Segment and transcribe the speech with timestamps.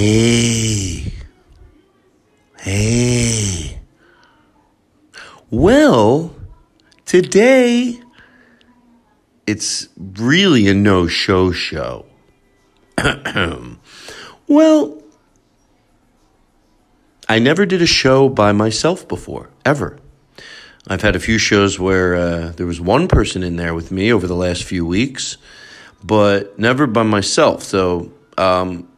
[0.00, 1.12] Hey.
[2.58, 3.78] Hey.
[5.50, 6.34] Well,
[7.04, 8.00] today
[9.46, 12.06] it's really a no show show.
[14.48, 15.02] well,
[17.28, 19.98] I never did a show by myself before, ever.
[20.88, 24.10] I've had a few shows where uh, there was one person in there with me
[24.10, 25.36] over the last few weeks,
[26.02, 27.62] but never by myself.
[27.62, 28.89] So um,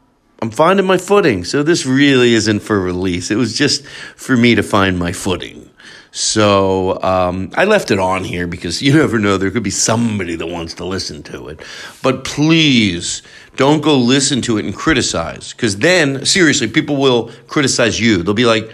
[0.43, 1.45] I'm finding my footing.
[1.45, 3.31] So this really isn't for release.
[3.31, 5.71] It was just for me to find my footing.
[6.11, 9.37] So um, I left it on here because you never know.
[9.39, 11.65] There could be somebody that wants to listen to it.
[12.03, 13.23] But please
[13.55, 15.53] don't go listen to it and criticize.
[15.53, 18.25] Because then, seriously, people will criticize you.
[18.25, 18.69] They'll be like,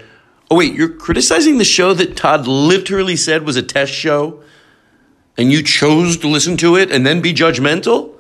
[0.51, 4.43] oh, wait, you're criticizing the show that Todd literally said was a test show?
[5.37, 8.15] And you chose to listen to it and then be judgmental?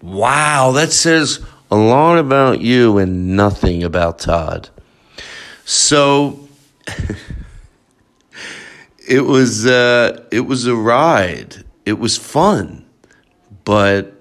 [0.00, 4.68] Wow, that says a lot about you and nothing about Todd.
[5.64, 6.48] So
[9.08, 11.64] it was uh, it was a ride.
[11.84, 12.84] It was fun,
[13.64, 14.14] but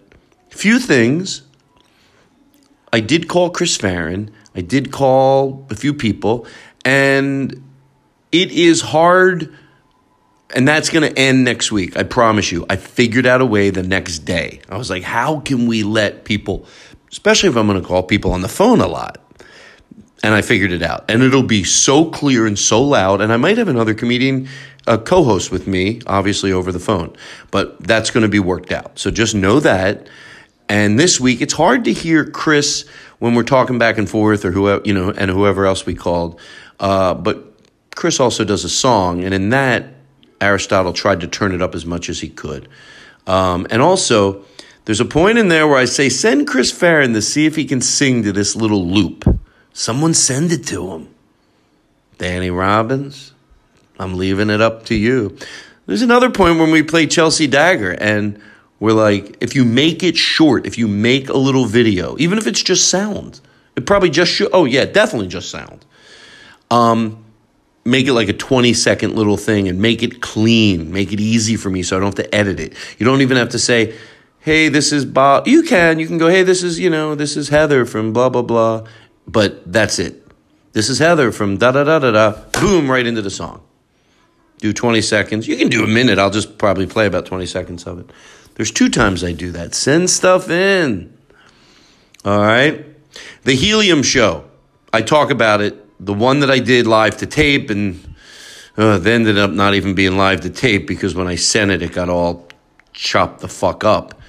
[0.49, 1.41] few things.
[2.93, 4.31] I did call Chris Farren.
[4.55, 6.47] I did call a few people,
[6.85, 7.61] and
[8.31, 9.53] it is hard.
[10.55, 11.97] And that's going to end next week.
[11.97, 12.65] I promise you.
[12.69, 14.61] I figured out a way the next day.
[14.69, 16.67] I was like, how can we let people,
[17.15, 19.21] especially if I'm going to call people on the phone a lot?
[20.23, 21.05] and I figured it out.
[21.07, 23.21] And it'll be so clear and so loud.
[23.21, 24.47] And I might have another comedian
[24.87, 27.15] uh, co host with me, obviously over the phone,
[27.51, 28.97] but that's going to be worked out.
[28.97, 30.07] So just know that.
[30.67, 32.87] And this week, it's hard to hear Chris
[33.19, 36.39] when we're talking back and forth or whoever, you know, and whoever else we called.
[36.79, 37.53] Uh, but
[37.93, 39.23] Chris also does a song.
[39.23, 39.93] And in that,
[40.41, 42.67] Aristotle tried to turn it up as much as he could.
[43.27, 44.43] Um, and also,
[44.85, 47.65] there's a point in there where I say, send Chris Farren to see if he
[47.65, 49.39] can sing to this little loop.
[49.73, 51.09] Someone send it to him.
[52.17, 53.33] Danny Robbins,
[53.99, 55.37] I'm leaving it up to you.
[55.85, 58.41] There's another point when we play Chelsea Dagger, and
[58.79, 62.47] we're like, if you make it short, if you make a little video, even if
[62.47, 63.41] it's just sound,
[63.75, 65.85] it probably just should, oh yeah, definitely just sound.
[66.71, 67.23] Um,
[67.83, 71.55] make it like a 20 second little thing and make it clean, make it easy
[71.55, 72.73] for me so I don't have to edit it.
[72.97, 73.95] You don't even have to say,
[74.45, 75.47] hey, this is Bob.
[75.47, 78.29] You can, you can go, hey, this is, you know, this is Heather from blah,
[78.29, 78.85] blah, blah.
[79.27, 80.21] But that's it.
[80.73, 82.31] This is Heather from da da da da da.
[82.61, 83.63] Boom, right into the song.
[84.59, 85.47] Do 20 seconds.
[85.47, 86.19] You can do a minute.
[86.19, 88.11] I'll just probably play about 20 seconds of it.
[88.53, 89.73] There's two times I do that.
[89.73, 91.17] Send stuff in.
[92.23, 92.85] All right.
[93.45, 94.45] The Helium Show.
[94.93, 95.81] I talk about it.
[96.05, 98.15] The one that I did live to tape and
[98.77, 101.81] uh, they ended up not even being live to tape because when I sent it,
[101.81, 102.47] it got all
[102.93, 104.21] chopped the fuck up.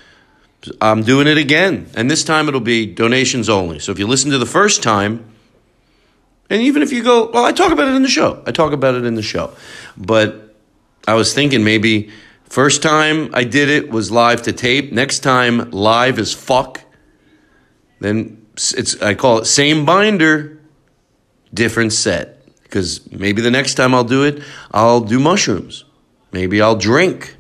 [0.81, 1.91] I'm doing it again.
[1.95, 3.79] And this time it'll be donations only.
[3.79, 5.25] So if you listen to the first time,
[6.49, 8.43] and even if you go, well, I talk about it in the show.
[8.47, 9.55] I talk about it in the show.
[9.97, 10.55] But
[11.07, 12.11] I was thinking maybe
[12.45, 14.93] first time I did it was live to tape.
[14.93, 16.81] Next time live as fuck.
[18.01, 20.61] Then it's I call it same binder,
[21.53, 22.33] different set.
[22.63, 24.43] Because maybe the next time I'll do it,
[24.73, 25.85] I'll do mushrooms.
[26.33, 27.36] Maybe I'll drink.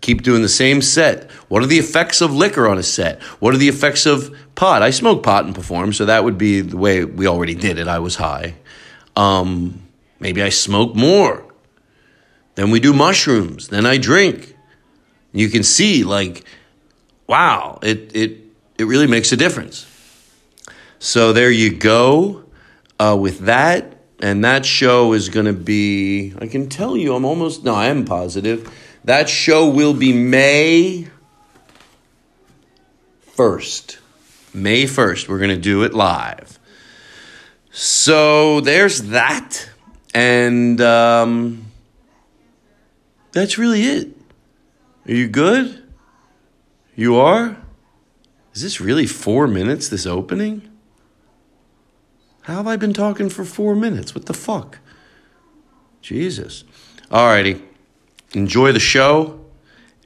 [0.00, 1.30] Keep doing the same set.
[1.48, 3.22] What are the effects of liquor on a set?
[3.40, 4.82] What are the effects of pot?
[4.82, 7.86] I smoke pot and perform, so that would be the way we already did it.
[7.86, 8.54] I was high.
[9.16, 9.82] Um,
[10.18, 11.44] maybe I smoke more.
[12.54, 13.68] Then we do mushrooms.
[13.68, 14.56] Then I drink.
[15.32, 16.44] You can see, like,
[17.26, 18.38] wow, it it
[18.78, 19.86] it really makes a difference.
[20.98, 22.44] So there you go
[22.98, 26.34] uh, with that, and that show is going to be.
[26.38, 28.70] I can tell you, I'm almost no, I am positive.
[29.04, 31.08] That show will be May
[33.34, 33.98] 1st.
[34.52, 36.58] May 1st, we're going to do it live.
[37.70, 39.70] So there's that.
[40.12, 41.66] And um,
[43.32, 44.08] that's really it.
[45.06, 45.82] Are you good?
[46.94, 47.56] You are?
[48.52, 50.68] Is this really four minutes, this opening?
[52.42, 54.14] How have I been talking for four minutes?
[54.14, 54.78] What the fuck?
[56.02, 56.64] Jesus.
[57.10, 57.62] Alrighty.
[58.32, 59.44] Enjoy the show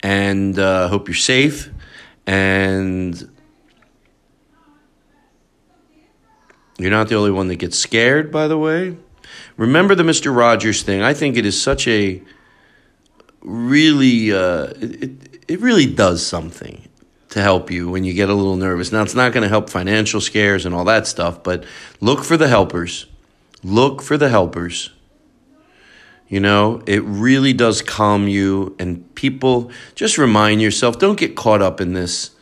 [0.03, 1.71] and uh, hope you're safe.
[2.27, 3.31] And
[6.79, 8.97] you're not the only one that gets scared, by the way.
[9.57, 10.35] Remember the Mr.
[10.35, 11.03] Rogers thing.
[11.03, 12.23] I think it is such a
[13.43, 16.89] really, uh, it, it, it really does something
[17.35, 18.93] to help you when you get a little nervous.
[18.93, 21.65] Now, it's not going to help financial scares and all that stuff, but
[22.01, 23.07] look for the helpers.
[23.63, 24.94] Look for the helpers.
[26.35, 31.63] You know, it really does calm you, and people just remind yourself don't get caught
[31.63, 32.33] up in this.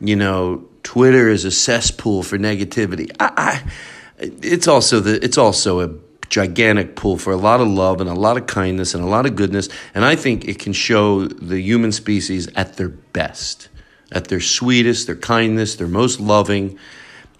[0.00, 3.12] You know, Twitter is a cesspool for negativity.
[3.20, 3.70] I, I,
[4.18, 5.90] it's also the it's also a
[6.28, 9.26] gigantic pool for a lot of love and a lot of kindness and a lot
[9.26, 13.68] of goodness, and I think it can show the human species at their best,
[14.10, 16.80] at their sweetest, their kindness, their most loving,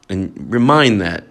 [0.09, 1.25] and remind that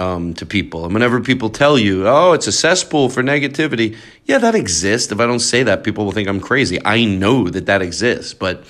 [0.00, 0.84] um, to people.
[0.86, 5.12] And whenever people tell you, oh, it's a cesspool for negativity, yeah, that exists.
[5.12, 6.78] If I don't say that, people will think I'm crazy.
[6.84, 8.64] I know that that exists, but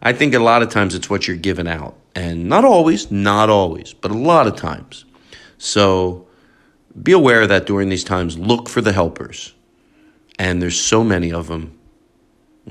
[0.00, 1.96] I think a lot of times it's what you're giving out.
[2.14, 5.04] And not always, not always, but a lot of times.
[5.58, 6.26] So
[7.00, 8.38] be aware of that during these times.
[8.38, 9.52] Look for the helpers.
[10.38, 11.78] And there's so many of them.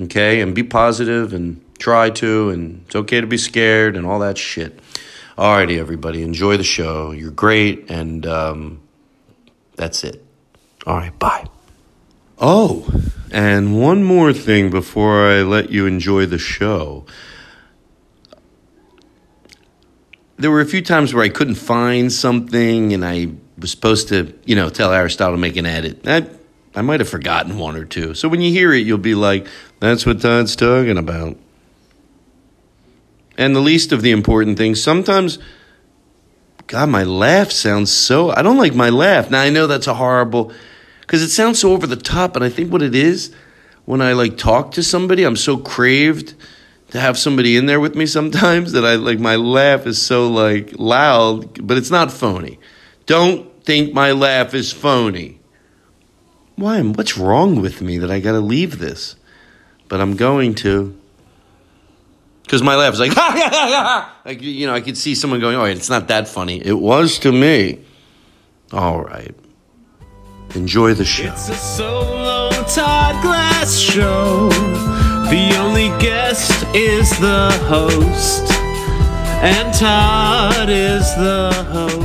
[0.01, 0.41] Okay?
[0.41, 2.49] And be positive and try to.
[2.49, 4.79] And it's okay to be scared and all that shit.
[5.37, 7.09] Alrighty, everybody, enjoy the show.
[7.09, 8.81] You're great, and um,
[9.75, 10.23] that's it.
[10.85, 11.47] All right, bye.
[12.37, 12.87] Oh,
[13.31, 17.07] and one more thing before I let you enjoy the show.
[20.37, 24.37] There were a few times where I couldn't find something, and I was supposed to,
[24.45, 26.07] you know, tell Aristotle to make an edit.
[26.07, 26.27] I,
[26.75, 28.13] I might have forgotten one or two.
[28.13, 29.47] So when you hear it, you'll be like,
[29.79, 31.37] that's what Todd's talking about.
[33.37, 35.39] And the least of the important things, sometimes,
[36.67, 39.31] God, my laugh sounds so, I don't like my laugh.
[39.31, 40.51] Now, I know that's a horrible,
[41.01, 43.33] because it sounds so over the top, and I think what it is,
[43.85, 46.35] when I like talk to somebody, I'm so craved
[46.91, 50.29] to have somebody in there with me sometimes that I like my laugh is so
[50.29, 52.59] like loud, but it's not phony.
[53.05, 55.39] Don't think my laugh is phony.
[56.55, 56.81] Why?
[56.81, 59.15] What's wrong with me that I got to leave this?
[59.89, 60.99] But I'm going to
[62.43, 64.15] because my laugh is like, ha, ha, ha, ha.
[64.25, 67.19] like you know, I could see someone going, "Oh, it's not that funny." It was
[67.19, 67.79] to me.
[68.71, 69.35] All right,
[70.55, 71.31] enjoy the show.
[71.31, 74.49] It's a solo Todd Glass show.
[75.29, 78.51] The only guest is the host,
[79.41, 82.03] and Todd is the host.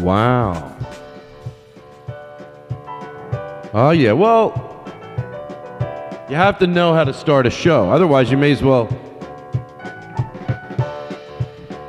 [0.00, 0.72] Wow.
[3.72, 4.12] Oh yeah.
[4.12, 4.73] Well,
[6.28, 7.90] you have to know how to start a show.
[7.90, 8.88] Otherwise, you may as well.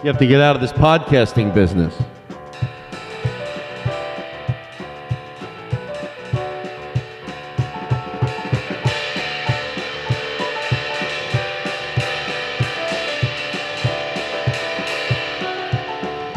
[0.03, 1.95] You have to get out of this podcasting business.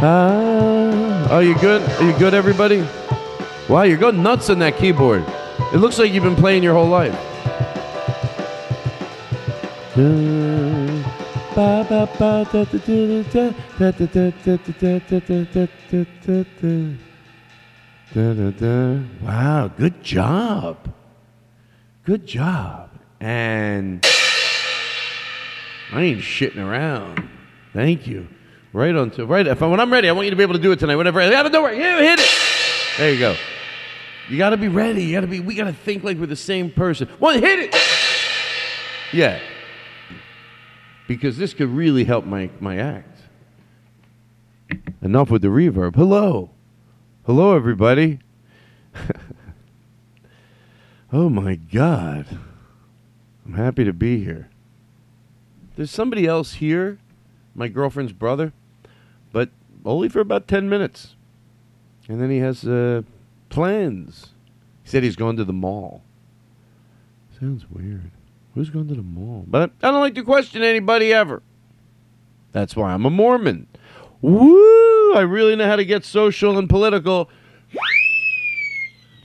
[0.00, 1.82] Ah, are you good?
[1.82, 2.86] Are you good, everybody?
[3.68, 5.24] Wow, you're going nuts on that keyboard.
[5.74, 7.27] It looks like you've been playing your whole life.
[19.20, 20.94] Wow, good job.
[22.04, 22.90] Good job.
[23.18, 24.06] And
[25.92, 27.28] I ain't shitting around.
[27.72, 28.28] Thank you.
[28.72, 29.48] Right on to right.
[29.48, 30.96] If I, when I'm ready, I want you to be able to do it tonight.
[30.96, 32.30] I gotta do it, you hit it.
[32.98, 33.36] There you go.
[34.28, 35.02] You gotta be ready.
[35.02, 35.40] You gotta be.
[35.40, 37.08] We gotta think like we're the same person.
[37.18, 37.74] One, hit it.
[39.12, 39.40] Yeah.
[41.08, 43.22] Because this could really help my my act.
[45.02, 45.96] Enough with the reverb.
[45.96, 46.50] Hello,
[47.26, 48.20] hello, everybody.
[51.12, 52.26] oh my God.
[53.46, 54.50] I'm happy to be here.
[55.76, 56.98] There's somebody else here,
[57.54, 58.52] my girlfriend's brother,
[59.32, 59.48] but
[59.86, 61.14] only for about 10 minutes.
[62.08, 63.02] And then he has uh,
[63.48, 64.32] plans.
[64.82, 66.02] He said he's going to the mall.
[67.40, 68.10] Sounds weird.
[68.58, 69.44] Who's going to the mall?
[69.46, 71.44] But I don't like to question anybody ever.
[72.50, 73.68] That's why I'm a Mormon.
[74.20, 75.14] Woo!
[75.14, 77.30] I really know how to get social and political.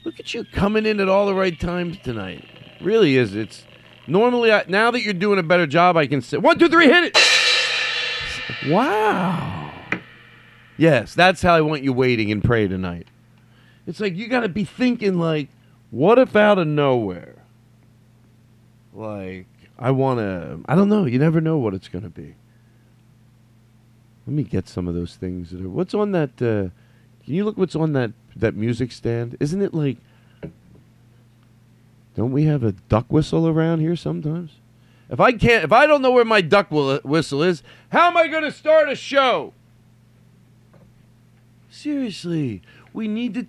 [0.04, 2.44] Look at you coming in at all the right times tonight.
[2.80, 3.34] Really is.
[3.34, 3.64] It's
[4.06, 6.86] Normally, I, now that you're doing a better job, I can say one, two, three,
[6.86, 8.70] hit it.
[8.70, 9.72] Wow.
[10.76, 13.08] Yes, that's how I want you waiting and pray tonight.
[13.84, 15.48] It's like you got to be thinking like,
[15.90, 17.43] what if out of nowhere,
[18.94, 19.46] like
[19.78, 21.04] I want to, I don't know.
[21.04, 22.34] You never know what it's going to be.
[24.26, 25.68] Let me get some of those things that are.
[25.68, 26.30] What's on that?
[26.40, 26.70] Uh,
[27.24, 29.36] can you look what's on that that music stand?
[29.40, 29.98] Isn't it like?
[32.16, 34.52] Don't we have a duck whistle around here sometimes?
[35.10, 38.16] If I can't, if I don't know where my duck whi- whistle is, how am
[38.16, 39.52] I going to start a show?
[41.70, 43.46] Seriously, we need to.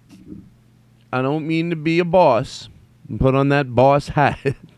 [1.13, 2.67] I don't mean to be a boss
[3.07, 4.39] and put on that boss hat,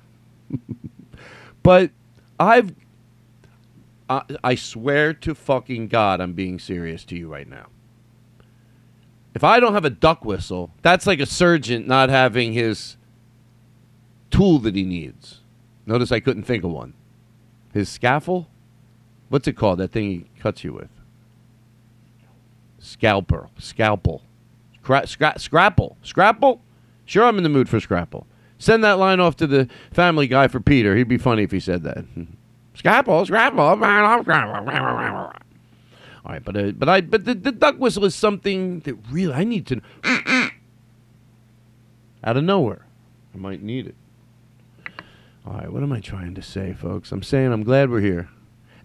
[1.67, 1.91] but
[2.39, 2.73] I've.
[4.09, 7.65] I, I swear to fucking God, I'm being serious to you right now.
[9.35, 12.95] If I don't have a duck whistle, that's like a surgeon not having his
[14.31, 15.41] tool that he needs.
[15.85, 16.93] Notice I couldn't think of one.
[17.73, 18.45] His scaffold?
[19.27, 19.79] What's it called?
[19.79, 20.89] That thing he cuts you with?
[22.79, 23.49] Scalper.
[23.59, 24.21] Scalpel.
[24.81, 25.97] Scra- scra- scrapple.
[26.01, 26.61] Scrapple?
[27.03, 28.25] Sure, I'm in the mood for scrapple.
[28.59, 30.95] Send that line off to the family guy for Peter.
[30.95, 32.05] He'd be funny if he said that.
[32.73, 33.59] Scrapple, scrapple.
[33.61, 33.77] All
[36.33, 39.43] right, but uh, but I but the, the duck whistle is something that really I
[39.43, 39.81] need to
[42.23, 42.85] out of nowhere.
[43.33, 43.95] I might need it.
[45.45, 47.11] All right, what am I trying to say, folks?
[47.11, 48.29] I'm saying I'm glad we're here.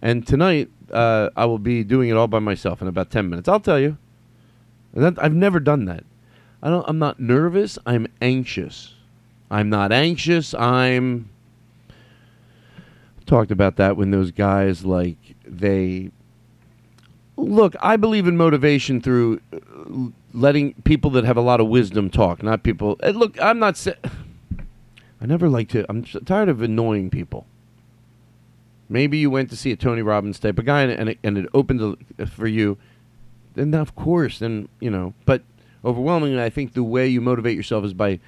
[0.01, 3.49] And tonight, uh, I will be doing it all by myself in about 10 minutes.
[3.49, 3.97] I'll tell you.
[4.93, 6.03] That, I've never done that.
[6.61, 7.77] I don't, I'm not nervous.
[7.85, 8.93] I'm anxious.
[9.51, 10.53] I'm not anxious.
[10.53, 11.29] I'm.
[13.25, 16.11] Talked about that when those guys, like, they.
[17.37, 22.09] Look, I believe in motivation through uh, letting people that have a lot of wisdom
[22.09, 22.99] talk, not people.
[23.01, 23.77] uh, Look, I'm not.
[23.77, 23.93] Sa-
[25.21, 25.85] I never like to.
[25.89, 27.47] I'm tired of annoying people.
[28.89, 31.37] Maybe you went to see a Tony Robbins type of guy, and and it, and
[31.37, 32.77] it opened for you.
[33.55, 35.13] Then of course, then you know.
[35.25, 35.43] But
[35.85, 38.19] overwhelmingly, I think the way you motivate yourself is by,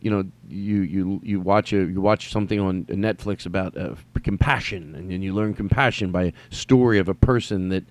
[0.00, 4.94] you know, you you you watch a you watch something on Netflix about uh, compassion,
[4.94, 7.84] and you learn compassion by a story of a person that,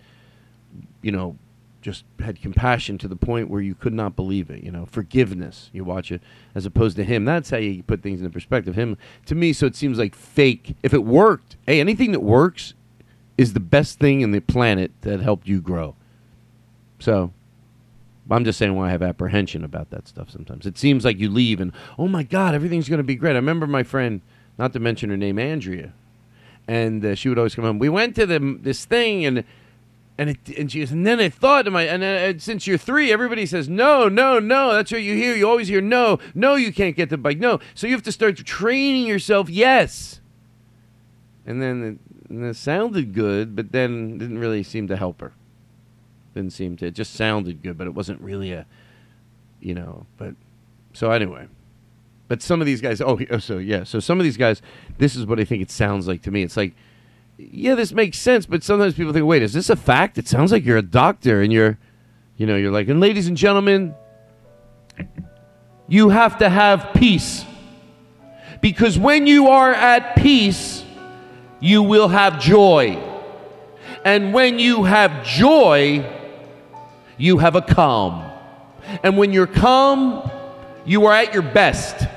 [1.01, 1.37] you know,
[1.81, 4.63] just had compassion to the point where you could not believe it.
[4.63, 5.69] You know, forgiveness.
[5.73, 6.21] You watch it
[6.55, 7.25] as opposed to him.
[7.25, 8.75] That's how you put things into perspective.
[8.75, 10.75] Him to me, so it seems like fake.
[10.83, 12.73] If it worked, hey, anything that works
[13.37, 15.95] is the best thing in the planet that helped you grow.
[16.99, 17.33] So.
[18.29, 20.65] I'm just saying why I have apprehension about that stuff sometimes.
[20.65, 23.31] It seems like you leave and, oh my God, everything's going to be great.
[23.31, 24.21] I remember my friend,
[24.57, 25.93] not to mention her name, Andrea,
[26.67, 27.79] and uh, she would always come home.
[27.79, 29.43] We went to the, this thing and
[30.17, 32.77] and it, and she goes, and then I thought to my, and uh, since you're
[32.77, 34.73] three, everybody says no, no, no.
[34.73, 35.35] That's what you hear.
[35.35, 36.55] You always hear no, no.
[36.55, 37.37] You can't get the bike.
[37.37, 39.47] No, so you have to start training yourself.
[39.47, 40.19] Yes.
[41.45, 45.33] And then it, and it sounded good, but then didn't really seem to help her.
[46.37, 46.85] Didn't seem to.
[46.85, 48.65] It just sounded good, but it wasn't really a,
[49.59, 50.05] you know.
[50.17, 50.35] But
[50.93, 51.47] so anyway,
[52.27, 53.01] but some of these guys.
[53.01, 53.83] Oh, oh, so yeah.
[53.83, 54.61] So some of these guys.
[54.97, 56.43] This is what I think it sounds like to me.
[56.43, 56.73] It's like
[57.37, 60.17] yeah, this makes sense, but sometimes people think, wait, is this a fact?
[60.17, 61.77] It sounds like you're a doctor and you're,
[62.35, 63.93] you know, you're like, and ladies and gentlemen,
[65.87, 67.45] you have to have peace.
[68.59, 70.83] Because when you are at peace,
[71.59, 73.03] you will have joy.
[74.03, 76.03] And when you have joy,
[77.17, 78.29] you have a calm.
[79.03, 80.29] And when you're calm,
[80.85, 82.07] you are at your best.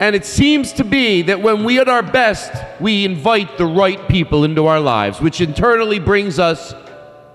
[0.00, 4.08] And it seems to be that when we at our best, we invite the right
[4.08, 6.74] people into our lives, which internally brings us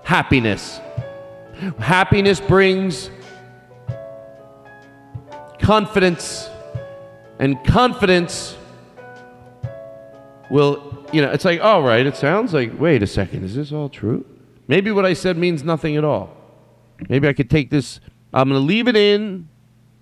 [0.02, 0.80] happiness.
[1.78, 3.10] Happiness brings
[5.58, 6.48] confidence,
[7.38, 8.56] and confidence
[10.50, 13.72] will, you know, it's like, all right, it sounds like, wait a second, is this
[13.72, 14.24] all true?
[14.70, 16.30] Maybe what I said means nothing at all.
[17.08, 17.98] Maybe I could take this,
[18.32, 19.48] I'm going to leave it in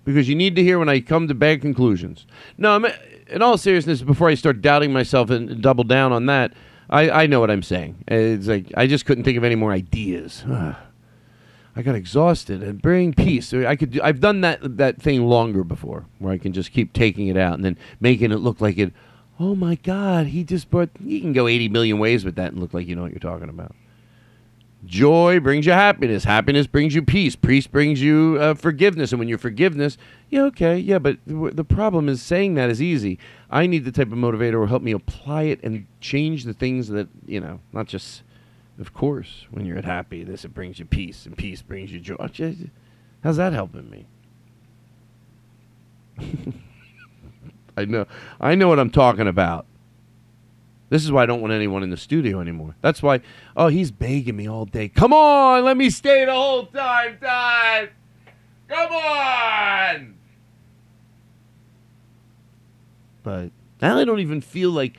[0.05, 2.27] because you need to hear when I come to bad conclusions.
[2.55, 2.85] No, I'm,
[3.31, 6.53] in all seriousness, before I start doubting myself and double down on that,
[6.87, 8.03] I, I know what I'm saying.
[8.07, 10.43] It's like I just couldn't think of any more ideas.
[11.75, 13.51] I got exhausted and bring peace.
[13.51, 13.89] I could.
[13.89, 17.37] Do, I've done that that thing longer before, where I can just keep taking it
[17.37, 18.93] out and then making it look like it.
[19.39, 20.89] Oh my God, he just brought.
[20.99, 23.19] You can go 80 million ways with that and look like you know what you're
[23.19, 23.75] talking about.
[24.85, 26.23] Joy brings you happiness.
[26.23, 27.35] Happiness brings you peace.
[27.35, 29.11] Peace brings you uh, forgiveness.
[29.11, 29.97] And when you're forgiveness,
[30.29, 30.99] yeah, okay, yeah.
[30.99, 33.19] But the problem is saying that is easy.
[33.49, 36.87] I need the type of motivator who help me apply it and change the things
[36.89, 38.23] that you know, not just.
[38.79, 41.99] Of course, when you're at happy, this it brings you peace, and peace brings you
[41.99, 42.15] joy.
[43.21, 44.05] How's that helping me?
[47.77, 48.05] I know.
[48.39, 49.65] I know what I'm talking about.
[50.89, 52.75] This is why I don't want anyone in the studio anymore.
[52.81, 53.21] That's why.
[53.55, 54.89] Oh, he's begging me all day.
[54.89, 57.89] Come on, let me stay the whole time, Todd.
[58.67, 60.15] Come on.
[63.21, 64.97] But now I don't even feel like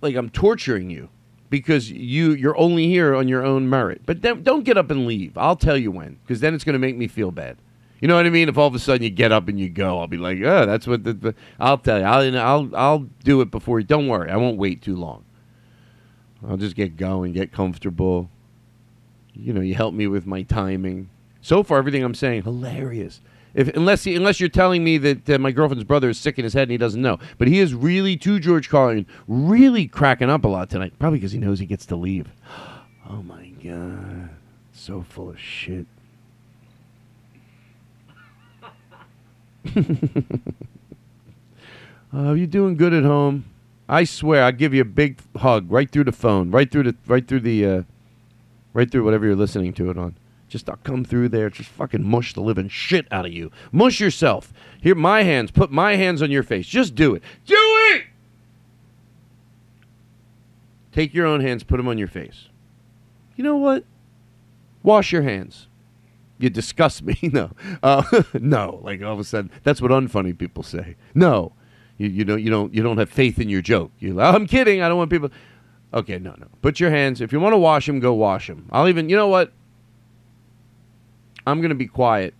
[0.00, 1.08] like I'm torturing you
[1.50, 4.02] because you you're only here on your own merit.
[4.06, 5.36] But then, don't get up and leave.
[5.36, 7.56] I'll tell you when because then it's going to make me feel bad.
[8.04, 8.50] You know what I mean?
[8.50, 10.66] If all of a sudden you get up and you go, I'll be like, oh,
[10.66, 11.14] that's what the.
[11.14, 12.04] the I'll tell you.
[12.04, 13.80] I'll, I'll I'll do it before.
[13.80, 14.30] Don't worry.
[14.30, 15.24] I won't wait too long.
[16.46, 18.28] I'll just get going, get comfortable.
[19.32, 21.08] You know, you help me with my timing.
[21.40, 23.22] So far, everything I'm saying hilarious.
[23.54, 26.44] If unless he, unless you're telling me that uh, my girlfriend's brother is sick in
[26.44, 30.28] his head and he doesn't know, but he is really to George Carlin, really cracking
[30.28, 30.92] up a lot tonight.
[30.98, 32.28] Probably because he knows he gets to leave.
[33.06, 34.30] Oh my god,
[34.72, 35.86] so full of shit.
[42.14, 43.44] uh, you doing good at home?
[43.88, 46.96] I swear, I'll give you a big hug right through the phone, right through the,
[47.06, 47.82] right through the, uh,
[48.72, 50.16] right through whatever you're listening to it on.
[50.48, 53.50] Just I'll come through there, just fucking mush the living shit out of you.
[53.72, 54.52] Mush yourself.
[54.80, 55.50] Here, my hands.
[55.50, 56.66] Put my hands on your face.
[56.66, 57.22] Just do it.
[57.46, 58.04] Do it.
[60.92, 62.48] Take your own hands, put them on your face.
[63.34, 63.84] You know what?
[64.84, 65.66] Wash your hands.
[66.44, 67.18] You disgust me.
[67.32, 68.78] no, uh, no.
[68.82, 70.96] Like all of a sudden, that's what unfunny people say.
[71.14, 71.54] No,
[71.96, 72.42] you, you don't.
[72.42, 72.74] You don't.
[72.74, 73.92] You don't have faith in your joke.
[73.98, 74.20] You.
[74.20, 74.82] I'm kidding.
[74.82, 75.30] I don't want people.
[75.94, 76.48] Okay, no, no.
[76.60, 77.22] Put your hands.
[77.22, 78.68] If you want to wash them, go wash them.
[78.70, 79.08] I'll even.
[79.08, 79.52] You know what?
[81.46, 82.34] I'm to be quiet,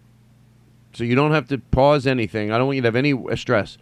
[0.93, 2.53] so you don't have to pause anything.
[2.53, 3.79] I don't want you to have any stress.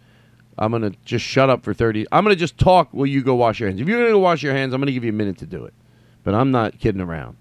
[0.57, 2.05] I'm to just shut up for 30.
[2.13, 3.81] I'm to just talk while you go wash your hands.
[3.81, 5.65] If you're to go wash your hands, I'm to give you a minute to do
[5.65, 5.73] it.
[6.23, 7.37] But I'm not kidding around.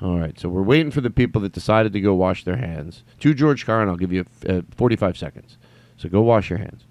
[0.00, 3.02] All right, so we're waiting for the people that decided to go wash their hands.
[3.20, 5.56] To George Carlin, I'll give you uh, 45 seconds.
[5.96, 6.84] So go wash your hands.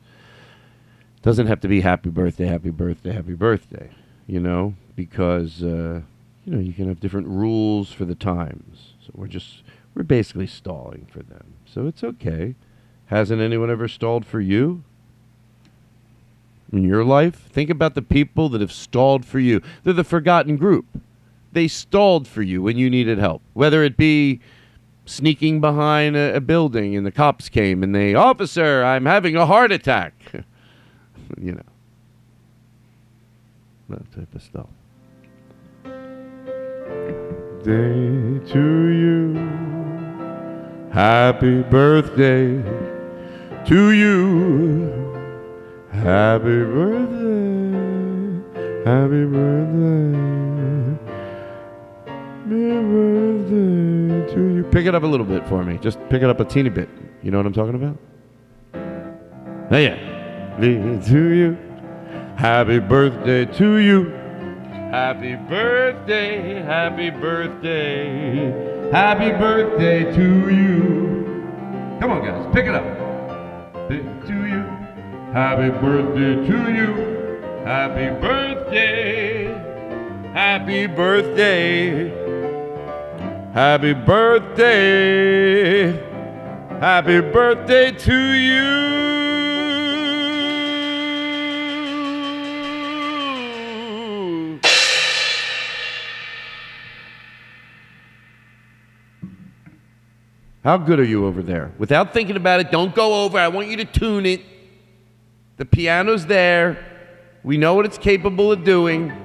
[1.21, 3.91] Doesn't have to be happy birthday, happy birthday, happy birthday,
[4.25, 6.01] you know, because, uh,
[6.45, 8.93] you know, you can have different rules for the times.
[9.05, 9.61] So we're just,
[9.93, 11.53] we're basically stalling for them.
[11.65, 12.55] So it's okay.
[13.07, 14.83] Hasn't anyone ever stalled for you?
[16.71, 17.35] In your life?
[17.35, 19.61] Think about the people that have stalled for you.
[19.83, 20.87] They're the forgotten group
[21.55, 24.41] they stalled for you when you needed help, whether it be
[25.05, 29.45] sneaking behind a, a, building and the cops came and they, officer, I'm having a
[29.45, 30.13] heart attack.
[31.41, 31.61] you know,
[33.89, 34.67] that type of stuff.
[37.63, 39.33] Day to you,
[40.91, 42.61] happy birthday
[43.65, 44.91] to you,
[45.91, 47.71] happy birthday,
[48.85, 50.54] happy birthday.
[52.47, 53.45] You.
[54.71, 55.77] Pick it up a little bit for me.
[55.77, 56.89] Just pick it up a teeny bit.
[57.21, 57.97] You know what I'm talking about?
[59.71, 59.95] Oh, yeah.
[60.59, 61.57] To you.
[62.37, 64.13] Happy birthday to you.
[64.91, 71.97] Happy birthday, happy birthday, happy birthday to you.
[71.99, 72.83] Come on, guys, pick it up.
[73.89, 74.63] To you.
[75.33, 76.93] Happy birthday to you.
[77.65, 79.47] Happy birthday.
[80.33, 82.24] Happy birthday.
[83.55, 85.93] Happy birthday.
[86.81, 88.59] Happy birthday to you.
[100.61, 101.71] How good are you over there?
[101.77, 103.37] Without thinking about it, don't go over.
[103.37, 104.41] I want you to tune it.
[105.55, 106.85] The piano's there.
[107.41, 109.24] We know what it's capable of doing.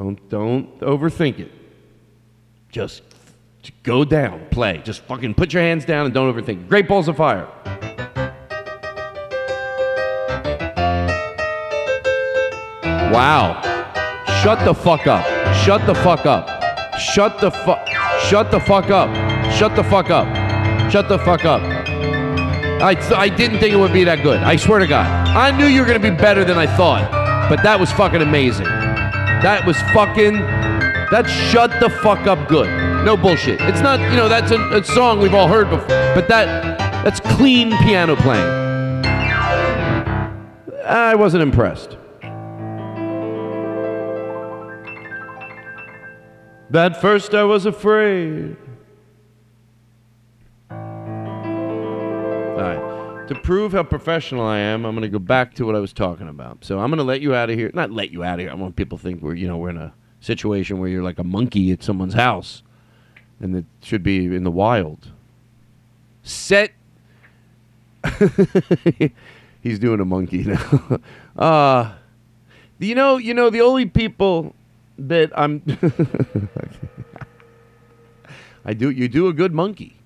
[0.00, 1.52] Don't don't overthink it.
[2.70, 3.02] Just,
[3.82, 4.80] go down, play.
[4.82, 6.70] Just fucking put your hands down and don't overthink.
[6.70, 7.46] Great balls of fire.
[13.12, 13.60] Wow.
[14.42, 15.26] Shut the fuck up.
[15.54, 16.48] Shut the fuck up.
[16.98, 17.86] Shut the fuck.
[18.22, 19.14] Shut the fuck up.
[19.52, 20.90] Shut the fuck up.
[20.90, 21.60] Shut the fuck up.
[21.60, 24.38] I, I didn't think it would be that good.
[24.38, 25.06] I swear to God.
[25.36, 27.10] I knew you were going to be better than I thought.
[27.50, 28.79] But that was fucking amazing.
[29.42, 30.34] That was fucking.
[31.10, 32.68] That shut the fuck up good.
[33.04, 33.60] No bullshit.
[33.62, 37.20] It's not, you know, that's a, a song we've all heard before, but that that's
[37.20, 38.46] clean piano playing.
[40.84, 41.96] I wasn't impressed.
[46.68, 48.56] That first I was afraid.
[53.30, 55.92] To prove how professional I am, I'm going to go back to what I was
[55.92, 56.64] talking about.
[56.64, 57.70] So I'm going to let you out of here.
[57.72, 58.50] Not let you out of here.
[58.50, 61.20] I want people to think we're, you know, we're in a situation where you're like
[61.20, 62.64] a monkey at someone's house,
[63.38, 65.12] and it should be in the wild.
[66.24, 66.72] Set
[69.62, 71.00] He's doing a monkey now.
[71.36, 71.92] uh
[72.78, 74.56] you know, you know the only people
[74.98, 75.62] that I'm
[78.64, 79.98] I do you do a good monkey.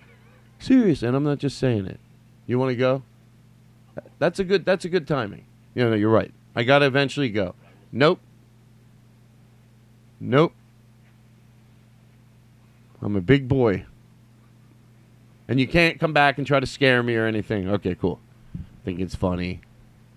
[0.58, 2.00] Serious, and I'm not just saying it.
[2.46, 3.02] You want to go?
[4.24, 5.44] That's a good that's a good timing.
[5.74, 6.32] You know, you're right.
[6.56, 7.54] I got to eventually go.
[7.92, 8.20] Nope.
[10.18, 10.54] Nope.
[13.02, 13.84] I'm a big boy.
[15.46, 17.68] And you can't come back and try to scare me or anything.
[17.68, 18.18] Okay, cool.
[18.82, 19.60] Think it's funny.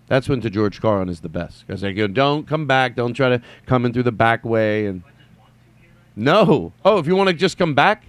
[0.07, 3.13] That's when to George Carlin is the best because I go, don't come back, don't
[3.13, 5.03] try to come in through the back way, and
[6.15, 6.71] no.
[6.85, 8.05] Oh, if you want to just come back.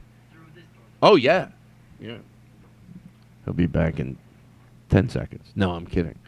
[1.02, 1.48] Oh yeah,
[1.98, 2.18] yeah.
[3.44, 4.16] He'll be back in
[4.88, 5.52] ten seconds.
[5.54, 6.18] No, I'm kidding.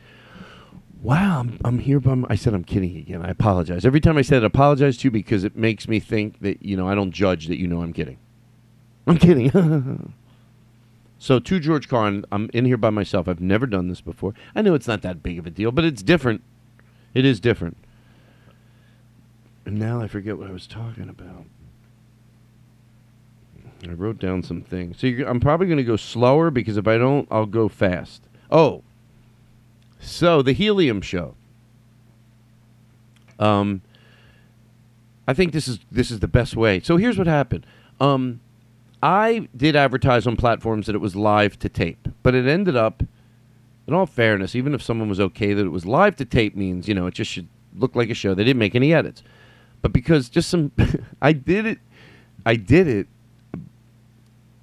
[1.02, 2.14] Wow, I'm, I'm here by.
[2.14, 3.24] My, I said I'm kidding again.
[3.24, 3.86] I apologize.
[3.86, 6.76] Every time I said I apologize to you because it makes me think that you
[6.76, 8.18] know I don't judge that you know I'm kidding.
[9.06, 10.14] I'm kidding.
[11.22, 13.28] So to George Carlin, I'm in here by myself.
[13.28, 14.32] I've never done this before.
[14.54, 16.42] I know it's not that big of a deal, but it's different.
[17.12, 17.76] It is different.
[19.66, 21.44] And now I forget what I was talking about.
[23.86, 24.98] I wrote down some things.
[24.98, 28.22] So I'm probably going to go slower because if I don't, I'll go fast.
[28.50, 28.82] Oh,
[30.00, 31.34] so the helium show.
[33.38, 33.82] Um,
[35.26, 36.80] I think this is this is the best way.
[36.80, 37.64] So here's what happened.
[38.00, 38.40] Um,
[39.02, 43.02] I did advertise on platforms that it was live to tape, but it ended up,
[43.86, 46.86] in all fairness, even if someone was okay that it was live to tape means,
[46.86, 48.34] you know, it just should look like a show.
[48.34, 49.22] They didn't make any edits.
[49.80, 50.72] But because just some,
[51.22, 51.78] I did it,
[52.44, 53.06] I did it.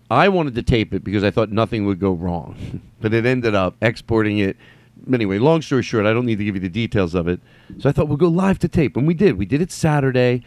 [0.09, 2.81] I wanted to tape it because I thought nothing would go wrong.
[3.01, 4.57] but it ended up exporting it.
[5.11, 7.39] Anyway, long story short, I don't need to give you the details of it.
[7.77, 8.97] So I thought we'll go live to tape.
[8.97, 9.37] And we did.
[9.37, 10.43] We did it Saturday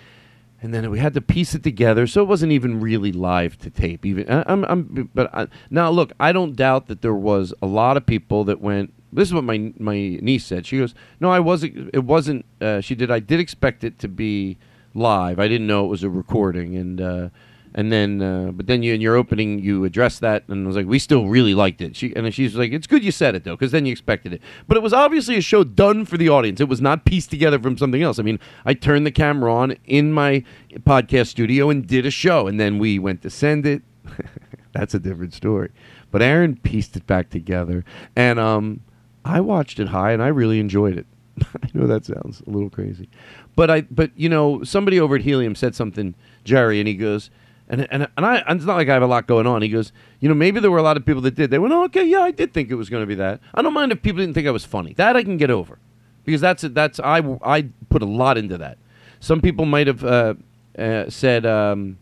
[0.63, 3.71] and then we had to piece it together, so it wasn't even really live to
[3.71, 4.05] tape.
[4.05, 7.97] Even I'm, I'm, but I, now look, I don't doubt that there was a lot
[7.97, 8.93] of people that went.
[9.13, 10.67] This is what my my niece said.
[10.67, 11.91] She goes, "No, I wasn't.
[11.95, 13.11] It wasn't." Uh, she did.
[13.11, 14.59] I did expect it to be
[14.95, 15.39] live.
[15.39, 17.29] I didn't know it was a recording, and uh,
[17.75, 20.77] and then, uh, but then you in your opening you addressed that, and I was
[20.77, 21.95] like, we still really liked it.
[21.95, 24.43] She and she's like, it's good you said it though, because then you expected it.
[24.67, 26.61] But it was obviously a show done for the audience.
[26.61, 28.19] It was not pieced together from something else.
[28.19, 30.45] I mean, I turned the camera on in my
[30.81, 33.83] podcast studio and did a show, and then we went to send it.
[34.73, 35.71] That's a different story.
[36.11, 37.85] But Aaron pieced it back together,
[38.17, 38.81] and um,
[39.25, 41.07] I watched it high, and I really enjoyed it.
[41.41, 43.09] I know that sounds a little crazy,
[43.55, 47.31] but I, but you know, somebody over at Helium said something, Jerry, and he goes
[47.71, 49.63] and and and I and it's not like I have a lot going on.
[49.63, 51.51] He goes, you know, maybe there were a lot of people that did.
[51.51, 53.41] They went, oh, okay, yeah, I did think it was going to be that.
[53.55, 54.93] I don't mind if people didn't think I was funny.
[54.95, 55.79] That I can get over,
[56.25, 58.77] because that's that's I I put a lot into that.
[59.21, 60.35] Some people might have uh,
[60.79, 61.99] uh, said, um,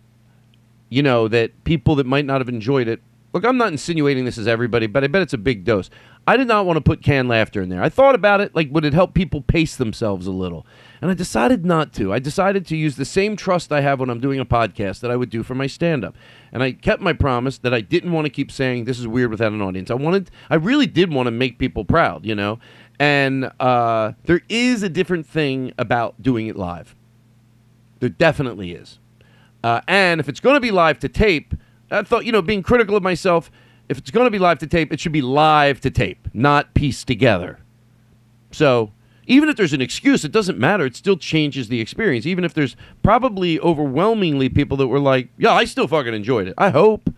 [0.89, 3.01] you know, that people that might not have enjoyed it.
[3.35, 5.91] Look, I'm not insinuating this is everybody, but I bet it's a big dose.
[6.27, 7.83] I did not want to put canned laughter in there.
[7.83, 10.67] I thought about it, like, would it help people pace themselves a little?
[11.01, 12.13] And I decided not to.
[12.13, 15.11] I decided to use the same trust I have when I'm doing a podcast that
[15.11, 16.17] I would do for my stand up.
[16.53, 19.31] And I kept my promise that I didn't want to keep saying this is weird
[19.31, 19.91] without an audience.
[19.91, 22.59] I wanted I really did want to make people proud, you know.
[22.99, 26.97] And uh, there is a different thing about doing it live.
[28.01, 28.99] There definitely is.
[29.63, 31.55] Uh, and if it's going to be live to tape,
[31.91, 33.51] I thought, you know, being critical of myself,
[33.89, 36.75] if it's going to be live to tape, it should be live to tape, not
[36.75, 37.61] pieced together.
[38.51, 38.93] So
[39.29, 40.87] even if there's an excuse, it doesn't matter.
[40.87, 42.27] It still changes the experience.
[42.27, 46.55] Even if there's probably overwhelmingly people that were like, yeah, I still fucking enjoyed it.
[46.57, 47.13] I hope.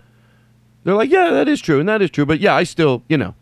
[0.83, 2.27] They're like, yeah, that is true, and that is true.
[2.27, 3.35] But yeah, I still, you know.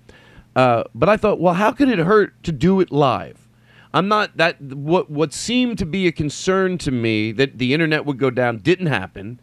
[0.54, 3.48] Uh, but I thought, well, how could it hurt to do it live?
[3.94, 8.04] I'm not that what what seemed to be a concern to me that the internet
[8.04, 9.40] would go down didn't happen.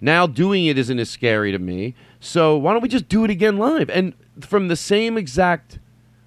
[0.00, 1.94] Now doing it isn't as scary to me.
[2.18, 3.88] So why don't we just do it again live?
[3.88, 5.78] And from the same exact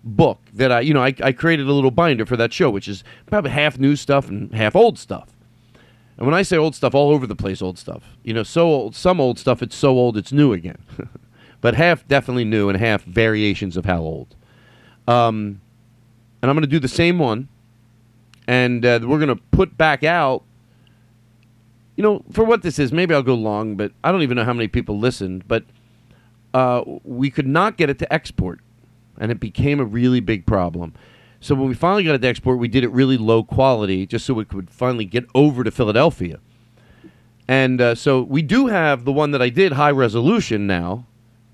[0.07, 2.87] book that I, you know, I, I created a little binder for that show, which
[2.87, 5.29] is probably half new stuff and half old stuff.
[6.17, 8.03] And when I say old stuff, all over the place, old stuff.
[8.23, 10.79] You know, so old, some old stuff, it's so old, it's new again.
[11.61, 14.35] but half definitely new and half variations of how old.
[15.07, 15.61] Um,
[16.41, 17.49] and I'm going to do the same one.
[18.47, 20.43] And uh, we're going to put back out,
[21.95, 24.45] you know, for what this is, maybe I'll go long, but I don't even know
[24.45, 25.47] how many people listened.
[25.47, 25.65] But
[26.53, 28.61] uh, we could not get it to export
[29.19, 30.93] and it became a really big problem.
[31.39, 34.25] So when we finally got it to export, we did it really low quality, just
[34.25, 36.39] so it could finally get over to Philadelphia.
[37.47, 41.05] And uh, so we do have the one that I did high resolution now,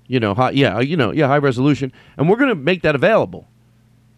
[0.06, 2.94] you know, high, yeah, you know, yeah, high resolution, and we're going to make that
[2.94, 3.46] available,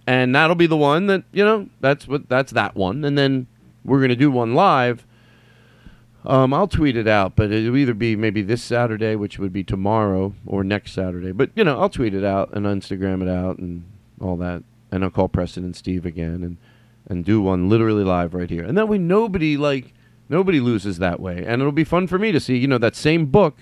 [0.06, 3.46] and that'll be the one that you know, that's what that's that one, and then
[3.84, 5.06] we're going to do one live.
[6.26, 9.62] Um, I'll tweet it out, but it'll either be maybe this Saturday, which would be
[9.62, 11.32] tomorrow, or next Saturday.
[11.32, 13.84] But you know, I'll tweet it out and Instagram it out and
[14.20, 16.56] all that, and I'll call Preston and Steve again and
[17.08, 18.64] and do one literally live right here.
[18.64, 19.94] And that way, nobody like
[20.28, 22.56] nobody loses that way, and it'll be fun for me to see.
[22.56, 23.58] You know, that same book.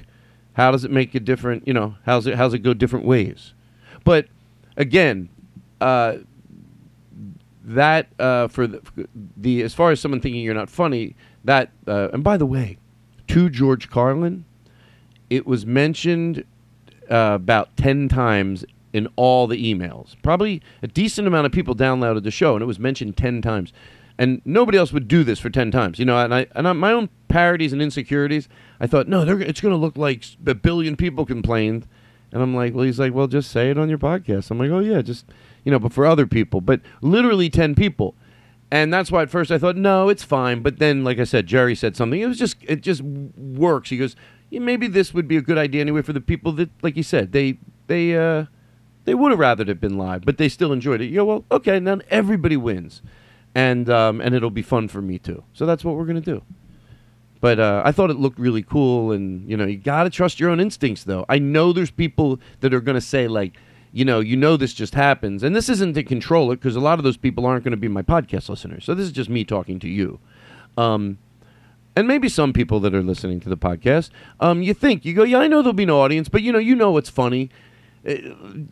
[0.55, 1.67] How does it make it different?
[1.67, 3.53] You know, how's it how's it go different ways?
[4.05, 4.29] But
[4.77, 5.29] again,
[5.81, 6.19] uh,
[7.65, 8.81] that uh, for the,
[9.37, 12.79] the as far as someone thinking you're not funny, that uh, and by the way,
[13.29, 14.45] to George Carlin,
[15.31, 16.45] it was mentioned
[17.11, 20.15] uh, about ten times in all the emails.
[20.23, 23.73] Probably a decent amount of people downloaded the show, and it was mentioned ten times.
[24.17, 26.17] And nobody else would do this for ten times, you know.
[26.17, 29.79] And I and I, my own parodies and insecurities, I thought, no, it's going to
[29.79, 31.89] look like a billion people complained.
[32.31, 34.51] And I'm like, well, he's like, well, just say it on your podcast.
[34.51, 35.27] I'm like, oh yeah, just
[35.65, 38.15] you know, but for other people, but literally ten people.
[38.71, 40.63] And that's why at first I thought, no, it's fine.
[40.63, 42.21] But then, like I said, Jerry said something.
[42.21, 43.91] It was just, it just works.
[43.91, 44.17] He goes,
[44.51, 47.03] yeah, maybe this would be a good idea anyway for the people that, like you
[47.03, 48.47] said, they, they, uh,
[49.05, 51.07] they would have rather it been live, but they still enjoyed it.
[51.07, 53.03] You go, well, okay, now everybody wins,
[53.55, 55.45] and um, and it'll be fun for me too.
[55.53, 56.43] So that's what we're gonna do.
[57.41, 60.51] But uh, I thought it looked really cool, and you know, you gotta trust your
[60.51, 61.27] own instincts, though.
[61.29, 63.59] I know there's people that are gonna say like,
[63.95, 66.81] you know, you know, this just happens, and this isn't to control it because a
[66.81, 68.85] lot of those people aren't going to be my podcast listeners.
[68.85, 70.19] So this is just me talking to you.
[70.77, 71.19] Um,
[71.95, 75.23] and maybe some people that are listening to the podcast, um, you think you go,
[75.23, 77.51] yeah, I know there'll be no audience, but you know, you know what's funny.
[78.05, 78.15] Uh,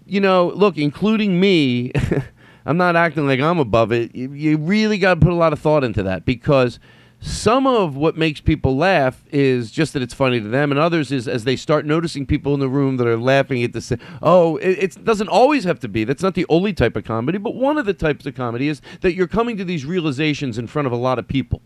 [0.07, 1.93] you know, look, including me,
[2.67, 4.17] I'm not acting like I'm above it.
[4.17, 6.81] You, you really got to put a lot of thought into that because
[7.23, 11.13] some of what makes people laugh is just that it's funny to them, and others
[11.13, 13.81] is as they start noticing people in the room that are laughing at the.
[13.81, 14.01] same.
[14.21, 16.03] Oh, it, it doesn't always have to be.
[16.03, 18.83] That's not the only type of comedy, but one of the types of comedy is
[19.03, 21.63] that you're coming to these realizations in front of a lot of people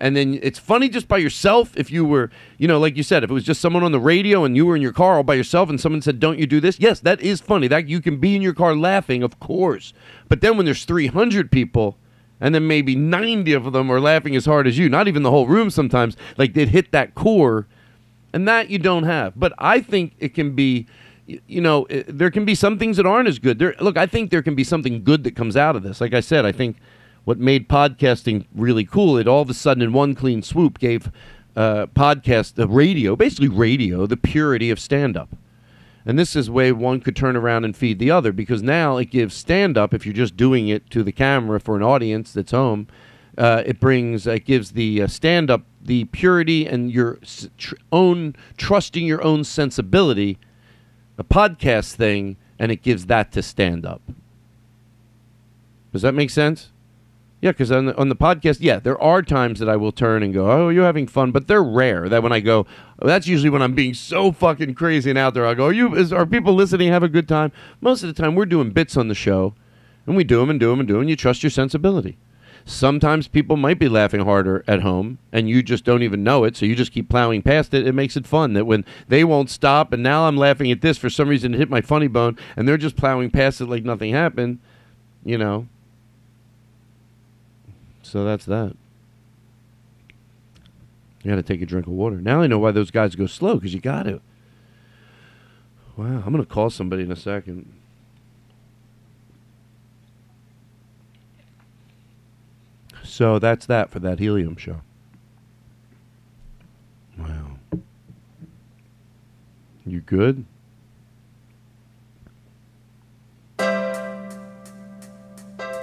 [0.00, 3.24] and then it's funny just by yourself if you were you know like you said
[3.24, 5.22] if it was just someone on the radio and you were in your car all
[5.22, 8.00] by yourself and someone said don't you do this yes that is funny that you
[8.00, 9.92] can be in your car laughing of course
[10.28, 11.98] but then when there's 300 people
[12.40, 14.88] and then maybe 90 of them are laughing as hard as you.
[14.88, 17.66] Not even the whole room sometimes like they'd hit that core.
[18.32, 19.38] And that you don't have.
[19.38, 20.86] But i think it can be
[21.26, 23.58] you know there can be some things that aren't as good.
[23.58, 26.00] There look i think there can be something good that comes out of this.
[26.00, 26.76] Like i said i think
[27.24, 31.10] what made podcasting really cool, it all of a sudden in one clean swoop gave
[31.56, 35.28] uh, podcast, the radio, basically radio, the purity of stand up.
[36.06, 39.10] And this is way one could turn around and feed the other because now it
[39.10, 42.52] gives stand up, if you're just doing it to the camera for an audience that's
[42.52, 42.88] home,
[43.36, 47.18] uh, it brings, it gives the uh, stand up the purity and your
[47.56, 50.38] tr- own, trusting your own sensibility,
[51.18, 54.02] a podcast thing, and it gives that to stand up.
[55.92, 56.70] Does that make sense?
[57.40, 60.24] Yeah, because on the, on the podcast, yeah, there are times that I will turn
[60.24, 62.08] and go, "Oh, you're having fun," but they're rare.
[62.08, 62.66] That when I go,
[63.00, 65.46] that's usually when I'm being so fucking crazy and out there.
[65.46, 65.94] I go, "Are you?
[65.94, 66.88] Is, are people listening?
[66.88, 69.54] Have a good time?" Most of the time, we're doing bits on the show,
[70.04, 71.02] and we do them and do them and do them.
[71.02, 72.18] And you trust your sensibility.
[72.64, 76.56] Sometimes people might be laughing harder at home, and you just don't even know it.
[76.56, 77.86] So you just keep plowing past it.
[77.86, 80.98] It makes it fun that when they won't stop, and now I'm laughing at this
[80.98, 83.84] for some reason it hit my funny bone, and they're just plowing past it like
[83.84, 84.58] nothing happened.
[85.24, 85.68] You know,
[88.08, 88.74] so that's that.
[91.22, 92.16] You got to take a drink of water.
[92.16, 94.20] Now I know why those guys go slow because you got to.
[95.96, 97.72] Wow, I'm going to call somebody in a second.
[103.02, 104.80] So that's that for that helium show.
[107.18, 107.56] Wow.
[109.84, 110.44] You good?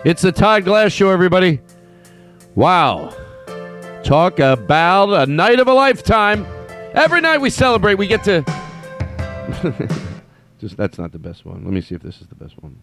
[0.05, 1.59] It's the Todd Glass Show, everybody.
[2.55, 3.13] Wow.
[4.03, 6.45] Talk about a night of a lifetime.
[6.93, 8.43] Every night we celebrate, we get to.
[10.59, 11.65] Just that's not the best one.
[11.65, 12.81] Let me see if this is the best one.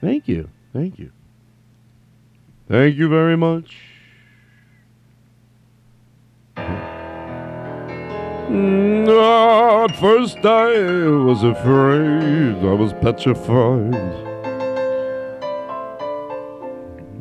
[0.00, 0.48] Thank you.
[0.72, 1.12] Thank you.
[2.68, 3.91] Thank you very much.
[8.52, 10.68] At first I
[11.26, 13.94] was afraid, I was petrified.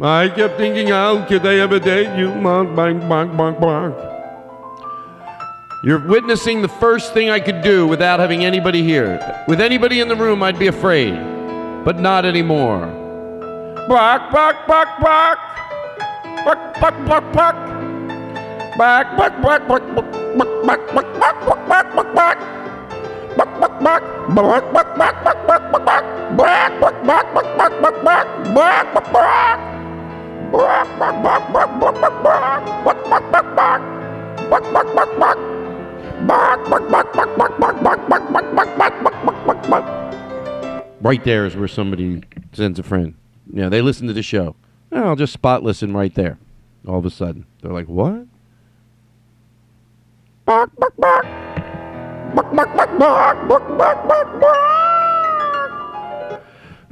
[0.02, 2.28] I kept thinking, how could I ever date you?
[2.28, 3.96] Bonk, bonk, bonk, bonk, bonk.
[5.86, 9.20] You're witnessing the first thing I could do without having anybody here.
[9.48, 11.13] With anybody in the room, I'd be afraid,
[11.86, 12.86] but not anymore.
[13.88, 15.39] Bark, bark, bark, bark.
[16.46, 17.91] Bark, bark, bark, bark.
[18.78, 20.12] Bark, bark, bark, bark, bark.
[41.02, 43.16] Right there is where somebody sends a friend.
[43.52, 44.56] Yeah, they listen to the show.
[44.92, 46.38] I'll just spot listen right there.
[46.88, 48.28] All of a sudden, they're like, "What?"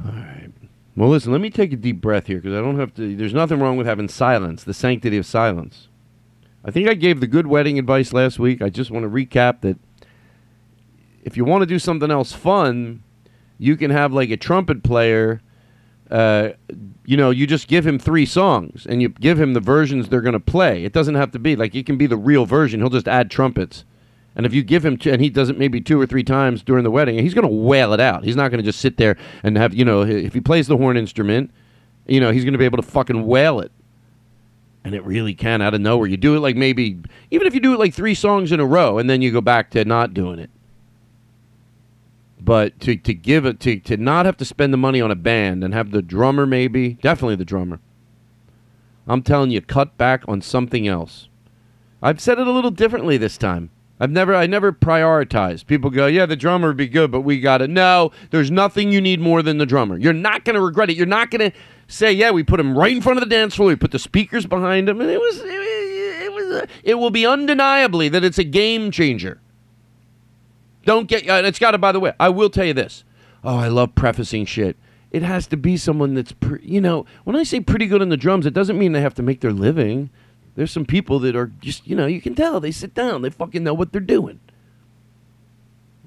[0.04, 0.50] All right.
[0.96, 1.32] Well, listen.
[1.32, 3.14] Let me take a deep breath here because I don't have to.
[3.14, 4.64] There's nothing wrong with having silence.
[4.64, 5.88] The sanctity of silence.
[6.64, 8.62] I think I gave the good wedding advice last week.
[8.62, 9.78] I just want to recap that
[11.22, 13.02] if you want to do something else fun,
[13.58, 15.42] you can have like a trumpet player.
[16.10, 16.50] Uh,
[17.04, 20.20] you know, you just give him three songs and you give him the versions they're
[20.20, 20.84] going to play.
[20.84, 22.80] It doesn't have to be like it can be the real version.
[22.80, 23.84] He'll just add trumpets.
[24.36, 26.84] And if you give him, and he does it maybe two or three times during
[26.84, 28.24] the wedding, he's going to wail it out.
[28.24, 30.76] He's not going to just sit there and have, you know, if he plays the
[30.76, 31.50] horn instrument,
[32.06, 33.72] you know, he's going to be able to fucking wail it.
[34.84, 36.08] And it really can out of nowhere.
[36.08, 36.98] You do it like maybe,
[37.30, 39.40] even if you do it like three songs in a row and then you go
[39.40, 40.50] back to not doing it.
[42.42, 45.16] But to, to give it, to, to not have to spend the money on a
[45.16, 47.80] band and have the drummer maybe, definitely the drummer.
[49.06, 51.28] I'm telling you, cut back on something else.
[52.02, 53.70] I've said it a little differently this time.
[54.02, 55.66] I've never, I never prioritized.
[55.66, 57.68] People go, yeah, the drummer would be good, but we got it.
[57.68, 59.98] No, there's nothing you need more than the drummer.
[59.98, 60.96] You're not going to regret it.
[60.96, 63.56] You're not going to say, yeah, we put him right in front of the dance
[63.56, 63.68] floor.
[63.68, 67.26] We put the speakers behind him, and it was, it, it was, it will be
[67.26, 69.38] undeniably that it's a game changer.
[70.84, 71.78] Don't get, uh, it's got to.
[71.78, 73.04] By the way, I will tell you this.
[73.44, 74.76] Oh, I love prefacing shit.
[75.10, 78.10] It has to be someone that's, pre- you know, when I say pretty good on
[78.10, 80.10] the drums, it doesn't mean they have to make their living.
[80.54, 83.30] There's some people that are just, you know, you can tell they sit down, they
[83.30, 84.40] fucking know what they're doing.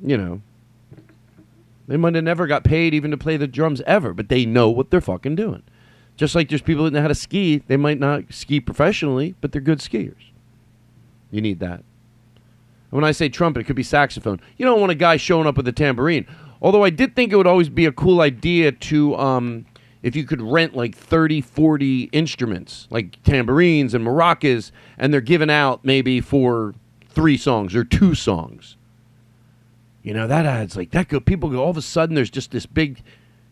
[0.02, 0.42] You know,
[1.88, 4.70] they might have never got paid even to play the drums ever, but they know
[4.70, 5.64] what they're fucking doing.
[6.16, 9.52] Just like there's people that know how to ski, they might not ski professionally, but
[9.52, 10.32] they're good skiers.
[11.32, 11.84] You need that.
[12.94, 14.40] When I say trumpet, it could be saxophone.
[14.56, 16.28] You don't want a guy showing up with a tambourine.
[16.62, 19.66] Although I did think it would always be a cool idea to, um,
[20.04, 25.50] if you could rent like 30, 40 instruments, like tambourines and maracas, and they're given
[25.50, 26.76] out maybe for
[27.10, 28.78] three songs or two songs.
[30.04, 31.08] You know, that adds like that.
[31.08, 33.02] Go, people go, all of a sudden there's just this big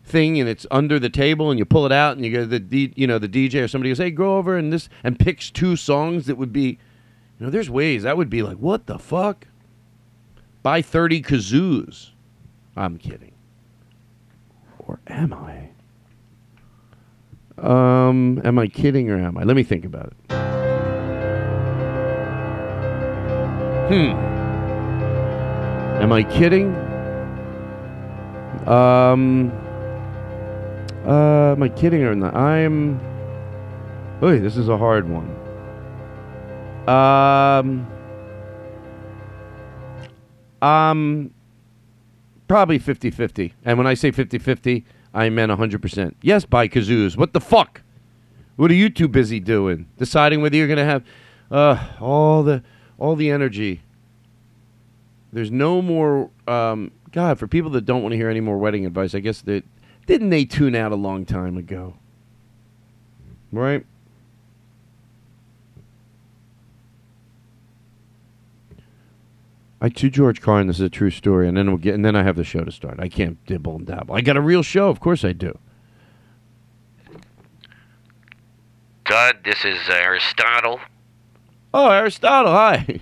[0.04, 2.92] thing and it's under the table and you pull it out and you go the
[2.96, 5.76] you know the DJ or somebody goes hey go over and this and picks two
[5.76, 6.76] songs that would be
[7.42, 9.48] you know there's ways that would be like what the fuck?
[10.62, 12.10] Buy 30 kazoos.
[12.76, 13.32] I'm kidding.
[14.78, 15.70] Or am I?
[17.58, 19.42] Um am I kidding or am I?
[19.42, 20.14] Let me think about it.
[23.88, 24.12] Hmm.
[26.00, 26.76] Am I kidding?
[28.68, 29.50] Um
[31.04, 32.36] uh, am I kidding or not?
[32.36, 33.00] I'm.
[34.22, 35.31] Oy, this is a hard one.
[36.88, 37.86] Um.
[40.60, 41.34] Um.
[42.48, 43.54] Probably 50 50.
[43.64, 46.14] And when I say 50 50, I meant 100%.
[46.22, 47.16] Yes, buy kazoos.
[47.16, 47.82] What the fuck?
[48.56, 49.88] What are you too busy doing?
[49.96, 51.04] Deciding whether you're going to have
[51.50, 52.62] uh, all the
[52.98, 53.80] all the energy.
[55.32, 56.30] There's no more.
[56.46, 59.40] Um, God, for people that don't want to hear any more wedding advice, I guess
[59.42, 59.64] that
[60.06, 61.94] didn't they tune out a long time ago?
[63.50, 63.84] Right?
[69.82, 70.68] I to George Carlin.
[70.68, 72.62] This is a true story, and then we'll get, and then I have the show
[72.62, 73.00] to start.
[73.00, 74.14] I can't dibble and dabble.
[74.14, 75.58] I got a real show, of course I do.
[79.04, 80.78] Todd, this is uh, Aristotle.
[81.74, 83.00] Oh, Aristotle, hi.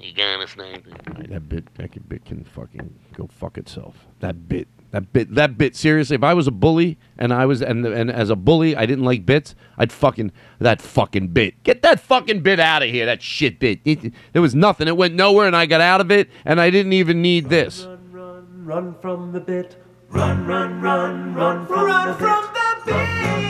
[0.00, 0.96] You got us anything?
[1.28, 4.06] that bit, that bit can fucking go fuck itself.
[4.18, 5.76] That bit, that bit, that bit.
[5.76, 8.86] Seriously, if I was a bully and I was and and as a bully, I
[8.86, 9.54] didn't like bits.
[9.78, 11.62] I'd fucking that fucking bit.
[11.62, 13.06] Get that fucking bit out of here.
[13.06, 13.80] That shit bit.
[13.84, 14.88] It, there was nothing.
[14.88, 17.84] It went nowhere, and I got out of it, and I didn't even need this.
[17.84, 19.76] Run, run, run from the bit.
[20.08, 22.20] Run, run, run, run from the bit.
[22.20, 23.40] Run from the bit.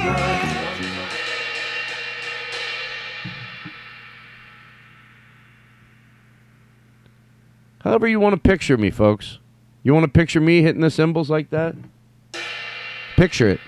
[7.81, 9.40] However you want to picture me, folks.
[9.83, 11.75] You want to picture me hitting the cymbals like that?
[13.17, 13.61] Picture it.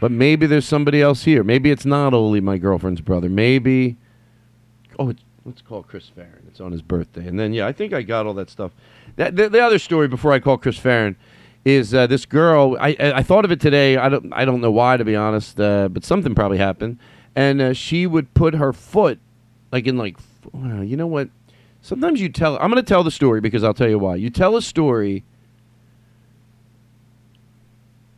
[0.00, 1.44] But maybe there's somebody else here.
[1.44, 3.28] Maybe it's not only my girlfriend's brother.
[3.28, 3.96] Maybe.
[4.98, 5.12] Oh,
[5.44, 6.44] let's call Chris Farren.
[6.48, 7.26] It's on his birthday.
[7.26, 8.72] And then, yeah, I think I got all that stuff.
[9.16, 11.16] That, the, the other story before I call Chris Farren
[11.64, 12.76] is uh, this girl.
[12.80, 13.96] I, I I thought of it today.
[13.96, 16.98] I don't I don't know why to be honest, uh, but something probably happened.
[17.36, 19.18] And uh, she would put her foot
[19.70, 20.16] like in like
[20.54, 21.28] you know what?
[21.82, 22.56] Sometimes you tell.
[22.56, 24.16] I'm going to tell the story because I'll tell you why.
[24.16, 25.24] You tell a story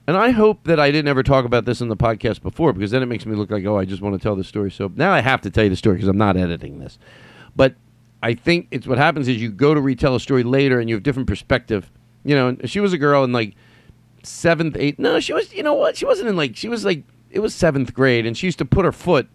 [0.06, 2.90] and I hope that I didn't ever talk about this in the podcast before because
[2.90, 4.70] then it makes me look like, oh, I just want to tell the story.
[4.70, 6.98] So now I have to tell you the story because I'm not editing this.
[7.54, 7.76] But
[8.22, 10.96] I think it's what happens is you go to retell a story later and you
[10.96, 11.90] have different perspective.
[12.24, 13.54] You know, she was a girl in like
[14.24, 14.98] seventh, eighth.
[14.98, 15.52] No, she was.
[15.52, 15.96] You know what?
[15.96, 16.56] She wasn't in like.
[16.56, 17.04] She was like.
[17.30, 19.26] It was seventh grade, and she used to put her foot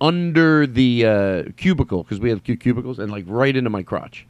[0.00, 4.26] under the uh, cubicle because we have cu- cubicles, and like right into my crotch.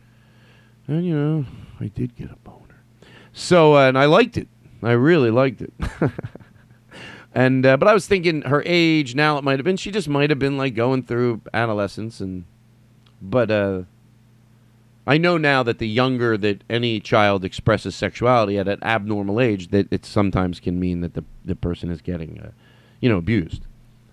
[0.87, 1.45] And you know,
[1.81, 2.83] I did get a boner.
[3.33, 4.49] So, uh, and I liked it.
[4.83, 5.73] I really liked it.
[7.35, 10.09] and uh, but I was thinking her age now it might have been she just
[10.09, 12.45] might have been like going through adolescence and
[13.21, 13.83] but uh
[15.07, 19.69] I know now that the younger that any child expresses sexuality at an abnormal age
[19.69, 22.51] that it sometimes can mean that the the person is getting uh,
[23.01, 23.67] you know abused.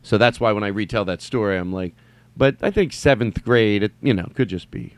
[0.03, 1.95] So that's why when I retell that story I'm like
[2.37, 4.93] but I think 7th grade it you know could just be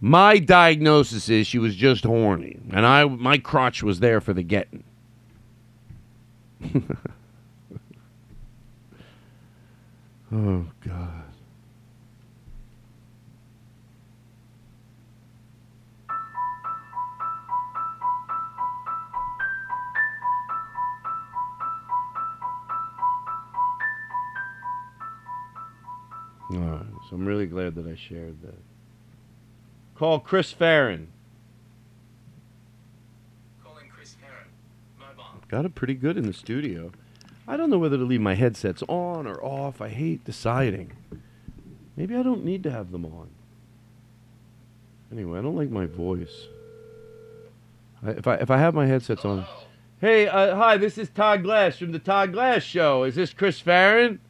[0.00, 4.44] my diagnosis is she was just horny, and I my crotch was there for the
[4.44, 4.84] getting.
[10.32, 11.17] oh God.
[26.50, 28.58] All right, so I'm really glad that I shared that.
[29.94, 31.08] Call Chris Farren.
[33.62, 34.46] Calling Chris Farren.
[34.98, 35.40] Mobile.
[35.48, 36.92] Got it pretty good in the studio.
[37.46, 39.80] I don't know whether to leave my headsets on or off.
[39.80, 40.92] I hate deciding.
[41.96, 43.28] Maybe I don't need to have them on.
[45.10, 46.46] Anyway, I don't like my voice.
[48.04, 49.46] I, if I if I have my headsets on.
[50.00, 53.02] Hey, uh, hi, this is Todd Glass from the Todd Glass Show.
[53.02, 54.20] Is this Chris Farren?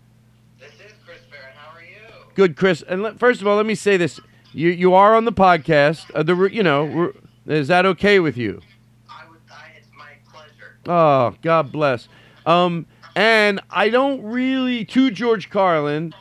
[0.59, 1.53] This is Chris Farren.
[1.57, 2.25] How are you?
[2.39, 2.85] Good, Chris.
[2.87, 4.21] And let, first of all, let me say this:
[4.53, 6.09] you you are on the podcast.
[6.15, 7.13] Uh, the you know,
[7.47, 8.61] is that okay with you?
[9.11, 9.41] I would.
[9.51, 10.77] I, it's my pleasure.
[10.87, 12.07] Oh, God bless.
[12.47, 12.87] Um,
[13.17, 16.15] and I don't really to George Carlin.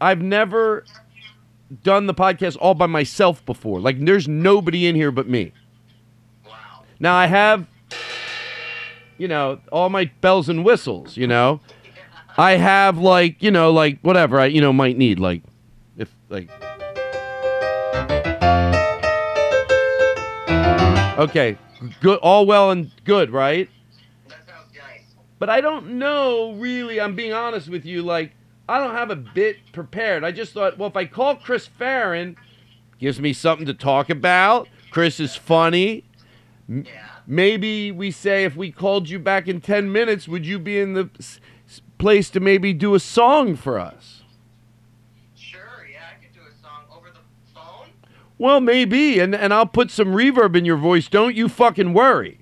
[0.00, 0.86] I've never
[1.84, 3.78] done the podcast all by myself before.
[3.78, 5.52] Like, there's nobody in here but me.
[6.46, 6.84] Wow.
[6.98, 7.66] Now I have,
[9.18, 11.18] you know, all my bells and whistles.
[11.18, 11.60] You know,
[12.36, 15.18] I have like, you know, like whatever I, you know, might need.
[15.18, 15.42] Like,
[15.96, 16.50] if like.
[21.18, 21.58] Okay,
[22.00, 23.68] good, all well and good, right?
[24.28, 25.14] That sounds nice.
[25.38, 28.32] But I don't know really, I'm being honest with you, like
[28.68, 30.24] I don't have a bit prepared.
[30.24, 32.36] I just thought, well, if I call Chris Farren,
[32.98, 34.68] gives me something to talk about.
[34.90, 36.04] Chris is funny.
[36.68, 37.08] Yeah.
[37.26, 40.94] Maybe we say if we called you back in 10 minutes, would you be in
[40.94, 41.10] the
[42.02, 44.22] place to maybe do a song for us?
[45.36, 45.60] Sure.
[45.90, 47.20] Yeah, I could do a song over the
[47.54, 47.90] phone.
[48.38, 51.06] Well, maybe, and and I'll put some reverb in your voice.
[51.06, 52.40] Don't you fucking worry.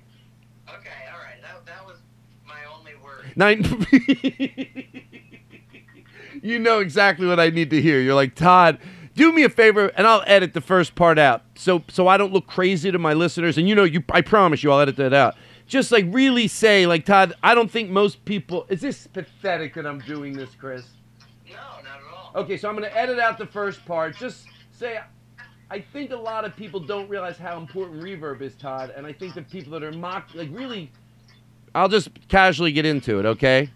[0.67, 0.89] Okay.
[1.13, 1.39] All right.
[1.43, 1.97] That that was
[2.47, 3.31] my only worry.
[3.35, 3.61] Nine.
[6.41, 8.01] you know exactly what I need to hear.
[8.01, 8.79] You're like Todd.
[9.13, 12.33] Do me a favor, and I'll edit the first part out, so so I don't
[12.33, 13.59] look crazy to my listeners.
[13.59, 15.35] And you know, you I promise you, I'll edit that out.
[15.71, 17.33] Just like really say, like Todd.
[17.41, 18.65] I don't think most people.
[18.67, 20.83] Is this pathetic that I'm doing this, Chris?
[21.47, 22.31] No, not at all.
[22.35, 24.17] Okay, so I'm going to edit out the first part.
[24.17, 24.99] Just say,
[25.69, 29.13] I think a lot of people don't realize how important reverb is, Todd, and I
[29.13, 30.91] think the people that are mock, like really,
[31.73, 33.69] I'll just casually get into it, okay?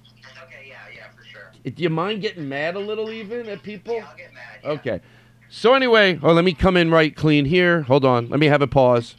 [0.44, 0.68] Okay.
[0.68, 0.76] Yeah.
[0.94, 1.08] Yeah.
[1.16, 1.52] For sure.
[1.64, 3.96] Do you mind getting mad a little even at people?
[3.96, 4.60] Yeah, I'll get mad.
[4.62, 4.70] Yeah.
[4.72, 5.02] Okay.
[5.48, 7.84] So anyway, oh, let me come in right clean here.
[7.84, 8.28] Hold on.
[8.28, 9.16] Let me have a pause.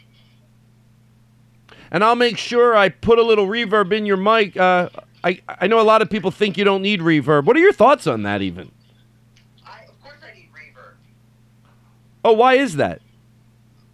[1.90, 4.56] And I'll make sure I put a little reverb in your mic.
[4.56, 4.88] Uh,
[5.24, 7.44] I I know a lot of people think you don't need reverb.
[7.44, 8.70] What are your thoughts on that even?
[9.64, 10.94] I of course I need reverb.
[12.24, 13.00] Oh, why is that?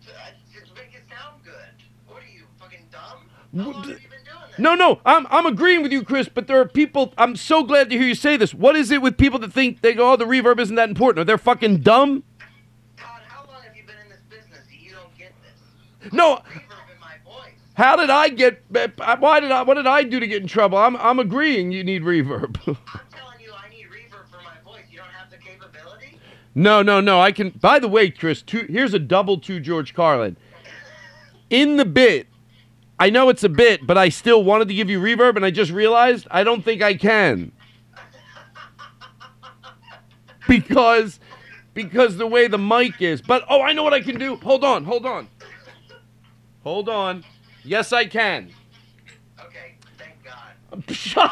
[0.06, 0.10] To,
[0.74, 1.52] make it sound good.
[2.08, 3.00] What are you fucking dumb?
[3.56, 4.58] How What long the- have you been doing this?
[4.58, 6.28] No, no, I'm I'm agreeing with you, Chris.
[6.28, 7.12] But there are people.
[7.18, 8.52] I'm so glad to hear you say this.
[8.54, 11.20] What is it with people that think they go, "Oh, the reverb isn't that important"?
[11.20, 12.24] Are they fucking dumb?
[12.96, 16.12] Todd, how long have you been in this business you don't get this?
[16.12, 16.36] No.
[16.36, 17.52] Reverb in my voice.
[17.74, 18.62] How did I get?
[19.18, 19.62] Why did I?
[19.62, 20.78] What did I do to get in trouble?
[20.78, 21.72] I'm I'm agreeing.
[21.72, 22.56] You need reverb.
[22.66, 22.76] I'm
[23.10, 24.84] telling you, I need reverb for my voice.
[24.90, 26.18] You don't have the capability?
[26.54, 27.20] no, no, no.
[27.20, 27.50] I can.
[27.50, 30.36] By the way, Chris, two, here's a double to George Carlin.
[31.48, 32.26] In the bit,
[32.98, 35.50] I know it's a bit, but I still wanted to give you reverb, and I
[35.50, 37.52] just realized I don't think I can.
[40.48, 41.20] Because,
[41.72, 43.22] because the way the mic is.
[43.22, 44.36] But oh, I know what I can do.
[44.36, 45.28] Hold on, hold on,
[46.62, 47.24] hold on.
[47.64, 48.50] Yes, I can.
[49.40, 50.52] Okay, thank God.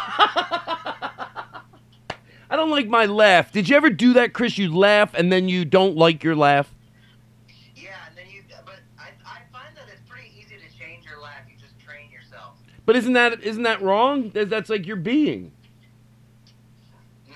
[2.52, 3.52] I don't like my laugh.
[3.52, 4.58] Did you ever do that, Chris?
[4.58, 6.72] You laugh and then you don't like your laugh.
[7.76, 8.42] Yeah, and then you.
[8.64, 11.42] But I, I find that it's pretty easy to change your laugh.
[11.48, 12.54] You just train yourself.
[12.86, 14.30] But isn't that isn't that wrong?
[14.34, 15.52] That's like your being.
[17.28, 17.34] Nah,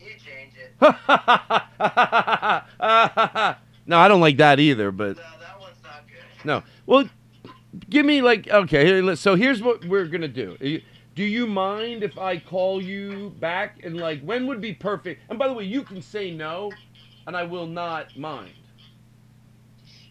[0.00, 0.72] you change it.
[3.86, 4.90] no, I don't like that either.
[4.92, 6.44] But No, that one's not good.
[6.46, 7.08] no, well,
[7.88, 8.86] give me like okay.
[8.86, 10.56] here, So here's what we're gonna do.
[11.14, 15.22] Do you mind if I call you back and like when would be perfect?
[15.30, 16.72] And by the way, you can say no,
[17.26, 18.52] and I will not mind.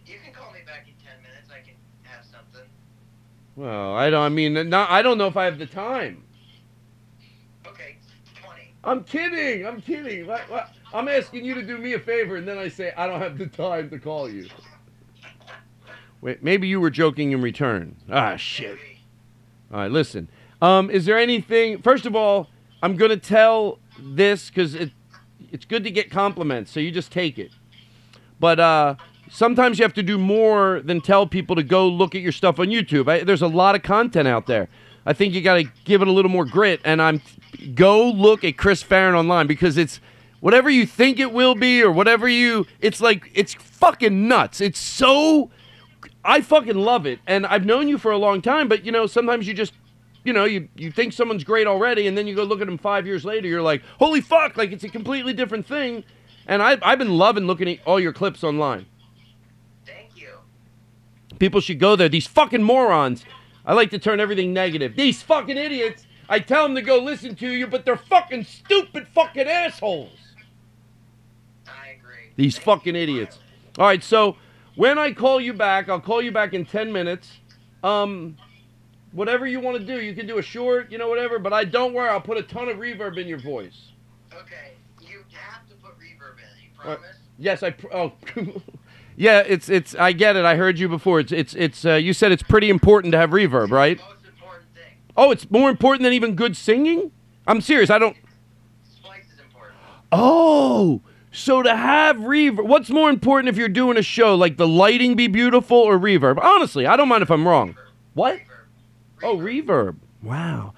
[0.06, 1.50] You can call me back in ten minutes.
[1.52, 2.68] I can have something.
[3.56, 4.24] Well, I don't.
[4.24, 6.24] I mean, not, I don't know if I have the time.
[7.68, 7.98] Okay,
[8.42, 8.74] twenty.
[8.84, 9.66] I'm kidding.
[9.66, 10.28] I'm kidding.
[10.28, 10.70] What, what?
[10.94, 13.38] I'm asking you to do me a favor, and then I say I don't have
[13.38, 14.48] the time to call you.
[16.26, 17.96] Wait, maybe you were joking in return.
[18.10, 18.80] Ah, shit.
[19.72, 20.28] All right, listen.
[20.60, 21.84] Um, is there anything?
[21.84, 22.50] First of all,
[22.82, 24.90] I'm gonna tell this because it,
[25.52, 27.52] it's good to get compliments, so you just take it.
[28.40, 28.96] But uh,
[29.30, 32.60] sometimes you have to do more than tell people to go look at your stuff
[32.60, 33.08] on YouTube.
[33.08, 34.68] I, there's a lot of content out there.
[35.06, 37.22] I think you got to give it a little more grit, and I'm
[37.76, 40.00] go look at Chris Farren online because it's
[40.40, 42.66] whatever you think it will be or whatever you.
[42.82, 44.60] It's like it's fucking nuts.
[44.60, 45.52] It's so
[46.26, 48.68] I fucking love it, and I've known you for a long time.
[48.68, 49.74] But you know, sometimes you just,
[50.24, 52.80] you know, you you think someone's great already, and then you go look at them
[52.80, 53.48] five years later.
[53.48, 54.58] You're like, holy fuck!
[54.58, 56.04] Like it's a completely different thing.
[56.48, 58.88] And I I've been loving looking at all your clips online.
[59.86, 60.40] Thank you.
[61.38, 62.10] People should go there.
[62.10, 63.24] These fucking morons.
[63.66, 64.96] I like to turn everything negative.
[64.96, 66.06] These fucking idiots.
[66.28, 70.18] I tell them to go listen to you, but they're fucking stupid fucking assholes.
[71.68, 72.32] I agree.
[72.36, 73.40] These Thank fucking idiots.
[73.78, 74.38] All right, so
[74.76, 77.32] when I call you back, I'll call you back in 10 minutes.
[77.84, 78.36] Um,
[79.12, 81.64] whatever you want to do, you can do a short, you know, whatever, but I
[81.66, 83.92] don't worry, I'll put a ton of reverb in your voice.
[84.34, 86.64] Okay, you have to put reverb in.
[86.64, 87.00] You What?
[87.00, 87.18] promise?
[87.38, 88.14] Yes, I pr- oh
[89.18, 90.44] Yeah, it's it's I get it.
[90.44, 91.22] I heard you before.
[91.22, 93.98] It's it's it's uh, you said it's pretty important to have reverb, right?
[93.98, 94.98] Most important thing.
[95.16, 97.12] Oh, it's more important than even good singing?
[97.48, 97.90] I'm serious.
[97.90, 98.18] I don't
[98.94, 99.78] Splice is important.
[100.12, 101.02] Oh,
[101.36, 104.36] so to have reverb, what's more important if you're doing a show?
[104.36, 106.38] Like the lighting be beautiful or reverb?
[106.42, 107.74] Honestly, I don't mind if I'm wrong.
[107.74, 107.78] Reverb.
[108.14, 108.36] What?
[108.40, 109.24] Reverb.
[109.24, 109.96] Oh, reverb.
[110.24, 110.74] Wow.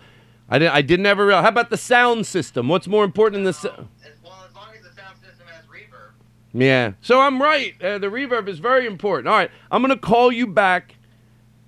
[0.49, 0.73] I didn't.
[0.75, 1.25] I didn't ever.
[1.27, 2.67] real- How about the sound system?
[2.69, 3.53] What's more important than the?
[3.53, 3.69] So-
[4.03, 6.11] As well as long as the sound system has reverb.
[6.53, 6.93] yeah.
[7.01, 7.73] So I'm right.
[7.81, 9.27] Uh, the reverb is very important.
[9.27, 9.51] All right.
[9.71, 10.95] I'm gonna call you back,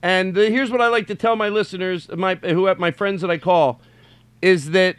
[0.02, 3.30] and uh, here's what I like to tell my listeners, my who my friends that
[3.30, 3.82] I call,
[4.42, 4.96] is that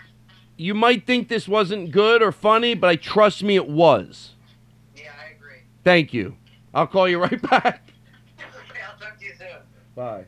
[0.60, 4.32] you might think this wasn't good or funny, but I trust me, it was.
[4.94, 5.62] Yeah, I agree.
[5.84, 6.36] Thank you.
[6.74, 7.90] I'll call you right back.
[8.38, 9.46] okay, I'll talk to you soon.
[9.94, 10.24] Bye.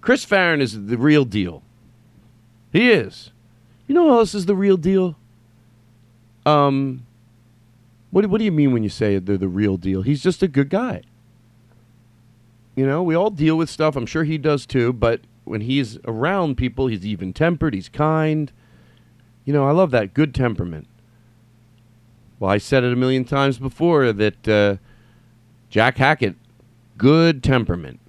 [0.00, 1.62] Chris Farren is the real deal.
[2.72, 3.30] He is.
[3.86, 5.16] You know who else is the real deal?
[6.46, 7.04] Um,
[8.10, 10.02] what, do- what do you mean when you say they're the real deal?
[10.02, 11.02] He's just a good guy.
[12.76, 13.96] You know, we all deal with stuff.
[13.96, 14.92] I'm sure he does too.
[14.92, 17.74] But when he's around people, he's even tempered.
[17.74, 18.52] He's kind.
[19.44, 20.86] You know, I love that good temperament.
[22.38, 24.76] Well, I said it a million times before that uh,
[25.70, 26.36] Jack Hackett,
[26.96, 28.00] good temperament.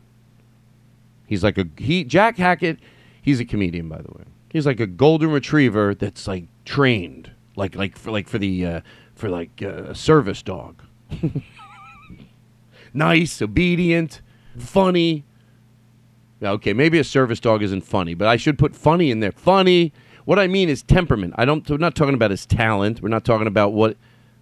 [1.26, 2.04] He's like a he.
[2.04, 2.80] Jack Hackett,
[3.22, 4.24] he's a comedian, by the way.
[4.50, 8.82] He's like a golden retriever that's like trained, like like for like for the uh,
[9.16, 10.82] for like uh, a service dog.
[12.94, 14.22] nice, obedient,
[14.58, 15.26] funny.
[16.42, 19.32] Okay, maybe a service dog isn't funny, but I should put funny in there.
[19.32, 19.92] Funny.
[20.26, 21.34] What I mean is temperament.
[21.38, 21.68] I don't.
[21.70, 23.02] We're not talking about his talent.
[23.02, 23.98] We're not talking about what.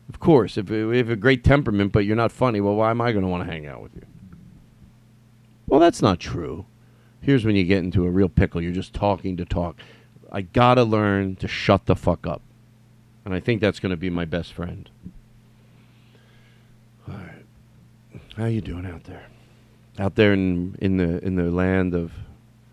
[0.10, 3.02] Of course, if we have a great temperament, but you're not funny, well, why am
[3.02, 4.04] I going to want to hang out with you?
[5.66, 6.66] Well, that's not true.
[7.20, 8.62] Here's when you get into a real pickle.
[8.62, 9.82] You're just talking to talk.
[10.32, 12.42] I gotta learn to shut the fuck up,
[13.26, 14.90] and I think that's going to be my best friend.
[17.08, 17.46] All right,
[18.36, 19.28] how you doing out there?
[20.00, 22.12] Out there in in the in the land of.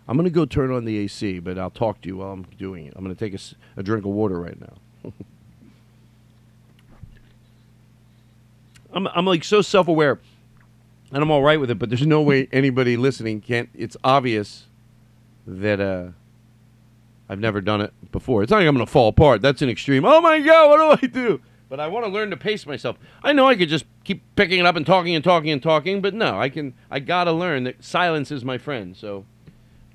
[0.07, 2.85] I'm gonna go turn on the AC, but I'll talk to you while I'm doing
[2.85, 2.93] it.
[2.95, 3.39] I'm gonna take a,
[3.77, 5.11] a drink of water right now.
[8.93, 10.19] I'm I'm like so self aware,
[11.11, 11.79] and I'm all right with it.
[11.79, 13.69] But there's no way anybody listening can't.
[13.73, 14.65] It's obvious
[15.47, 16.09] that uh,
[17.27, 18.43] I've never done it before.
[18.43, 19.41] It's not like I'm gonna fall apart.
[19.41, 20.05] That's an extreme.
[20.05, 21.41] Oh my god, what do I do?
[21.67, 22.97] But I want to learn to pace myself.
[23.23, 25.99] I know I could just keep picking it up and talking and talking and talking,
[25.99, 26.73] but no, I can.
[26.89, 28.95] I gotta learn that silence is my friend.
[28.95, 29.25] So,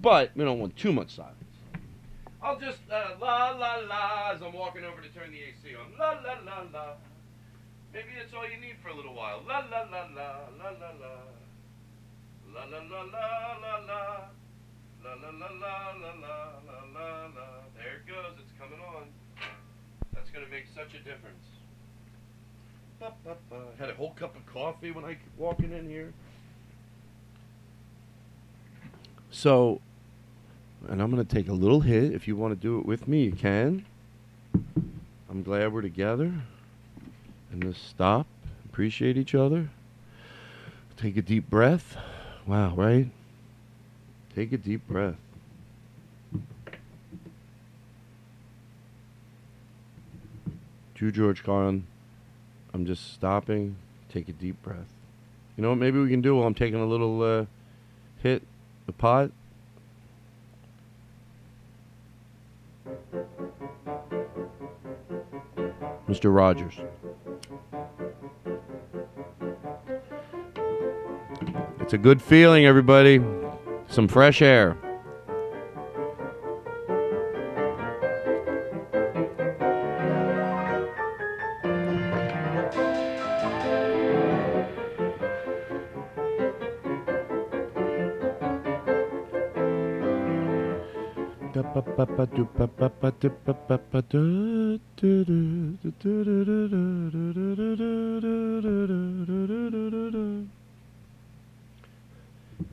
[0.00, 1.36] but we don't want too much silence.
[2.42, 5.96] I'll just uh, la la la as I'm walking over to turn the AC on.
[5.98, 6.86] La la la la.
[7.94, 9.42] Maybe that's all you need for a little while.
[9.46, 11.12] La la la la la la la.
[12.52, 14.02] La la la la la la.
[15.02, 17.46] La la la la la la la la.
[17.76, 18.34] There it goes.
[18.40, 19.06] It's coming on.
[20.12, 21.49] That's gonna make such a difference.
[23.78, 26.12] Had a whole cup of coffee when I walking in here.
[29.30, 29.80] So,
[30.88, 32.12] and I'm gonna take a little hit.
[32.12, 33.86] If you want to do it with me, you can.
[35.30, 36.32] I'm glad we're together.
[37.51, 38.26] And just stop,
[38.66, 39.70] appreciate each other.
[40.96, 41.96] Take a deep breath.
[42.46, 43.09] Wow, right?
[44.34, 45.16] Take a deep breath.
[50.96, 51.86] To George Carlin,
[52.73, 53.77] I'm just stopping.
[54.09, 54.93] Take a deep breath.
[55.57, 55.79] You know what?
[55.79, 57.47] Maybe we can do while I'm taking a little uh,
[58.23, 58.43] hit
[58.87, 59.31] the pot.
[66.09, 66.35] Mr.
[66.35, 66.75] Rogers.
[71.81, 73.21] It's a good feeling, everybody.
[73.89, 74.77] Some fresh air.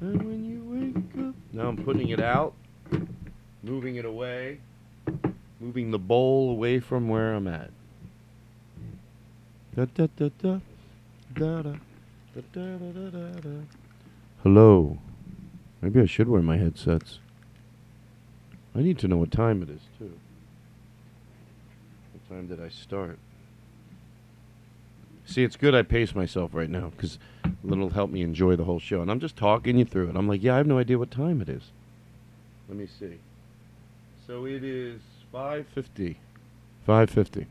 [0.01, 1.35] And when you wake up.
[1.53, 2.55] Now I'm putting it out,
[3.63, 4.59] moving it away,
[5.61, 7.71] moving the bowl away from where I'm at.
[9.77, 10.59] Da, da, da, da,
[11.35, 11.71] da, da, da,
[12.35, 13.49] da, da, da, da, da.
[14.43, 14.97] Hello.
[15.81, 17.19] Maybe I should wear my headsets.
[18.77, 20.13] I need to know what time it is, too.
[22.13, 23.17] What time did I start?
[25.25, 27.19] See, it's good I pace myself right now because
[27.69, 29.01] it'll help me enjoy the whole show.
[29.01, 30.15] And I'm just talking you through it.
[30.15, 31.63] I'm like, yeah, I have no idea what time it is.
[32.69, 33.17] Let me see.
[34.25, 35.01] So it is
[35.33, 36.15] 5.50.
[36.87, 37.45] 5.50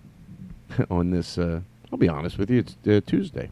[0.91, 1.61] on this, uh,
[1.91, 3.51] I'll be honest with you, it's uh, Tuesday.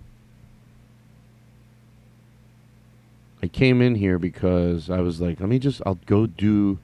[3.42, 6.78] I came in here because I was like, let me just, I'll go do,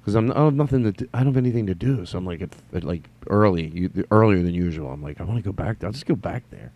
[0.00, 2.06] because I'm, I have nothing to, do, I don't have anything to do.
[2.06, 4.90] So I'm like, at, at like early, you, earlier than usual.
[4.90, 5.78] I'm like, I want to go back.
[5.78, 5.88] There.
[5.88, 6.72] I'll just go back there.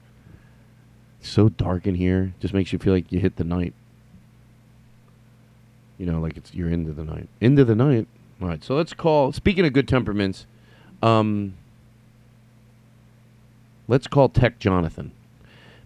[1.21, 2.35] It's so dark in here.
[2.41, 3.73] Just makes you feel like you hit the night.
[5.99, 7.29] You know, like it's you're into the night.
[7.41, 8.07] Into the night.
[8.43, 8.63] All right.
[8.63, 9.33] So let's call.
[9.33, 10.45] Speaking of good temperaments,
[11.03, 11.55] um,
[13.89, 15.13] let's call Tech Jonathan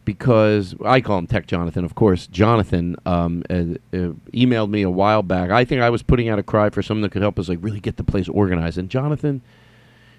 [0.08, 2.26] because I call him Tech Jonathan, of course.
[2.28, 5.50] Jonathan um, uh, uh, emailed me a while back.
[5.50, 7.58] I think I was putting out a cry for someone that could help us like
[7.60, 8.78] really get the place organized.
[8.78, 9.42] And Jonathan,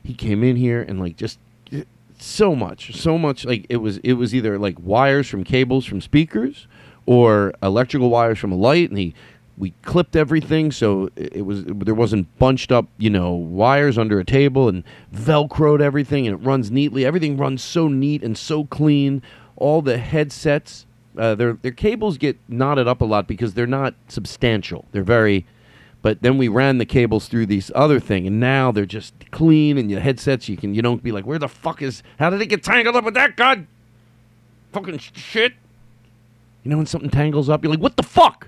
[0.03, 1.39] he came in here and like just
[1.73, 1.79] uh,
[2.19, 3.45] so much, so much.
[3.45, 6.67] Like it was, it was either like wires from cables from speakers
[7.07, 9.15] or electrical wires from a light, and he.
[9.57, 14.17] We clipped everything so it it was there wasn't bunched up, you know, wires under
[14.17, 17.05] a table and velcroed everything and it runs neatly.
[17.05, 19.21] Everything runs so neat and so clean
[19.59, 20.85] all the headsets
[21.17, 24.85] uh, their their cables get knotted up a lot because they're not substantial.
[24.91, 25.45] They're very
[26.01, 29.77] but then we ran the cables through these other thing and now they're just clean
[29.77, 32.41] and your headsets you can you don't be like where the fuck is how did
[32.41, 33.67] it get tangled up with that god
[34.71, 35.53] fucking shit.
[36.63, 38.47] You know when something tangles up you're like what the fuck?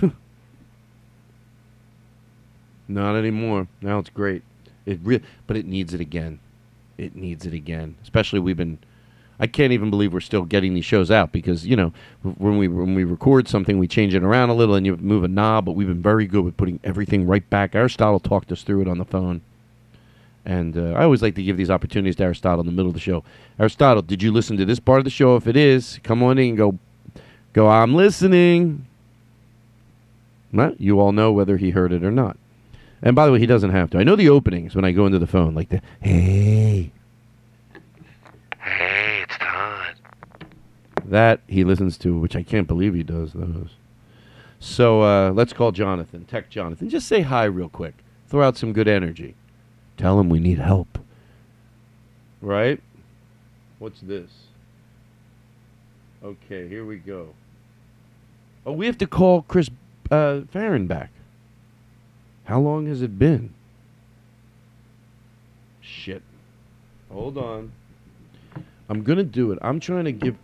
[2.88, 3.68] Not anymore.
[3.80, 4.42] Now it's great.
[4.86, 6.40] It re- but it needs it again.
[6.98, 7.96] It needs it again.
[8.02, 8.78] Especially we've been
[9.40, 12.68] I can't even believe we're still getting these shows out because you know when we
[12.68, 15.64] when we record something we change it around a little and you move a knob,
[15.64, 17.74] but we've been very good with putting everything right back.
[17.74, 19.40] Aristotle talked us through it on the phone,
[20.44, 22.94] and uh, I always like to give these opportunities to Aristotle in the middle of
[22.94, 23.24] the show.
[23.58, 25.36] Aristotle, did you listen to this part of the show?
[25.36, 26.78] If it is, come on in and go,
[27.52, 27.68] go.
[27.68, 28.86] I'm listening.
[30.52, 32.36] Well, you all know whether he heard it or not.
[33.02, 33.98] And by the way, he doesn't have to.
[33.98, 36.92] I know the openings when I go into the phone, like the hey.
[38.60, 39.94] Hey, it's Todd.
[41.04, 43.70] That he listens to, which I can't believe he does those.
[44.60, 46.88] So uh, let's call Jonathan, Tech Jonathan.
[46.88, 47.94] Just say hi real quick.
[48.28, 49.34] Throw out some good energy.
[49.96, 50.98] Tell him we need help.
[52.40, 52.80] Right?
[53.78, 54.30] What's this?
[56.22, 57.34] Okay, here we go.
[58.64, 59.68] Oh, we have to call Chris
[60.10, 61.10] uh, Farren back.
[62.44, 63.52] How long has it been?
[65.80, 66.22] Shit.
[67.10, 67.72] Hold on.
[68.88, 69.58] I'm gonna do it.
[69.62, 70.36] I'm trying to give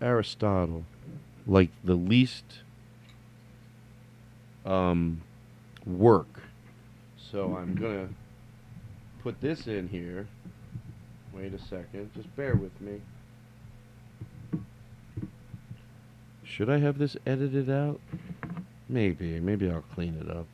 [0.00, 0.84] Aristotle
[1.46, 2.44] like the least
[4.64, 5.22] um,
[5.86, 6.42] work.
[7.30, 8.08] So I'm gonna
[9.22, 10.26] put this in here.
[11.32, 12.10] Wait a second.
[12.14, 13.00] Just bear with me.
[16.44, 18.00] Should I have this edited out?
[18.88, 19.38] Maybe.
[19.40, 20.46] Maybe I'll clean it up.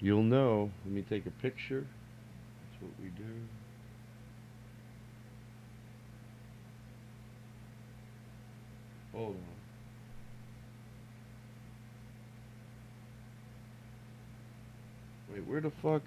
[0.00, 0.70] You'll know.
[0.84, 1.86] Let me take a picture.
[2.60, 3.24] That's what we do.
[9.16, 9.34] Hold on.
[15.32, 16.02] Wait, where the fuck?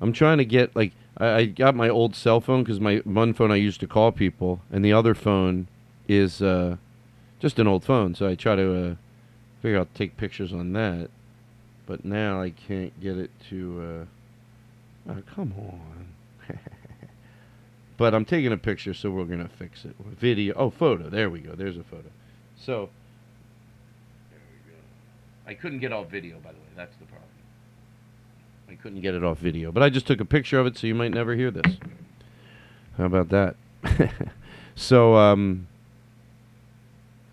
[0.00, 3.32] I'm trying to get like I, I got my old cell phone because my one
[3.32, 5.68] phone I used to call people, and the other phone
[6.08, 6.76] is uh,
[7.40, 8.14] just an old phone.
[8.14, 8.94] So I try to uh,
[9.62, 11.08] figure out take pictures on that,
[11.86, 14.06] but now I can't get it to.
[15.08, 16.08] Uh, oh, come on.
[17.96, 19.96] but I'm taking a picture, so we're gonna fix it.
[20.20, 20.52] Video.
[20.54, 21.08] Oh, photo.
[21.08, 21.54] There we go.
[21.54, 22.10] There's a photo.
[22.56, 22.88] So.
[24.30, 24.78] There we go.
[25.46, 26.64] I couldn't get off video, by the way.
[26.76, 27.28] That's the problem.
[28.68, 30.86] I couldn't get it off video, but I just took a picture of it, so
[30.86, 31.76] you might never hear this.
[32.98, 33.56] How about that?
[34.74, 35.68] so, um,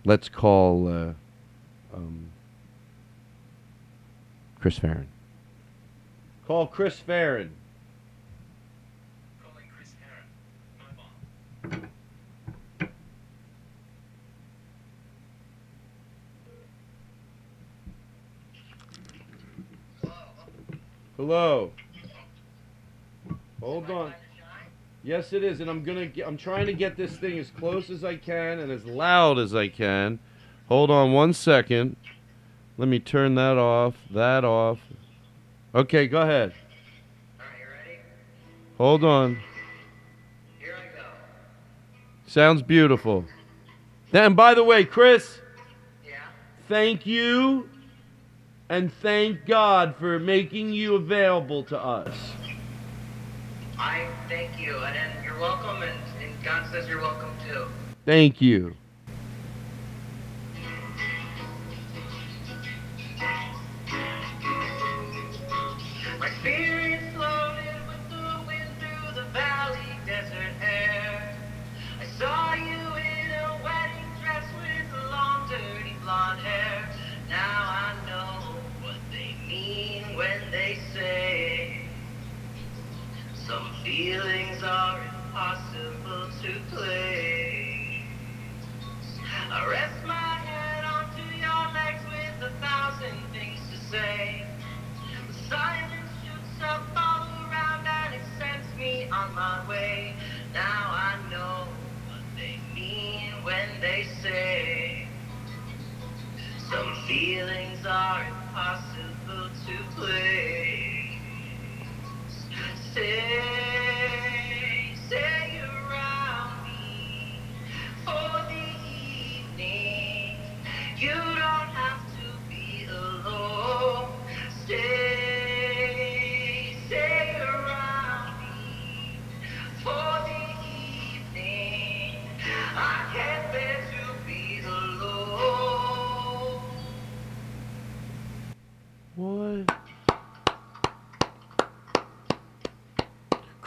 [0.05, 1.13] let's call uh,
[1.93, 2.29] um,
[4.59, 5.07] Chris Farren.
[6.47, 7.51] Call Chris Farren.
[9.41, 9.93] Calling Chris
[11.63, 11.89] Farren.
[21.23, 21.71] Hello.
[23.61, 24.13] Hold on.
[25.05, 26.05] Yes, it is, and I'm gonna.
[26.05, 29.39] Get, I'm trying to get this thing as close as I can and as loud
[29.39, 30.19] as I can.
[30.67, 31.95] Hold on one second.
[32.77, 33.95] Let me turn that off.
[34.11, 34.79] That off.
[35.73, 36.53] Okay, go ahead.
[37.39, 37.99] Alright, you ready?
[38.77, 39.39] Hold on.
[40.59, 41.05] Here I go.
[42.27, 43.23] Sounds beautiful.
[44.11, 45.39] And by the way, Chris,
[46.05, 46.15] Yeah?
[46.67, 47.69] thank you,
[48.73, 52.15] and thank God for making you available to us.
[53.77, 55.91] I thank you, and then you're welcome, and,
[56.23, 57.65] and God says you're welcome too.
[58.05, 58.75] Thank you.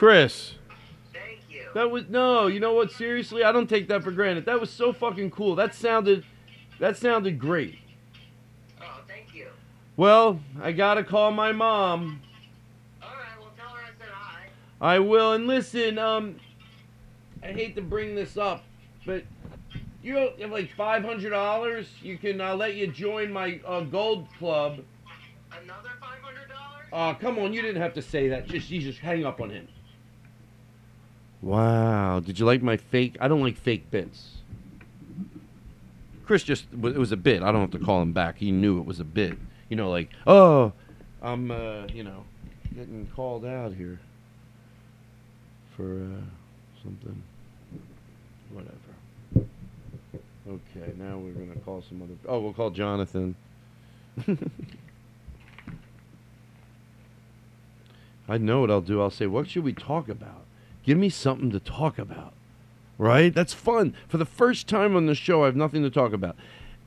[0.07, 0.55] Chris.
[1.13, 1.67] Thank you.
[1.75, 2.93] That was no, you know what?
[2.93, 4.47] Seriously, I don't take that for granted.
[4.47, 5.57] That was so fucking cool.
[5.57, 6.25] That sounded
[6.79, 7.81] that sounded great.
[8.81, 9.49] Oh, thank you.
[9.97, 12.23] Well, I gotta call my mom.
[13.03, 14.45] All right, well, tell her I said hi.
[14.81, 15.33] I will.
[15.33, 16.37] And listen, um,
[17.43, 18.63] I hate to bring this up,
[19.05, 19.25] but
[20.05, 21.89] you have like five hundred dollars.
[22.01, 24.85] You can uh, let you join my uh, gold club.
[25.51, 26.87] Another five hundred dollars?
[26.93, 27.53] Oh, come on!
[27.53, 28.47] You didn't have to say that.
[28.47, 29.67] Just you just hang up on him.
[31.47, 32.19] Wow!
[32.19, 33.17] Did you like my fake?
[33.21, 34.39] I don't like fake bits.
[36.25, 37.45] Chris just it was a bit.
[37.45, 38.39] I don't have to call him back.
[38.39, 39.39] He knew it was a bit.
[39.69, 40.73] You know, like oh,
[41.23, 42.25] I'm uh, you know
[42.75, 44.01] getting called out here
[45.77, 46.25] for uh,
[46.83, 47.23] something.
[48.51, 48.75] Whatever.
[50.49, 52.15] Okay, now we're gonna call some other.
[52.27, 53.37] Oh, we'll call Jonathan.
[58.29, 59.01] I know what I'll do.
[59.01, 60.46] I'll say, what should we talk about?
[60.87, 62.33] Give me something to talk about.
[62.97, 63.35] Right?
[63.35, 63.95] That's fun.
[64.09, 66.37] For the first time on the show, I have nothing to talk about.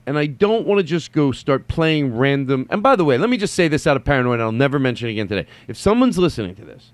[0.07, 2.65] And I don't want to just go start playing random.
[2.71, 4.79] And by the way, let me just say this out of paranoia, and I'll never
[4.79, 5.47] mention it again today.
[5.67, 6.91] If someone's listening to this,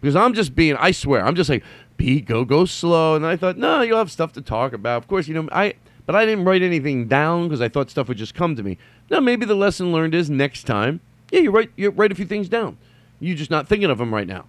[0.00, 1.62] because I'm just being, I swear, I'm just like,
[1.96, 3.14] be go, go slow.
[3.14, 4.96] And I thought, no, you'll have stuff to talk about.
[5.02, 5.74] Of course, you know, I,
[6.06, 8.78] but I didn't write anything down because I thought stuff would just come to me.
[9.10, 12.26] No, maybe the lesson learned is next time, yeah, you write, you write a few
[12.26, 12.78] things down.
[13.20, 14.46] You're just not thinking of them right now.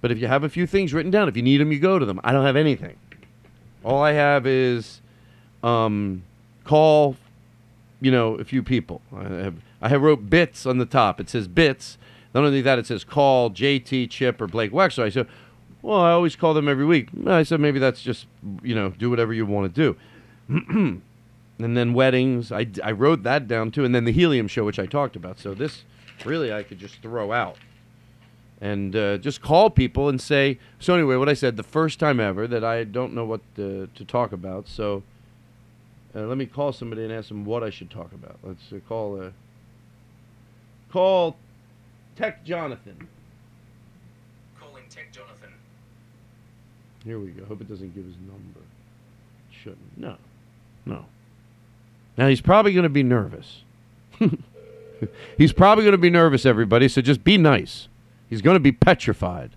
[0.00, 1.98] But if you have a few things written down, if you need them, you go
[1.98, 2.20] to them.
[2.24, 2.96] I don't have anything.
[3.84, 5.00] All I have is
[5.62, 6.22] um,
[6.64, 7.16] call,
[8.00, 9.02] you know, a few people.
[9.14, 11.20] I have I have wrote bits on the top.
[11.20, 11.98] It says bits.
[12.34, 15.04] Not only that, it says call JT Chip or Blake Wexler.
[15.04, 15.26] I said,
[15.82, 17.08] well, I always call them every week.
[17.26, 18.26] I said maybe that's just
[18.62, 19.96] you know do whatever you want to do.
[21.58, 22.52] and then weddings.
[22.52, 25.38] I, I wrote that down too, and then the helium show, which I talked about.
[25.38, 25.84] So this
[26.24, 27.56] really I could just throw out
[28.60, 30.58] and uh, just call people and say.
[30.78, 33.88] So anyway, what I said the first time ever that I don't know what to,
[33.94, 34.68] to talk about.
[34.68, 35.02] So
[36.14, 38.38] uh, let me call somebody and ask them what I should talk about.
[38.42, 39.30] Let's uh, call uh,
[40.92, 41.36] call
[42.16, 43.08] Tech Jonathan.
[44.58, 45.50] Calling Tech Jonathan.
[47.04, 47.44] Here we go.
[47.46, 48.60] Hope it doesn't give his number.
[49.50, 49.96] Shouldn't.
[49.96, 50.16] No.
[50.84, 51.06] No.
[52.18, 53.62] Now he's probably going to be nervous.
[55.38, 57.88] he's probably going to be nervous, everybody, so just be nice.
[58.30, 59.50] He's going to be petrified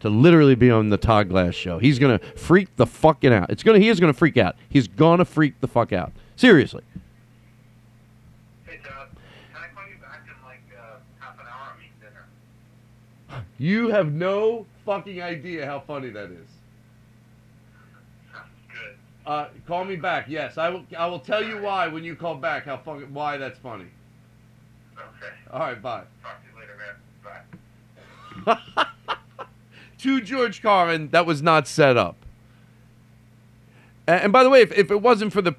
[0.00, 1.78] to literally be on the Todd Glass show.
[1.78, 3.50] He's going to freak the fucking out.
[3.50, 4.56] It's going to he is going to freak out.
[4.68, 6.12] He's going to freak the fuck out.
[6.36, 6.82] Seriously.
[8.66, 9.08] Hey, Todd.
[9.52, 11.72] Can I call you back in like uh, half an hour?
[11.74, 13.44] I'm eating dinner.
[13.58, 16.48] You have no fucking idea how funny that is.
[18.32, 18.96] Sounds good.
[19.26, 20.26] Uh, call me back.
[20.28, 20.84] Yes, I will.
[20.96, 22.64] I will tell you why when you call back.
[22.64, 23.86] How fucking why that's funny.
[24.94, 25.32] Okay.
[25.52, 26.02] All right, bye.
[26.22, 26.94] Talk to you later, man.
[27.22, 28.29] Bye.
[29.98, 32.16] to George Carlin, that was not set up.
[34.06, 35.54] And by the way, if, if it wasn't for the,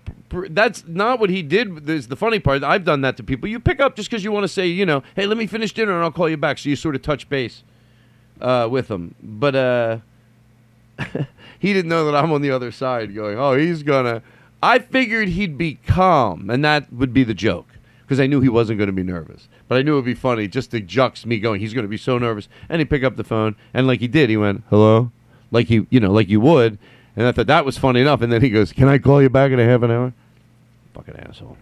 [0.49, 1.86] that's not what he did.
[1.86, 2.63] There's the funny part.
[2.63, 3.47] I've done that to people.
[3.47, 5.73] You pick up just because you want to say, you know, hey, let me finish
[5.73, 6.57] dinner and I'll call you back.
[6.57, 7.63] So you sort of touch base
[8.41, 9.15] uh, with them.
[9.21, 9.97] But uh,
[11.59, 14.21] he didn't know that I'm on the other side going, oh, he's gonna.
[14.63, 17.70] I figured he'd be calm, and that would be the joke
[18.12, 19.47] because I knew he wasn't going to be nervous.
[19.70, 21.89] But I knew it would be funny just to jux me going, he's going to
[21.89, 22.49] be so nervous.
[22.68, 25.14] And he picked up the phone, and like he did, he went, hello?
[25.49, 26.78] Like he, you know, like you would.
[27.16, 28.22] And I thought that was funny enough.
[28.22, 30.12] And then he goes, can I call you back in a half an hour?
[30.93, 31.55] Fucking asshole.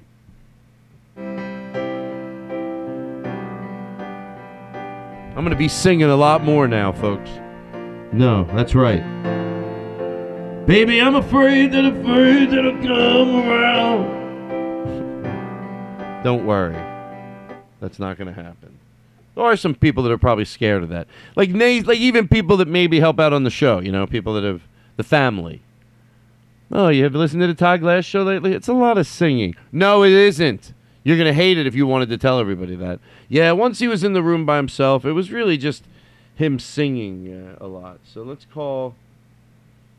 [5.36, 7.30] I'm going to be singing a lot more now, folks.
[8.12, 9.04] No, that's right.
[10.66, 14.19] Baby, I'm afraid that afraid that I'll come around.
[16.24, 16.76] Don't worry.
[17.80, 18.78] That's not going to happen.
[19.36, 21.08] There are some people that are probably scared of that.
[21.36, 24.44] Like like even people that maybe help out on the show, you know, people that
[24.44, 24.62] have
[24.98, 25.62] the family.
[26.72, 28.54] Oh, you have listened to the Todd Glass show lately?
[28.54, 29.56] It's a lot of singing.
[29.72, 30.74] No, it isn't.
[31.04, 33.00] You're going to hate it if you wanted to tell everybody that.
[33.30, 35.84] Yeah, once he was in the room by himself, it was really just
[36.36, 38.00] him singing uh, a lot.
[38.04, 38.96] So let's call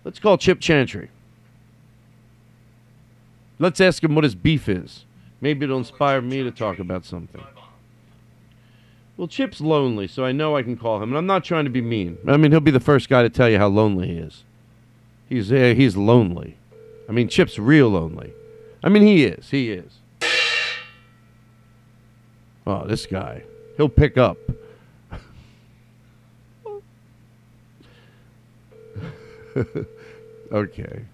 [0.04, 1.10] let's call Chip Chantry.
[3.58, 5.04] Let's ask him what his beef is.
[5.41, 7.43] Maybe it'll inspire me to talk about something.
[9.16, 11.70] Well, Chip's lonely, so I know I can call him, and I'm not trying to
[11.70, 12.18] be mean.
[12.26, 14.45] I mean, he'll be the first guy to tell you how lonely he is.
[15.28, 16.57] He's uh, he's lonely.
[17.09, 18.32] I mean, Chip's real lonely.
[18.82, 19.51] I mean, he is.
[19.51, 19.99] He is.
[22.66, 23.43] Oh, this guy.
[23.76, 24.38] He'll pick up.
[30.53, 31.05] okay.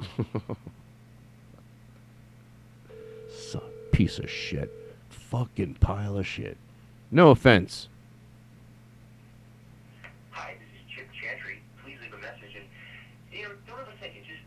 [3.98, 4.70] piece of shit.
[5.08, 6.56] Fucking pile of shit.
[7.10, 7.88] No offense.
[10.30, 11.60] Hi, this is Chip Chantry.
[11.82, 12.64] Please leave a message and
[13.32, 14.22] you know, don't overthink it.
[14.24, 14.42] Just,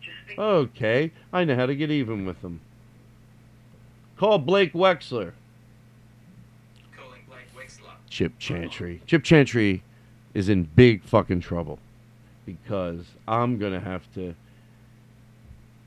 [0.00, 0.38] just speak.
[0.40, 2.60] Okay, I know how to get even with them.
[4.16, 5.34] Call Blake Wexler.
[6.96, 7.92] Calling Blake Wexler.
[8.10, 9.02] Chip Chantry.
[9.06, 9.84] Chip Chantry
[10.34, 11.78] is in big fucking trouble
[12.44, 14.34] because I'm gonna have to.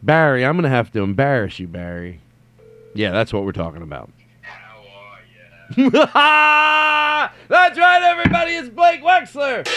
[0.01, 2.21] Barry, I'm gonna have to embarrass you, Barry.
[2.93, 4.09] Yeah, that's what we're talking about.
[4.41, 4.79] How
[5.77, 7.29] are ya?
[7.47, 8.53] That's right, everybody.
[8.53, 9.67] It's Blake Wexler.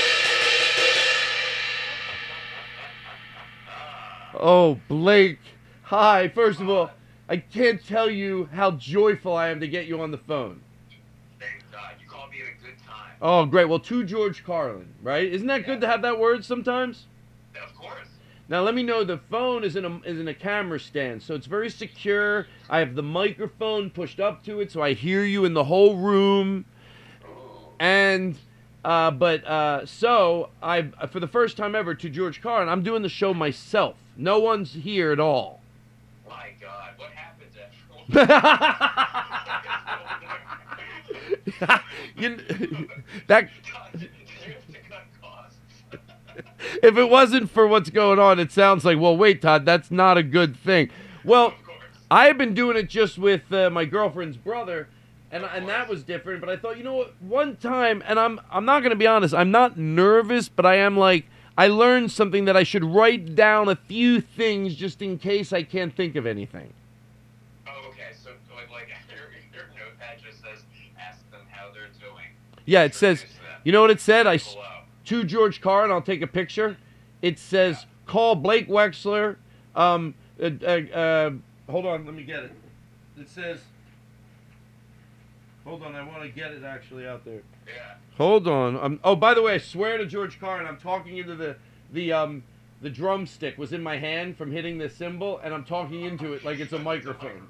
[4.34, 5.38] Oh, Blake.
[5.82, 6.28] Hi.
[6.28, 6.90] First of all,
[7.28, 10.60] I can't tell you how joyful I am to get you on the phone.
[11.38, 11.94] Thanks, Todd.
[12.00, 13.12] You called me at a good time.
[13.20, 13.68] Oh, great.
[13.68, 15.30] Well, to George Carlin, right?
[15.30, 17.06] Isn't that good to have that word sometimes?
[17.62, 18.08] Of course.
[18.48, 21.34] Now let me know the phone is in a is in a camera stand, so
[21.34, 22.46] it's very secure.
[22.68, 25.96] I have the microphone pushed up to it, so I hear you in the whole
[25.96, 26.64] room.
[27.78, 28.36] And
[28.84, 33.02] uh, but uh, so I for the first time ever to George Carlin, I'm doing
[33.02, 33.96] the show myself.
[34.16, 35.60] No one's here at all.
[36.28, 38.98] My God, what happens after
[42.16, 42.38] you,
[43.26, 43.48] that
[46.82, 50.16] if it wasn't for what's going on, it sounds like well, wait, Todd, that's not
[50.16, 50.90] a good thing.
[51.24, 51.54] Well,
[52.10, 54.88] I have been doing it just with uh, my girlfriend's brother,
[55.30, 56.40] and and that was different.
[56.40, 57.14] But I thought, you know what?
[57.20, 59.34] One time, and I'm I'm not gonna be honest.
[59.34, 63.68] I'm not nervous, but I am like I learned something that I should write down
[63.68, 66.72] a few things just in case I can't think of anything.
[67.66, 68.12] Oh, okay.
[68.22, 70.64] So, like, like your, your notepad just says,
[70.98, 72.26] ask them how they're doing.
[72.64, 73.24] Yeah, it says.
[73.64, 74.26] You know what it said?
[74.26, 74.38] I.
[75.06, 75.90] to George Carlin.
[75.90, 76.76] I'll take a picture.
[77.20, 79.36] It says call Blake Wexler.
[79.74, 81.30] Um, uh, uh, uh,
[81.70, 82.52] hold on, let me get it.
[83.18, 83.60] It says.
[85.64, 87.42] Hold on, I want to get it actually out there.
[87.66, 87.94] Yeah.
[88.18, 88.76] Hold on.
[88.76, 91.56] Um, oh, by the way, I swear to George Carlin, I'm talking into the
[91.92, 92.42] the um
[92.80, 96.44] the drumstick was in my hand from hitting the cymbal, and I'm talking into it
[96.44, 97.48] like it's a microphone.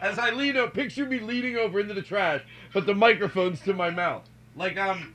[0.00, 3.74] As I lean over, picture me leaning over into the trash, but the microphone's to
[3.74, 4.22] my mouth,
[4.56, 5.12] like I'm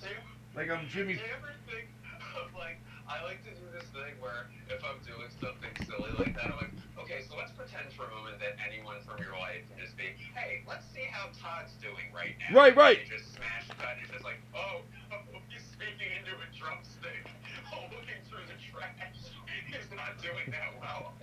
[0.56, 1.14] like I'm Jimmy.
[1.14, 1.88] do you ever think
[2.36, 6.36] of like I like to do this thing where if I'm doing something silly like
[6.36, 9.64] that, I'm like, okay, so let's pretend for a moment that anyone from your life
[9.72, 12.52] can just be, hey, let's see how Todd's doing right now.
[12.52, 13.00] Right, right.
[13.00, 14.84] And just smash cut, and it's just like, oh,
[15.16, 17.32] oh, he's speaking into a drumstick,
[17.72, 18.92] oh, looking through the trash.
[19.72, 21.14] He's not doing that well.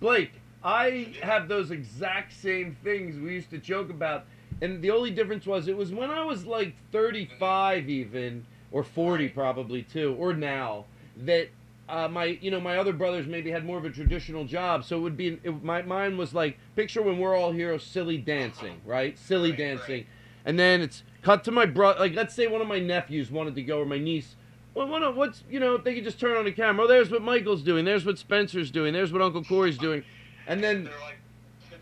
[0.00, 0.32] Blake,
[0.62, 4.26] I have those exact same things we used to joke about,
[4.60, 9.28] and the only difference was it was when I was like 35 even, or 40
[9.28, 10.86] probably too, or now
[11.16, 11.48] that
[11.88, 14.96] uh, my you know my other brothers maybe had more of a traditional job, so
[14.96, 18.80] it would be it, my mine was like picture when we're all here silly dancing,
[18.86, 19.18] right?
[19.18, 20.06] Silly Right, dancing, right.
[20.44, 21.98] and then it's cut to my brother.
[22.00, 24.36] Like let's say one of my nephews wanted to go or my niece.
[24.74, 26.84] Well, what, what's you know they could just turn on the camera.
[26.84, 27.84] Oh, there's what Michael's doing.
[27.84, 28.92] There's what Spencer's doing.
[28.94, 30.02] There's what Uncle Corey's doing,
[30.46, 31.18] and then they're like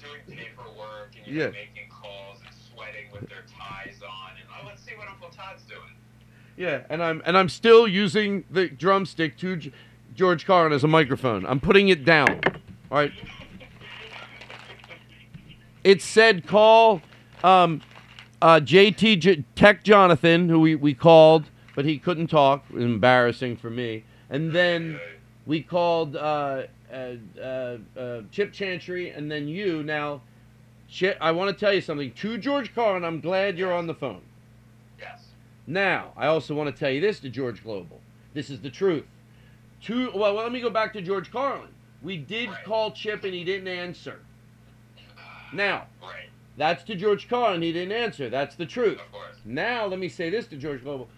[0.01, 1.51] doing paperwork and Yeah.
[1.51, 5.62] making calls and sweating with their ties on, and oh, let's see what Uncle Todd's
[5.64, 5.89] doing.
[6.61, 9.73] Yeah, and I'm and I'm still using the drumstick to G-
[10.15, 11.47] George Carlin as a microphone.
[11.47, 12.39] I'm putting it down.
[12.91, 13.13] All right.
[15.85, 17.01] It said call
[17.43, 17.81] um,
[18.43, 22.67] uh, JT J- Tech Jonathan, who we, we called, but he couldn't talk.
[22.77, 24.05] Embarrassing for me.
[24.29, 25.01] And then
[25.47, 29.83] we called uh, uh, uh, uh, Chip Chantry, and then you.
[29.83, 30.21] Now,
[30.91, 32.13] Chip, I want to tell you something.
[32.13, 34.21] To George Carlin, I'm glad you're on the phone.
[35.75, 38.01] Now, I also want to tell you this to George Global.
[38.35, 39.05] This is the truth.
[39.81, 41.68] Two, well, let me go back to George Carlin.
[42.03, 42.64] We did Right.
[42.64, 44.18] call Chip and he didn't answer.
[45.53, 46.29] Now, Right.
[46.57, 47.62] that's to George Carlin.
[47.62, 48.29] He didn't answer.
[48.29, 49.01] That's the truth.
[49.45, 51.09] Now, let me say this to George Global.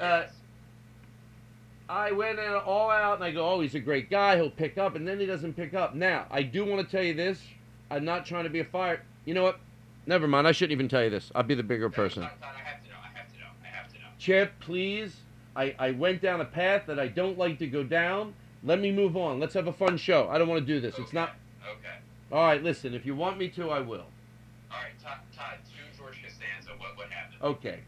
[0.00, 0.32] Uh, Yes.
[1.88, 4.36] I went all out and I go, oh, he's a great guy.
[4.36, 5.94] He'll pick up, and then he doesn't pick up.
[5.94, 7.40] Now, I do want to tell you this.
[7.90, 9.02] I'm not trying to be a fire.
[9.26, 9.60] You know what?
[10.06, 10.48] Never mind.
[10.48, 11.30] I shouldn't even tell you this.
[11.34, 12.22] I'll be the bigger person.
[12.22, 12.96] Todd, Todd, I have to know.
[13.64, 14.06] I have to know.
[14.28, 14.44] I have to know.
[14.46, 15.16] Chip, please.
[15.54, 18.34] I, I went down a path that I don't like to go down.
[18.62, 19.40] Let me move on.
[19.40, 20.28] Let's have a fun show.
[20.28, 20.98] I don't want to do this.
[20.98, 21.30] It's not.
[21.66, 21.96] Okay.
[22.32, 22.94] All right, listen.
[22.94, 24.06] If you want me to, I will.
[24.70, 25.18] All right, Todd.
[25.34, 26.70] Todd to George Costanza.
[26.78, 27.40] What what happened?
[27.42, 27.80] Okay.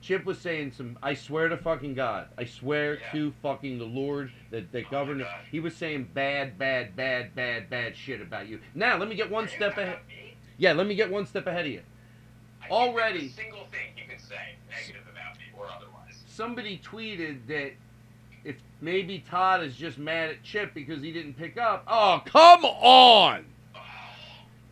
[0.00, 0.96] Chip was saying some.
[1.02, 2.28] I swear to fucking God.
[2.38, 3.12] I swear Yeah.
[3.12, 5.26] to fucking the Lord that the oh my governor.
[5.50, 8.60] He was saying bad, bad, bad, bad, bad shit about you.
[8.74, 9.98] Now let me get one step ahead.
[10.58, 11.82] Yeah, let me get one step ahead of you.
[12.62, 16.22] I Already- single thing you could say negative about me or otherwise.
[16.36, 17.72] Somebody tweeted that
[18.44, 21.84] if maybe Todd is just mad at Chip because he didn't pick up.
[21.88, 23.46] Oh, come on!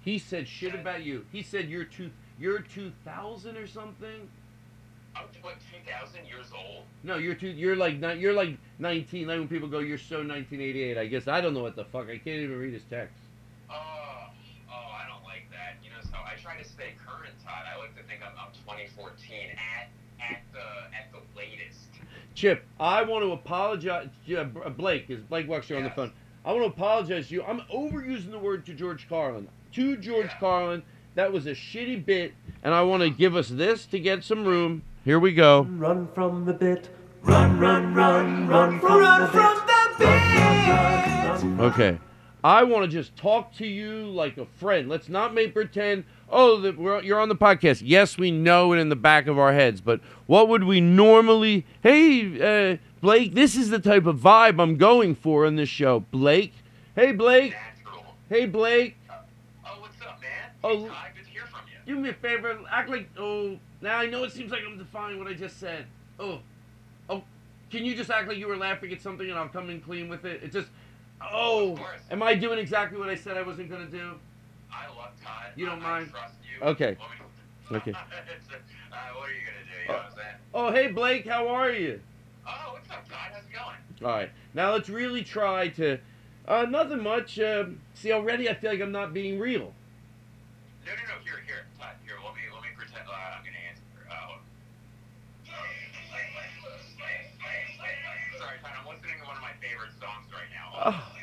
[0.02, 1.24] He said shit about you.
[1.32, 4.28] He said you're two you're two thousand or something.
[5.16, 5.54] I'm what
[5.86, 6.82] 2,000 years old.
[7.02, 9.26] No, you're two you're like you're like nineteen.
[9.26, 10.98] Like when people go, you're so nineteen eighty eight.
[10.98, 12.10] I guess I don't know what the fuck.
[12.10, 13.16] I can't even read his text.
[13.70, 15.76] Oh, oh, I don't like that.
[15.82, 17.64] You know, so I try to stay current, Todd.
[17.72, 19.88] I like to think I'm, I'm 2014 at
[20.20, 20.58] at the
[20.94, 21.13] at.
[22.34, 24.08] Chip, I want to apologize.
[24.26, 26.12] Yeah, B- Blake is Blake Wexler on the phone.
[26.44, 27.42] I want to apologize to you.
[27.44, 29.48] I'm overusing the word to George Carlin.
[29.72, 30.38] To George Yeah.
[30.40, 30.82] Carlin,
[31.14, 32.32] that was a shitty bit,
[32.62, 34.82] and I want to give us this to get some room.
[35.04, 35.62] Here we go.
[35.62, 36.88] Run from the bit.
[37.22, 40.08] Run, run, run, run from the bit.
[40.08, 41.98] Run, Okay.
[42.44, 44.86] I want to just talk to you like a friend.
[44.86, 47.80] Let's not make pretend, oh, that we're, you're on the podcast.
[47.82, 51.64] Yes, we know it in the back of our heads, but what would we normally.
[51.82, 56.00] Hey, uh, Blake, this is the type of vibe I'm going for in this show.
[56.10, 56.52] Blake.
[56.94, 57.54] Hey, Blake.
[57.82, 58.04] Natural.
[58.28, 58.96] Hey, Blake.
[59.10, 60.50] Oh, what's up, man?
[60.62, 61.94] Oh, Hey, good to hear from you.
[61.94, 62.60] Do me a favor.
[62.70, 63.08] Act like.
[63.18, 65.86] Oh, now I know it seems like I'm defying what I just said.
[66.20, 66.40] Oh.
[67.08, 67.24] Oh.
[67.70, 70.10] Can you just act like you were laughing at something and I'll come in clean
[70.10, 70.42] with it?
[70.42, 70.68] It just.
[71.32, 71.78] Oh.
[72.10, 74.12] Am I doing exactly what I said I wasn't going to do?
[74.72, 75.52] I love Todd.
[75.56, 76.08] You don't I, mind?
[76.14, 76.66] I trust you.
[76.66, 76.90] Okay.
[76.90, 77.92] Me- Okay.
[78.94, 79.80] Uh, what are you gonna do?
[79.82, 80.36] You know what I'm saying?
[80.54, 81.98] Oh, hey, Blake, how are you?
[82.46, 83.34] Oh, what's up, Todd?
[83.34, 83.74] How's it going?
[84.04, 84.30] All right.
[84.54, 85.98] Now let's really try to.
[86.46, 87.40] Uh, nothing much.
[87.40, 89.72] Um see, already I feel like I'm not being real.
[90.86, 91.24] No, no, no.
[91.24, 91.96] Here, here, Todd.
[92.06, 93.02] Here, let me, let me pretend.
[93.08, 93.82] Uh, I'm gonna answer.
[94.06, 94.38] Uh.
[98.38, 98.72] Sorry, Todd.
[98.78, 100.70] I'm listening to one of my favorite songs right now.
[100.86, 101.13] Oh,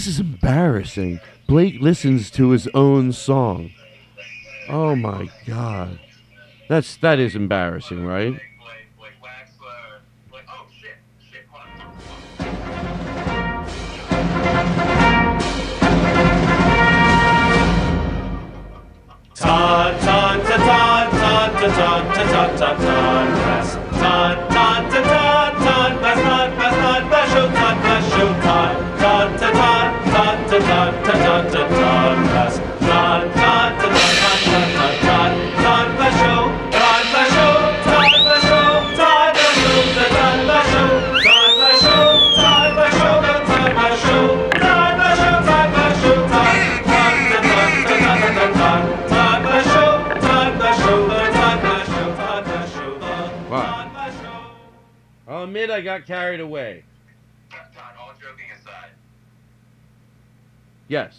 [0.00, 1.20] this is embarrassing.
[1.46, 3.70] Blake listens to his own song.
[4.66, 6.00] Oh my god.
[6.70, 8.40] That's that is embarrassing, right?
[19.34, 23.39] Ta ta ta ta ta ta ta ta ta ta
[55.80, 56.84] I got carried away.
[57.50, 58.90] Todd, all joking aside,
[60.88, 61.18] Yes.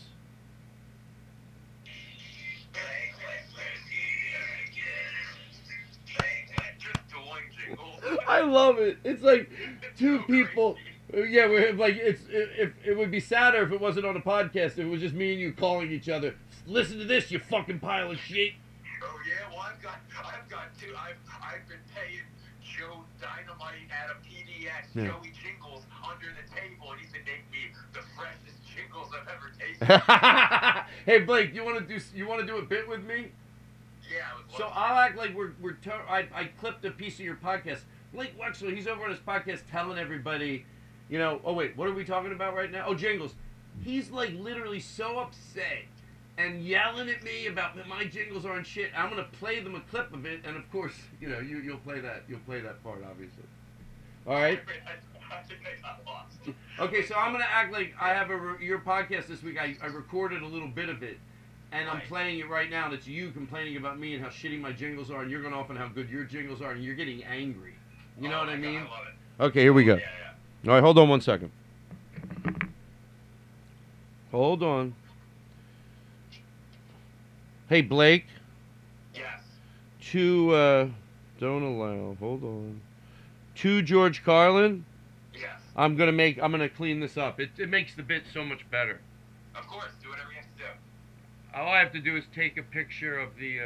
[6.80, 8.20] just doing jingles.
[8.28, 8.97] I love it.
[9.03, 9.49] It's like
[9.97, 10.78] two people.
[11.12, 14.74] Yeah, we're like it's if it would be sadder if it wasn't on a podcast.
[14.74, 16.36] If it was just me and you calling each other.
[16.68, 18.53] Listen to this, you fucking pile of shit.
[19.03, 20.93] Oh yeah, well I've got, I've got two.
[20.95, 22.22] I've, I've been paying
[22.64, 25.07] Joe Dynamite at a PDX, Yeah.
[25.13, 29.51] Joey Jingles under the table, and he's been making me the freshest jingles I've ever
[29.57, 31.05] tasted.
[31.05, 33.28] hey Blake, you want to do you want to do a bit with me?
[34.11, 35.78] yeah, I So I'll act like we're we're.
[36.09, 37.82] I I clipped a piece of your podcast.
[38.13, 40.65] Blake Wexler, he's over on his podcast telling everybody,
[41.09, 41.39] you know.
[41.45, 42.86] Oh wait, what are we talking about right now?
[42.88, 43.36] Oh, jingles.
[43.84, 45.86] He's like literally so upset
[46.41, 48.91] and yelling at me about that my jingles aren't shit.
[48.97, 51.77] I'm gonna play them a clip of it, and of course, you know, you you'll
[51.77, 52.23] play that.
[52.27, 53.43] You'll play that part, obviously.
[54.27, 54.59] All right.
[54.87, 56.37] I, I think I got lost.
[56.79, 59.57] Okay, so I'm gonna act like I have a re- your podcast this week.
[59.59, 61.17] I, I recorded a little bit of it,
[61.71, 62.85] and I'm playing it right now.
[62.85, 65.53] And it's you complaining about me and how shitty my jingles are, and you're going
[65.53, 67.73] off on how good your jingles are, and you're getting angry.
[68.19, 68.79] You know Oh what I mean?
[68.79, 69.43] I love it.
[69.43, 69.93] Okay, here we go.
[69.93, 71.51] All right, hold on one second.
[74.31, 74.95] Hold on.
[77.72, 78.26] Hey Blake,
[79.15, 79.39] Yes.
[80.11, 80.88] to uh,
[81.39, 82.17] don't allow.
[82.19, 82.82] Hold on.
[83.55, 84.84] To George Carlin,
[85.34, 85.51] Yes.
[85.78, 86.38] I'm gonna make.
[86.43, 87.39] I'm gonna clean this up.
[87.39, 88.99] It, it makes the bit so much better.
[89.55, 89.88] Of course.
[90.03, 90.65] Do whatever you have to do.
[91.61, 93.61] All I have to do is take a picture of the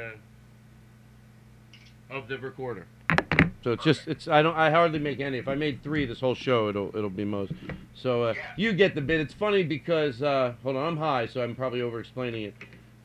[2.11, 2.85] uh, of the recorder.
[3.63, 5.39] So it's just it's I don't I hardly make any.
[5.39, 7.53] If I made three this whole show, it'll it'll be most.
[7.95, 8.43] So uh, Yeah.
[8.55, 9.19] you get the bit.
[9.19, 12.53] It's funny because uh, hold on, I'm high, so I'm probably over explaining it.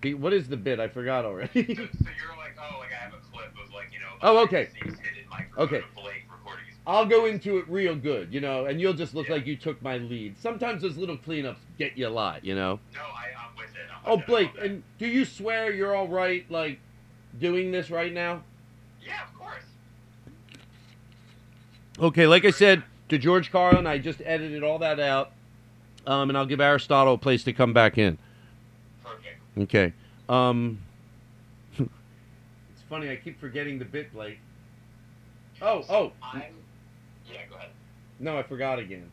[0.01, 0.81] Be- What is the bit?
[0.81, 1.51] I forgot already.
[1.53, 4.07] So, so you're like, oh, like I have a clip of like, you know.
[4.23, 4.65] Oh, okay.
[4.65, 5.77] the scenes hidden microphone Okay.
[5.79, 9.15] of Blake recording his I'll go into it real good, you know, and you'll just
[9.15, 9.35] look Yeah.
[9.35, 10.37] like you took my lead.
[10.39, 12.81] Sometimes those little cleanups get you a lot, you know.
[12.95, 13.91] No, I, I'm with it.
[13.95, 14.27] I'm Oh, with it.
[14.27, 14.65] Blake, that.
[14.65, 16.79] and do you swear you're all right, like
[17.39, 18.43] doing this right now?
[19.05, 19.63] Yeah, of course.
[21.99, 25.33] Okay, like I said to George Carlin, I just edited all that out,
[26.07, 28.17] um, and I'll give Aristotle a place to come back in.
[29.55, 29.75] Perfect.
[29.75, 29.93] Okay.
[30.29, 30.79] Um,
[31.79, 31.89] it's
[32.89, 34.39] funny, I keep forgetting the bit, Blake.
[35.63, 36.43] Oh, oh, I'm.
[37.27, 37.71] Yeah, go ahead.
[38.19, 39.11] no, I forgot again.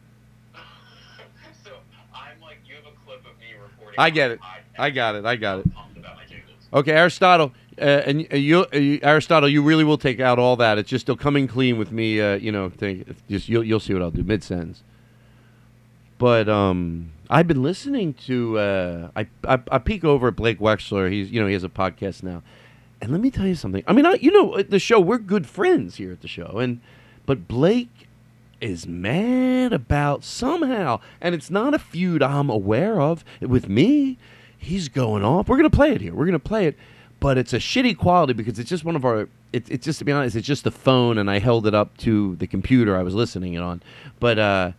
[1.64, 1.72] so
[2.14, 4.00] I'm like, you have a clip of me recording.
[4.00, 4.40] I get it.
[4.80, 5.26] I got it.
[5.26, 5.66] I got it.
[5.66, 6.56] I'm pumped about my jingles.
[6.74, 10.56] Okay, Aristotle, uh, and uh, you, uh, you, Aristotle, you really will take out all
[10.58, 10.78] that.
[10.78, 12.22] It's just still coming clean with me.
[12.22, 14.84] Uh, you know, think, just you'll you'll see what I'll do mid sentence.
[16.18, 18.58] But um, I've been listening to.
[18.58, 21.12] Uh, I, I I peek over at Blake Wexler.
[21.12, 22.42] He's you know he has a podcast now,
[23.02, 23.84] and let me tell you something.
[23.88, 26.80] I mean, I, you know, the show we're good friends here at the show, and
[27.26, 28.08] but Blake
[28.62, 34.18] is mad about somehow, and it's not a feud I'm aware of with me.
[34.58, 35.48] He's going off.
[35.48, 36.14] We're gonna play it here.
[36.14, 36.78] We're gonna play it,
[37.20, 39.28] but it's a shitty quality because it's just one of our.
[39.54, 41.98] It, it's just to be honest, it's just the phone, and I held it up
[41.98, 43.82] to the computer I was listening it on.
[44.20, 44.72] But uh,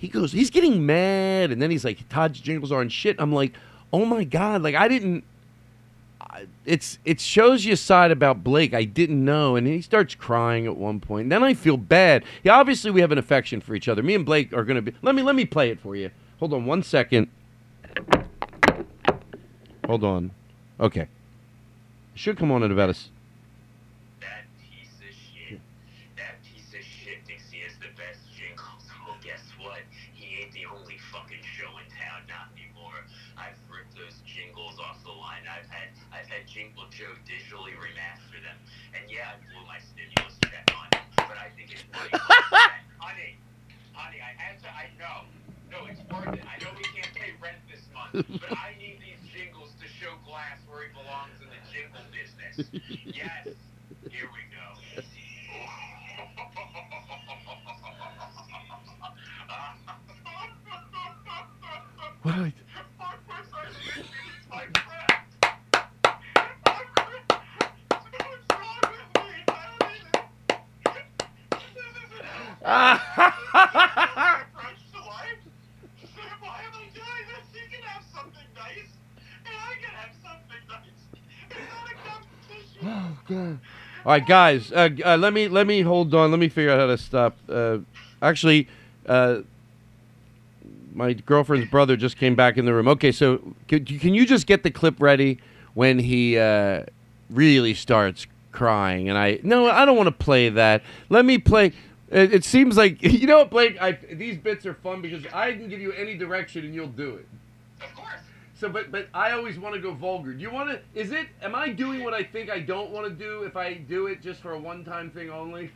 [0.00, 3.16] he goes, he's getting mad, and then he's like, Todd's jingles aren't shit.
[3.18, 3.52] I'm like,
[3.92, 5.24] oh my god, like I didn't.
[6.64, 10.64] It's it shows you a side about Blake I didn't know, and he starts crying
[10.66, 11.24] at one point.
[11.24, 12.24] And then I feel bad.
[12.42, 14.02] Yeah, obviously we have an affection for each other.
[14.02, 14.92] Me and Blake are gonna be.
[15.02, 16.10] Let me let me play it for you.
[16.38, 17.28] Hold on one second.
[19.86, 20.30] Hold on.
[20.78, 21.08] Okay.
[22.14, 22.96] Should come on in about a.
[22.96, 23.10] s-
[24.20, 25.60] That piece of shit.
[26.16, 28.84] That piece of shit thinks he has the best jingles.
[29.04, 29.80] Well, guess what?
[30.14, 33.02] He ain't the only fucking show in town, not anymore.
[33.36, 35.42] I've ripped those jingles off the line.
[35.48, 38.58] I've had I've had Jingle Joe digitally remaster them.
[38.94, 42.10] And yeah, I blew my stimulus check on him, but I think it's funny.
[43.00, 43.32] honey,
[43.96, 45.24] honey, I had to I know.
[45.70, 46.42] No, it's worth it.
[46.44, 50.12] I know we can't pay rent this month, but I need these jingles to show
[50.26, 52.70] Glass where he belongs in the jingle business.
[53.06, 53.54] Yes.
[54.10, 54.49] Here we go.
[84.10, 84.72] Right, guys.
[84.72, 86.30] Uh, uh, let me let me hold on.
[86.30, 87.36] Let me figure out how to stop.
[87.48, 87.78] Uh,
[88.22, 88.68] actually,
[89.06, 89.40] uh,
[90.94, 92.88] my girlfriend's brother just came back in the room.
[92.88, 95.38] Okay, so can, can you just get the clip ready
[95.74, 96.84] when he uh,
[97.30, 99.08] really starts crying?
[99.08, 100.82] And I no, I don't want to play that.
[101.08, 101.72] Let me play.
[102.10, 103.80] It, it seems like you know Blake.
[103.80, 107.16] I, these bits are fun because I can give you any direction and you'll do
[107.16, 107.26] it.
[108.60, 110.34] So, but but I always want to go vulgar.
[110.34, 110.80] Do you want to?
[110.94, 111.28] Is it?
[111.40, 114.20] Am I doing what I think I don't want to do if I do it
[114.20, 115.70] just for a one-time thing only?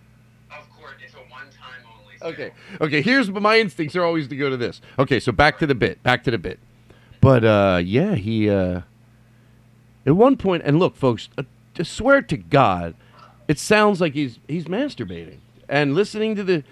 [0.50, 2.34] Of course, it's a one-time only.
[2.34, 2.52] Okay.
[2.82, 3.00] Okay.
[3.00, 4.82] Here's my instincts are always to go to this.
[4.98, 5.18] Okay.
[5.18, 6.02] So back to the bit.
[6.02, 6.58] Back to the bit.
[7.22, 8.82] But uh, yeah, he uh,
[10.04, 11.44] at one point, and look, folks, uh,
[11.76, 12.94] to swear to God,
[13.48, 15.38] it sounds like he's he's masturbating
[15.70, 16.64] and listening to the.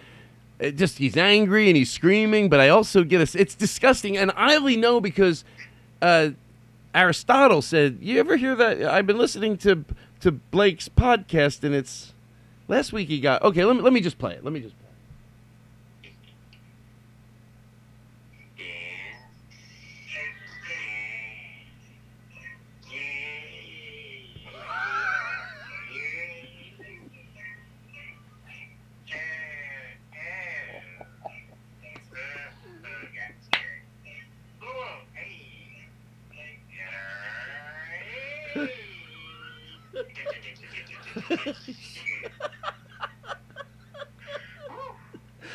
[0.58, 3.40] It just he's angry and he's screaming, but I also get a.
[3.40, 5.44] It's disgusting, and I only know because
[6.02, 6.30] uh,
[6.94, 9.84] Aristotle said, "You ever hear that?" I've been listening to
[10.20, 12.12] to Blake's podcast, and it's
[12.68, 13.64] last week he got okay.
[13.64, 14.44] Let me let me just play it.
[14.44, 14.74] Let me just.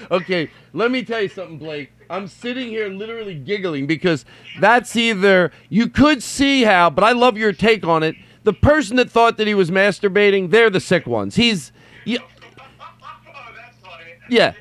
[0.10, 1.92] Okay, let me tell you something, Blake.
[2.10, 4.26] I'm sitting here literally giggling because
[4.60, 8.16] that's either you could see how, but I love your take on it.
[8.44, 11.36] The person that thought that he was masturbating, they're the sick ones.
[11.36, 11.72] He's
[12.06, 12.20] yeah,
[14.30, 14.54] yeah.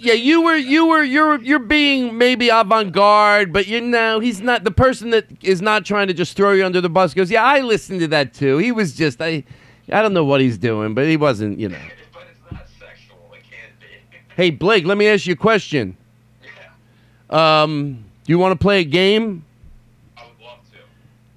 [0.00, 4.64] Yeah, you were you were you're you're being maybe avant-garde, but you know, he's not
[4.64, 7.44] the person that is not trying to just throw you under the bus goes, "Yeah,
[7.44, 9.44] I listened to that too." He was just I
[9.90, 11.78] I don't know what he's doing, but he wasn't, you know.
[12.12, 13.18] But it's not sexual.
[13.34, 14.18] It can't be.
[14.38, 15.96] Hey, Blake, let me ask you a question.
[16.44, 16.52] yeah,
[17.62, 19.44] Um, do you want to play a game?
[20.16, 20.78] I would love to.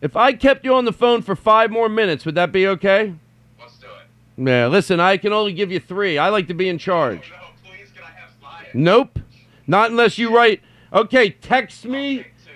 [0.01, 3.15] If I kept you on the phone for five more minutes, would that be okay?
[3.59, 4.47] Let's do it.
[4.47, 6.19] Yeah, listen, I can only give you three.
[6.19, 7.31] I like to be in charge.
[7.31, 8.67] No, please, can I have five?
[8.75, 9.17] Nope.
[9.65, 10.61] Not unless you write.
[10.93, 12.17] Okay, text me.
[12.19, 12.51] Two.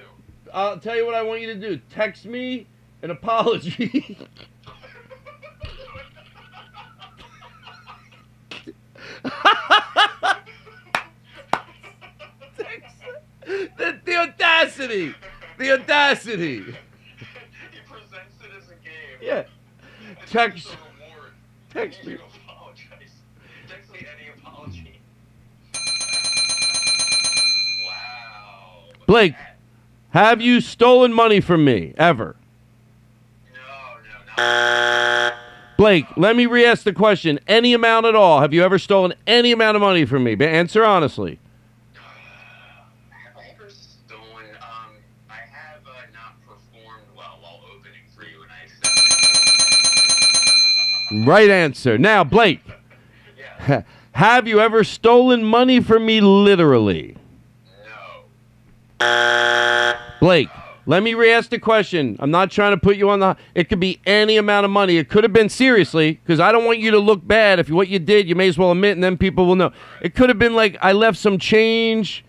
[0.54, 1.82] I'll tell you what I want you to do.
[1.90, 2.68] Text me
[3.02, 4.16] an apology.
[13.78, 15.14] the, the audacity.
[15.58, 16.60] The audacity.
[16.62, 19.20] he presents it as a game.
[19.22, 19.44] Yeah.
[20.08, 20.76] And Text-
[21.72, 22.16] text me.
[22.16, 23.12] to apologize.
[23.68, 25.00] Text me any apology.
[27.88, 28.84] Wow.
[29.08, 29.36] Blake.
[30.12, 32.38] Have you stolen money from me ever?
[33.54, 33.60] No,
[34.38, 35.32] no, no.
[35.78, 37.38] Blake, let me re-ask the question.
[37.48, 38.40] Any amount at all?
[38.40, 40.38] Have you ever stolen any amount of money from me?
[40.40, 41.38] Answer honestly.
[51.24, 51.98] Right answer.
[51.98, 52.62] Now, Blake,
[53.68, 53.84] yeah.
[54.12, 57.16] have you ever stolen money from me literally?
[59.00, 59.96] No.
[60.20, 60.50] Blake,
[60.88, 62.16] let me re-ask the question.
[62.20, 63.36] I'm not trying to put you on the.
[63.56, 64.98] It could be any amount of money.
[64.98, 67.60] It could have been seriously, because I don't want you to look bad.
[67.60, 69.72] If what you did, you may as well admit, and then people will know.
[70.02, 72.24] It could have been like I left some change,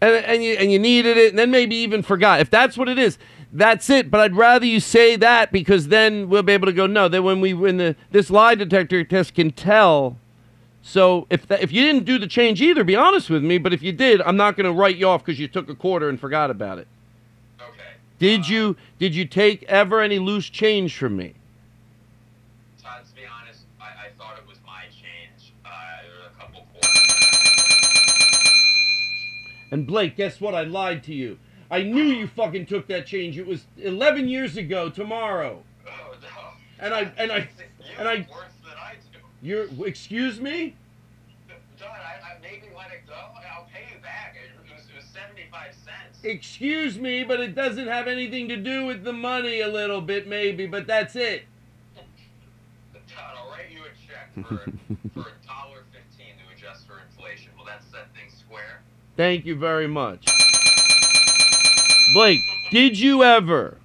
[0.00, 2.40] and and you and you needed it, and then maybe even forgot.
[2.40, 3.18] If that's what it is,
[3.52, 4.10] that's it.
[4.10, 6.86] But I'd rather you say that because then we'll be able to go.
[6.86, 10.16] No, that when we when the this lie detector test can tell.
[10.82, 13.58] So if that, if you didn't do the change either, be honest with me.
[13.58, 15.74] But if you did, I'm not going to write you off because you took a
[15.74, 16.88] quarter and forgot about it.
[17.60, 17.96] Okay.
[18.18, 21.34] Did you did you take ever any loose change from me?
[22.82, 25.52] Todd, to be honest, I, I thought it was my change.
[25.64, 26.90] Uh, a couple quarters.
[29.70, 30.54] And Blake, guess what?
[30.54, 31.38] I lied to you.
[31.70, 33.38] I knew you fucking took that change.
[33.38, 35.62] It was 11 years ago tomorrow.
[35.86, 35.90] Oh
[36.20, 36.28] no.
[36.80, 37.46] And I- and I- You
[37.98, 39.18] and I- worse than I do.
[39.42, 40.74] You're excuse me?
[41.78, 43.14] John, I, I maybe let it go.
[43.36, 44.36] and I'll pay you back.
[44.36, 46.18] It, was, it was seventy-five cents.
[46.24, 50.26] Excuse me, but it doesn't have anything to do with the money a little bit
[50.26, 51.44] maybe, but that's it.
[53.08, 54.58] Todd, I'll write you a check for
[55.14, 57.50] for a dollar fifteen to adjust for inflation.
[57.56, 58.80] Will that set things square?
[59.16, 60.26] Thank you very much.
[62.14, 63.76] Blake, did you ever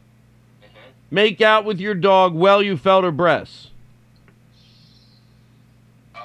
[1.11, 3.69] make out with your dog while you felt her breasts?
[6.15, 6.19] Uh,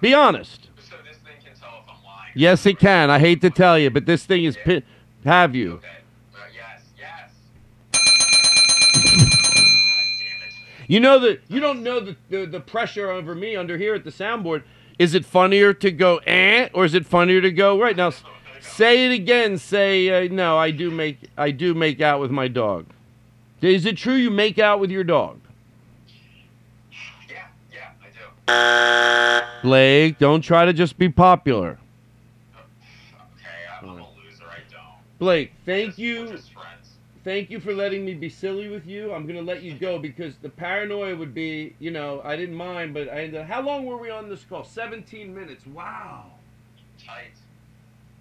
[0.00, 0.68] Be honest.
[0.88, 2.32] so this thing can tell if I'm lying.
[2.34, 3.10] Yes, it can.
[3.10, 4.82] I hate to tell you, but this thing is pi-
[5.24, 5.74] have you?
[5.74, 5.88] Okay.
[6.34, 6.82] Uh, yes.
[6.98, 7.30] Yes.
[7.92, 8.02] God
[10.18, 10.54] damn it.
[10.88, 14.04] You know that you don't know the, the the pressure over me under here at
[14.04, 14.62] the soundboard.
[14.98, 18.12] Is it funnier to go eh, or is it funnier to go right now?
[18.74, 19.58] Say it again.
[19.58, 20.58] Say uh, no.
[20.58, 22.86] I do make I do make out with my dog.
[23.62, 25.40] Is it true you make out with your dog?
[27.28, 27.88] Yeah, yeah,
[28.46, 29.62] I do.
[29.68, 31.78] Blake, don't try to just be popular.
[32.54, 33.48] Okay,
[33.82, 34.44] I'm, I'm a loser.
[34.44, 34.82] I don't.
[35.18, 36.20] Blake, thank just- you.
[36.26, 36.90] We're just friends.
[37.24, 39.12] thank you for letting me be silly with you.
[39.12, 42.92] I'm gonna let you go because the paranoia would be, you know, I didn't mind,
[42.94, 43.46] but I ended.
[43.46, 44.64] How long were we on this call?
[44.64, 45.66] 17 minutes.
[45.66, 46.26] Wow.
[47.04, 47.32] Tight.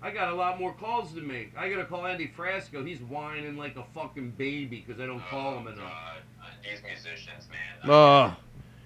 [0.06, 1.52] I got a lot more calls to make.
[1.58, 2.86] I gotta call Andy Frasco.
[2.88, 5.92] He's whining like a fucking baby because I don't call him Oh, enough.
[5.92, 6.18] God.
[6.44, 7.90] Uh, these musicians, man.
[7.92, 8.36] Oh.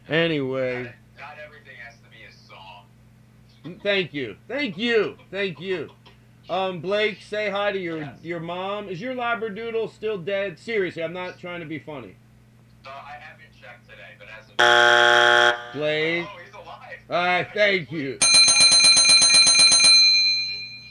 [0.07, 3.79] Anyway, Not, not everything has to be a song.
[3.83, 5.89] thank you, thank you, thank you.
[6.49, 8.19] Um, Blake, say hi to your Yes.
[8.23, 8.87] your mom.
[8.87, 10.57] Is your labradoodle still dead?
[10.57, 12.15] Seriously, I'm not trying to be funny.
[12.85, 16.99] So I haven't checked today, but as of Blake, oh, he's alive.
[17.09, 18.17] Ah, thank you.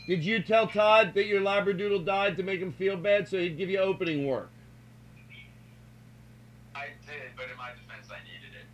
[0.09, 3.59] Did you tell Todd that your labradoodle died to make him feel bad so he'd
[3.59, 4.49] give you opening work?
[6.75, 8.67] I did, but in my defense, I needed it.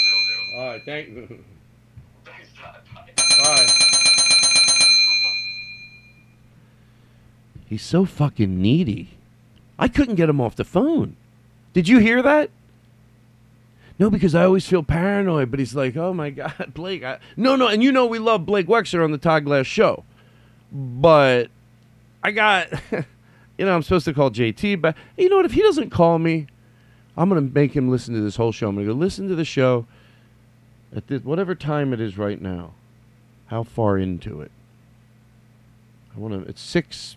[0.00, 0.56] Still do.
[0.56, 1.08] All right, thank.
[2.24, 2.80] Thanks, Todd.
[2.94, 3.10] Bye.
[3.42, 3.66] Bye.
[7.66, 9.10] He's so fucking needy.
[9.78, 11.16] I couldn't get him off the phone.
[11.74, 12.48] Did you hear that?
[13.98, 15.50] No, because I always feel paranoid.
[15.50, 18.44] But he's like, "Oh my God, Blake!" I, no, no, and you know we love
[18.46, 20.04] Blake Wexler on the Todd Glass show,
[20.72, 21.48] but
[22.22, 25.44] I got, you know, I'm supposed to call JT, but you know what?
[25.44, 26.46] If he doesn't call me,
[27.16, 28.68] I'm gonna make him listen to this whole show.
[28.68, 29.86] I'm gonna go listen to the show
[30.94, 32.72] at this, whatever time it is right now.
[33.46, 34.50] How far into it?
[36.16, 36.48] I want to.
[36.48, 37.16] It's six,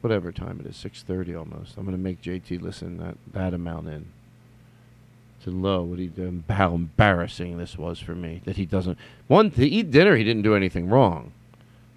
[0.00, 1.76] whatever time it is, six thirty almost.
[1.78, 4.06] I'm gonna make JT listen that that amount in.
[5.46, 8.98] To low, what he um, how embarrassing this was for me that he doesn't
[9.28, 10.16] one to eat dinner.
[10.16, 11.30] He didn't do anything wrong.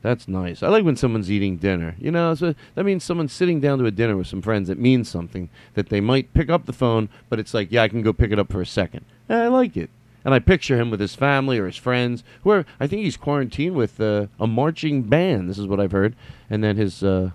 [0.03, 0.61] That's nice.
[0.61, 1.95] I like when someone's eating dinner.
[1.97, 4.67] You know, so that means someone's sitting down to a dinner with some friends.
[4.67, 5.49] That means something.
[5.73, 8.31] That they might pick up the phone, but it's like, yeah, I can go pick
[8.31, 9.03] it up for a second.
[9.27, 9.89] I like it.
[10.23, 12.23] And I picture him with his family or his friends.
[12.43, 15.49] Where I think he's quarantined with uh, a marching band.
[15.49, 16.15] This is what I've heard.
[16.51, 17.31] And then his uh,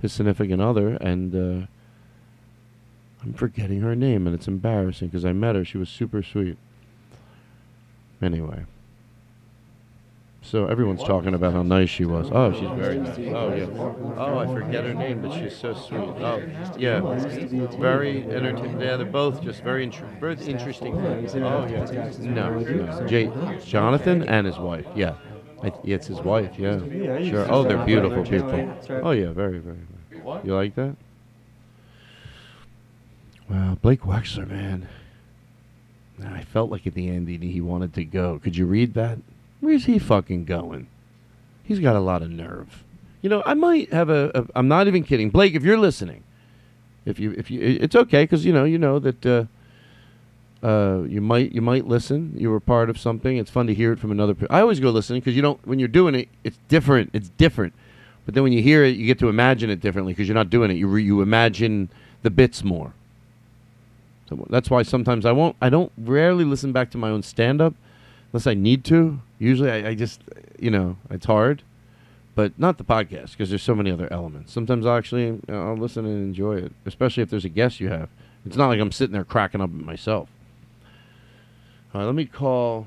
[0.00, 0.96] his significant other.
[1.02, 1.66] And uh,
[3.24, 5.64] I'm forgetting her name, and it's embarrassing because I met her.
[5.64, 6.58] She was super sweet.
[8.20, 8.64] Anyway.
[10.42, 12.28] So everyone's talking about how nice she was.
[12.30, 13.16] Oh, she's very nice.
[13.18, 13.64] Oh yeah.
[14.18, 16.00] Oh, I forget her name, but she's so sweet.
[16.00, 16.42] Oh,
[16.76, 17.00] yeah.
[17.78, 18.78] Very entertaining.
[18.78, 20.94] Yeah, they're both just very, intr- very interesting.
[20.94, 22.12] Oh yeah.
[22.20, 23.06] No, no.
[23.06, 23.32] Jay,
[23.64, 24.86] Jonathan and his wife.
[24.94, 25.14] Yeah.
[25.62, 26.58] I, yeah, it's his wife.
[26.58, 26.78] Yeah.
[27.22, 27.46] Sure.
[27.50, 29.00] Oh, they're beautiful people.
[29.02, 29.78] Oh yeah, very, very.
[29.78, 30.40] very.
[30.44, 30.94] You like that?
[33.48, 34.88] Wow, Blake Wexler, man.
[36.24, 38.38] I felt like at the end he, wanted to go.
[38.42, 39.18] Could you read that?
[39.60, 40.86] Where's he fucking going?
[41.62, 42.84] He's got a lot of nerve.
[43.20, 44.30] You know, I might have a.
[44.34, 45.54] a I'm not even kidding, Blake.
[45.54, 46.22] If you're listening,
[47.04, 49.26] if you if you, it's okay because you know you know that.
[49.26, 49.44] Uh,
[50.62, 52.32] uh, you might you might listen.
[52.38, 53.36] You were part of something.
[53.36, 54.34] It's fun to hear it from another.
[54.34, 56.28] Per- I always go listening because you don't when you're doing it.
[56.42, 57.10] It's different.
[57.12, 57.74] It's different.
[58.24, 60.48] But then when you hear it, you get to imagine it differently because you're not
[60.48, 60.74] doing it.
[60.74, 61.90] You re- you imagine
[62.22, 62.94] the bits more.
[64.48, 65.56] That's why sometimes I won't.
[65.60, 67.74] I don't rarely listen back to my own stand up
[68.32, 69.20] unless I need to.
[69.38, 70.22] Usually, I, I just
[70.58, 71.62] you know it's hard,
[72.34, 74.52] but not the podcast because there's so many other elements.
[74.52, 77.80] Sometimes I'll actually you know, I'll listen and enjoy it, especially if there's a guest
[77.80, 78.08] you have.
[78.46, 80.28] It's not like I'm sitting there cracking up at myself.
[81.94, 82.86] All right, let me call.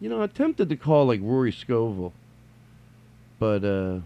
[0.00, 2.12] You know, I attempted to call like Rory Scovel,
[3.38, 4.00] but uh,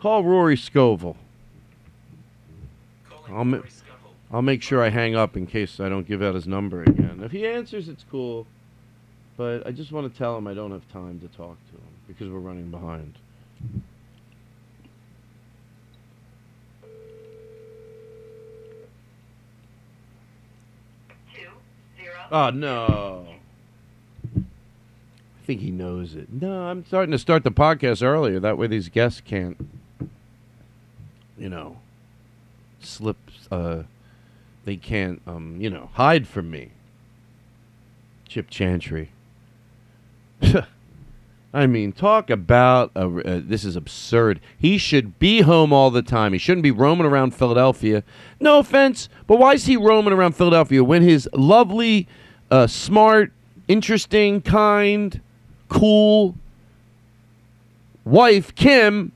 [0.00, 1.16] call Rory Scovel.
[3.30, 3.60] I'll ma-
[4.32, 7.20] I'll make sure I hang up in case I don't give out his number again.
[7.22, 8.46] If he answers, it's cool,
[9.36, 11.88] but I just want to tell him I don't have time to talk to him
[12.08, 13.14] because we're running behind.
[21.34, 21.48] Two,
[21.96, 22.14] zero.
[22.30, 23.26] Oh no.
[24.36, 26.32] I think he knows it.
[26.32, 28.40] No, I'm starting to start the podcast earlier.
[28.40, 29.56] That way these guests can't
[31.36, 31.76] you know
[32.84, 33.16] slip
[33.50, 33.82] uh
[34.64, 36.70] they can't um, you know, hide from me.
[38.28, 39.10] Chip Chantry.
[41.54, 44.40] I mean, talk about a, uh, this is absurd.
[44.58, 46.32] He should be home all the time.
[46.32, 48.02] He shouldn't be roaming around Philadelphia.
[48.40, 52.08] No offense, but why is he roaming around Philadelphia when his lovely,
[52.50, 53.32] uh, smart,
[53.68, 55.20] interesting, kind,
[55.68, 56.34] cool
[58.04, 59.12] wife Kim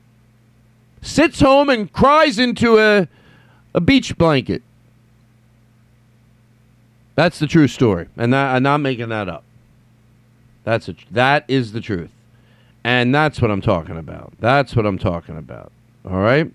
[1.01, 3.07] sits home and cries into a
[3.73, 4.63] A beach blanket.
[7.15, 9.43] That's the true story, and that, I'm not making that up.
[10.63, 12.11] That's a, that is the truth,
[12.83, 14.33] and that's what I'm talking about.
[14.39, 15.71] That's what I'm talking about.
[16.09, 16.51] All right.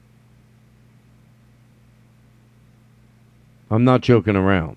[3.70, 4.76] I'm not joking around.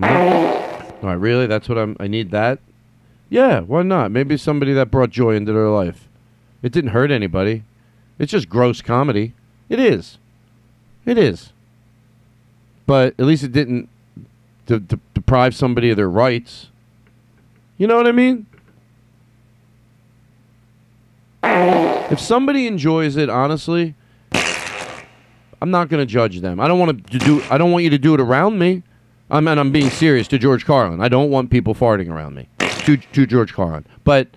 [0.00, 0.08] All
[1.02, 1.46] right, really?
[1.46, 1.96] That's what I'm.
[1.98, 2.60] I need that.
[3.28, 4.10] Yeah, why not?
[4.10, 6.08] Maybe somebody that brought joy into their life.
[6.62, 7.64] It didn't hurt anybody.
[8.20, 9.32] It's just gross comedy.
[9.70, 10.18] It is.
[11.06, 11.52] It is.
[12.86, 13.88] But at least it didn't
[14.66, 16.68] de- de- deprive somebody of their rights.
[17.78, 18.46] You know what I mean?
[21.42, 23.94] If somebody enjoys it, honestly,
[25.62, 26.60] I'm not going to judge them.
[26.60, 27.42] I don't want to do.
[27.50, 28.82] I don't want you to do it around me.
[29.30, 31.00] I'm, and I'm being serious to George Carlin.
[31.00, 32.48] I don't want people farting around me.
[32.58, 33.86] To to George Carlin.
[34.04, 34.28] But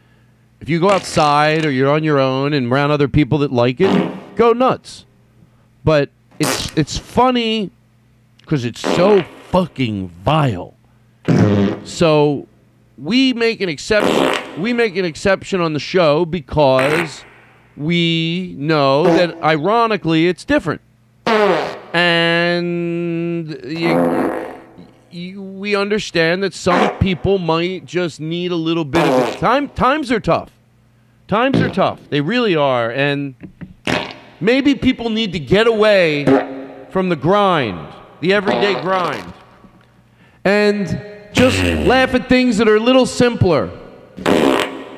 [0.64, 3.82] if you go outside or you're on your own and around other people that like
[3.82, 5.04] it, go nuts.
[5.84, 6.10] But
[6.40, 7.70] it's it's funny
[8.40, 10.76] because it's so fucking vile.
[11.84, 12.48] So
[12.98, 14.62] we make an exception.
[14.62, 17.26] We make an exception on the show because
[17.76, 20.80] we know that ironically it's different,
[21.94, 24.53] and you,
[25.14, 29.70] we understand that some people might just need a little bit of time.
[29.70, 30.52] Times are tough.
[31.28, 32.00] Times are tough.
[32.10, 33.36] They really are, and
[34.40, 36.26] maybe people need to get away
[36.90, 39.34] from the grind, the everyday grind,
[40.44, 40.88] and
[41.32, 43.68] just laugh at things that are a little simpler.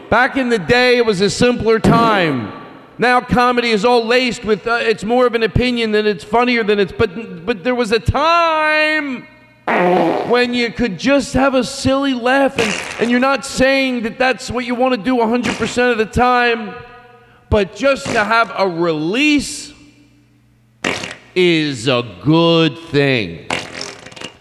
[0.10, 2.52] Back in the day, it was a simpler time.
[2.98, 6.64] Now comedy is all laced with uh, it's more of an opinion than it's funnier
[6.64, 9.28] than it's but but there was a time
[9.66, 14.52] when you could just have a silly laugh and, and you're not saying that that's
[14.52, 16.74] what you want to do 100% of the time
[17.50, 19.74] but just to have a release
[21.36, 23.48] is a good thing.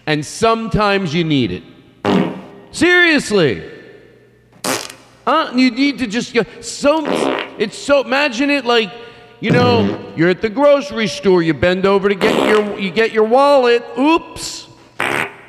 [0.07, 1.63] And sometimes you need it.
[2.71, 3.71] Seriously.
[5.25, 7.03] Uh, you need to just so
[7.57, 8.91] it's so imagine it like
[9.39, 13.11] you know you're at the grocery store you bend over to get your you get
[13.11, 14.64] your wallet oops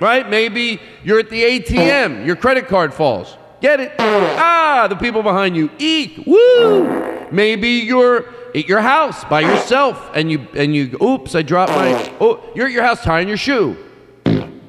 [0.01, 5.23] right maybe you're at the ATM your credit card falls get it ah the people
[5.23, 10.97] behind you eat woo maybe you're at your house by yourself and you and you
[11.03, 13.77] oops I dropped my oh you're at your house tying your shoe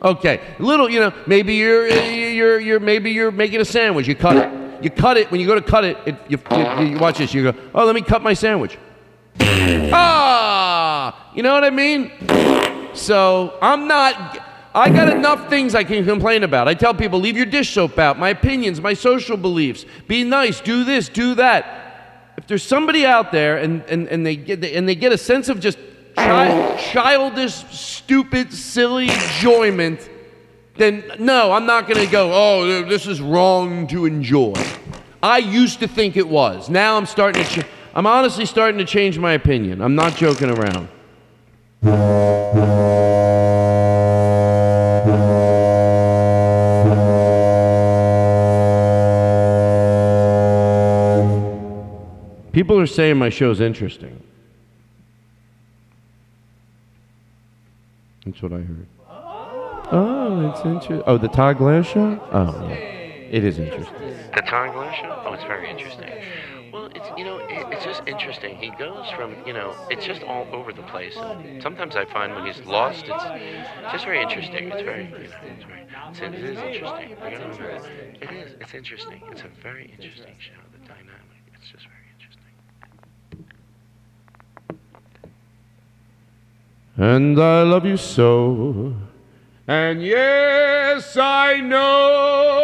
[0.02, 4.08] Okay, little, you know, maybe you're you're you're maybe you're making a sandwich.
[4.08, 4.84] You cut it.
[4.84, 5.98] You cut it when you go to cut it.
[6.06, 7.34] it you, you, you watch this.
[7.34, 8.78] You go, oh, let me cut my sandwich.
[9.40, 12.12] ah, you know what I mean?
[12.94, 14.47] So I'm not.
[14.78, 16.68] I got enough things I can complain about.
[16.68, 18.20] I tell people, leave your dish soap out.
[18.20, 19.86] My opinions, my social beliefs.
[20.08, 20.62] Be nice.
[20.62, 21.10] Do this.
[21.10, 22.34] Do that.
[22.38, 25.49] If there's somebody out there and and, and they get and they get a sense
[25.49, 25.80] of just
[26.16, 30.08] chi- childish, stupid, silly enjoyment,
[30.76, 34.54] then no, I'm not going to go, oh, this is wrong to enjoy.
[35.24, 36.70] I used to think it was.
[36.70, 39.82] Now I'm starting to, ch- I'm honestly starting to change my opinion.
[39.82, 40.88] I'm not joking around.
[52.88, 54.22] Are saying my show's interesting.
[58.26, 58.88] That's what I heard.
[59.90, 61.04] Oh, it's interesting.
[61.08, 62.20] Oh, the Todd Glass show?
[62.32, 62.76] Oh, yeah.
[62.76, 64.16] It is interesting.
[64.36, 65.24] The Todd Glass show?
[65.26, 66.10] Oh, it's very interesting.
[66.74, 68.58] Well, it's you know, it, it's just interesting.
[68.58, 71.16] He goes from you know, it's just all over the place.
[71.16, 73.24] And sometimes I find when he's lost, it's
[73.92, 74.72] just very interesting.
[74.72, 77.12] It's very, you know, it's very, it's, it is interesting.
[78.22, 78.56] It is.
[78.60, 79.22] It's interesting.
[79.32, 80.60] It's a very interesting show.
[80.74, 81.14] The dynamic.
[81.56, 82.44] It's just very interesting.
[86.98, 88.95] And I love you so.
[89.68, 92.57] And yes, I know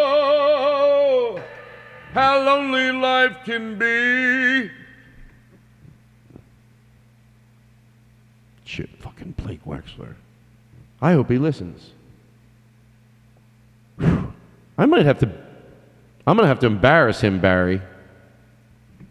[2.14, 4.72] how lonely life can be.
[8.66, 10.16] Shit, fucking Blake Wexler.
[11.00, 11.92] I hope he listens.
[14.00, 15.30] I might have to.
[16.26, 17.82] I'm gonna have to embarrass him, Barry.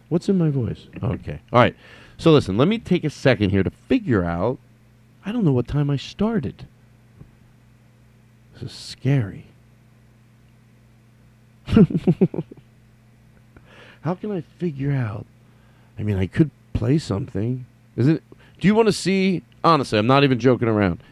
[0.09, 0.89] What's in my voice?
[1.01, 1.39] Okay.
[1.53, 1.77] All right.
[2.19, 4.59] So listen, let me take a second here to figure out.
[5.25, 6.67] I don't know what time I started.
[8.55, 9.47] This is scary.
[14.03, 15.27] How can I figure out?
[15.99, 17.67] I mean, I could play something.
[17.97, 18.23] Is it?
[18.61, 19.43] Do you want to see?
[19.65, 21.03] Honestly, I'm not even joking around.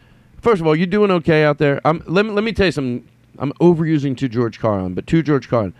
[0.41, 1.79] First of all, you're doing okay out there?
[1.85, 3.07] I'm, let me let me tell you something.
[3.39, 5.73] I'm overusing to George Carlin, but to George Carlin,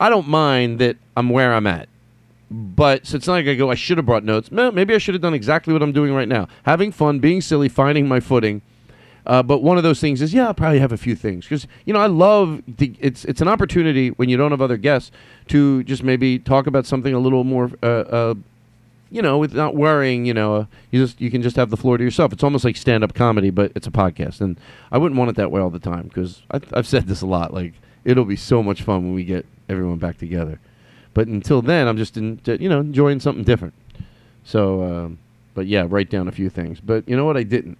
[0.00, 1.88] I don't mind that I'm where I'm at.
[2.50, 3.70] But so it's not like I go.
[3.70, 4.50] I should have brought notes.
[4.50, 7.68] Maybe I should have done exactly what I'm doing right now: having fun, being silly,
[7.68, 8.62] finding my footing.
[9.26, 11.66] Uh, but one of those things is, yeah, I'll probably have a few things because
[11.84, 15.10] you know I love the, it's it's an opportunity when you don't have other guests
[15.48, 18.34] to just maybe talk about something a little more, uh, uh,
[19.10, 20.24] you know, without worrying.
[20.24, 22.32] You know, uh, you just you can just have the floor to yourself.
[22.32, 24.58] It's almost like stand up comedy, but it's a podcast, and
[24.90, 27.52] I wouldn't want it that way all the time because I've said this a lot.
[27.52, 30.58] Like it'll be so much fun when we get everyone back together.
[31.18, 33.74] But until then, I'm just in, you know enjoying something different.
[34.44, 35.18] So, um,
[35.52, 36.78] but yeah, write down a few things.
[36.78, 37.36] But you know what?
[37.36, 37.76] I didn't.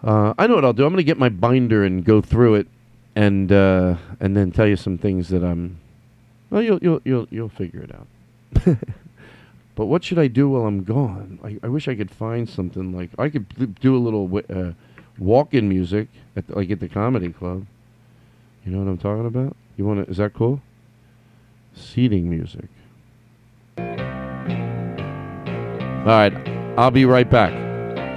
[0.00, 0.84] Uh, I know what I'll do.
[0.84, 2.68] I'm going to get my binder and go through it,
[3.16, 5.80] and uh, and then tell you some things that I'm.
[6.50, 8.06] Well, you'll you'll you'll you'll figure it out.
[9.74, 11.40] but what should I do while I'm gone?
[11.42, 14.74] I, I wish I could find something like I could do a little wi- uh,
[15.18, 16.06] walk-in music
[16.36, 17.66] at the, like at the comedy club.
[18.64, 19.56] You know what I'm talking about?
[19.76, 20.08] You want to?
[20.08, 20.62] Is that cool?
[21.74, 22.68] Seating music.
[26.00, 26.32] All right,
[26.78, 27.52] I'll be right back.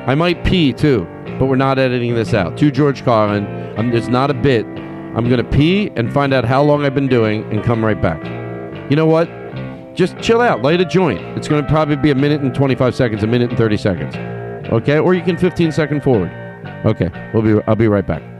[0.08, 1.08] I might pee too,
[1.40, 2.58] but we're not editing this out.
[2.58, 3.46] To George Carlin,
[3.78, 4.66] I'm, it's not a bit.
[4.66, 8.24] I'm gonna pee and find out how long I've been doing and come right back.
[8.90, 9.28] You know what?
[9.96, 11.22] Just chill out, light a joint.
[11.38, 14.16] It's gonna probably be a minute and 25 seconds, a minute and 30 seconds.
[14.72, 16.32] Okay, or you can 15 second forward.
[16.86, 17.62] Okay, we'll be.
[17.68, 18.33] I'll be right back.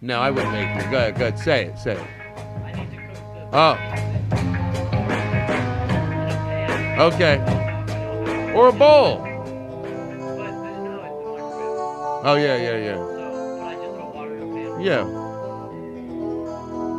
[0.00, 0.90] No, I wouldn't make you.
[0.90, 1.38] Go ahead, go ahead.
[1.38, 2.00] Say it, say it.
[2.64, 3.56] I need to cook the.
[3.56, 3.76] Oh.
[7.06, 7.36] Okay.
[8.54, 9.20] Or a bowl.
[12.24, 12.98] Uh, oh, yeah, yeah, yeah.
[14.80, 15.04] Yeah.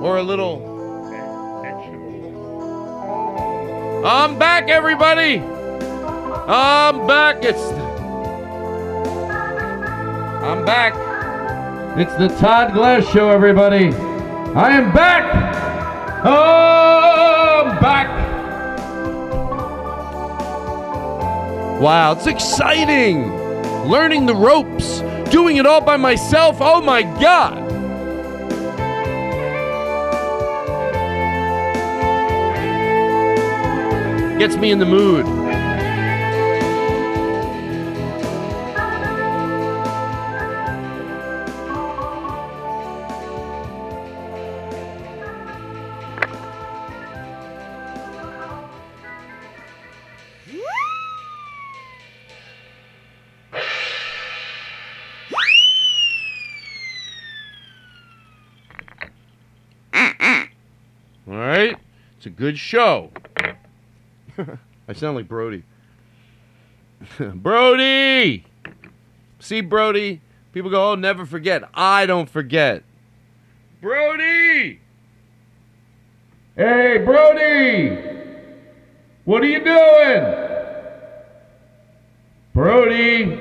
[0.01, 0.73] Or a little.
[4.05, 5.39] I'm back, everybody.
[5.39, 7.43] I'm back.
[7.43, 7.61] It's.
[10.43, 11.04] I'm back.
[11.97, 13.85] It's the Todd Glass Show, everybody.
[14.53, 16.25] I am back.
[16.25, 18.09] Oh, I'm back.
[21.79, 23.31] Wow, it's exciting.
[23.87, 24.99] Learning the ropes,
[25.31, 26.57] doing it all by myself.
[26.59, 27.61] Oh my God.
[34.37, 35.44] Gets me in the mood.
[62.45, 63.09] Good show.
[64.87, 65.63] I sound like Brody.
[67.19, 68.45] Brody!
[69.39, 70.21] See, Brody?
[70.53, 71.63] People go, oh, never forget.
[71.73, 72.83] I don't forget.
[73.81, 74.79] Brody!
[76.55, 77.97] Hey, Brody!
[79.23, 80.75] What are you doing?
[82.53, 83.39] Brody!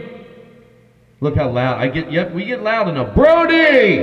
[1.21, 2.11] Look how loud I get.
[2.11, 3.15] Yep, we get loud enough.
[3.15, 3.99] Brody!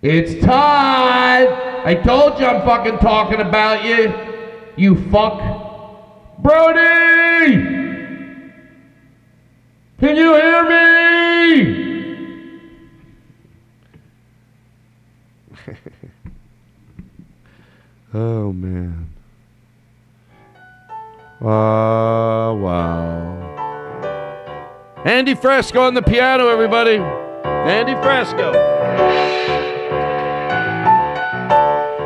[0.00, 1.71] It's Todd!
[1.84, 4.14] I told you I'm fucking talking about you.
[4.76, 6.38] You fuck.
[6.38, 7.80] Brody!
[9.98, 11.82] Can you hear me?
[18.14, 19.08] oh man.
[21.40, 23.32] Ah, wow.
[25.04, 26.98] Andy Frasco on the piano, everybody.
[27.44, 29.11] Andy Frasco.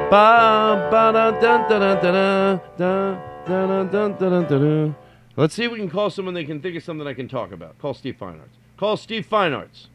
[0.09, 4.97] Ba, ba, da, dun, da, dun, da, dun, dun, dun, dun, dun,
[5.37, 7.51] Let's see if we can call someone they can think of something I can talk
[7.51, 7.77] about.
[7.81, 8.57] Call Steve Fine Arts.
[8.77, 9.89] Call Steve Fine Arts.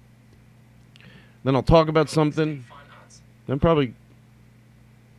[1.45, 2.65] Then I'll talk about something.
[3.47, 3.93] Then probably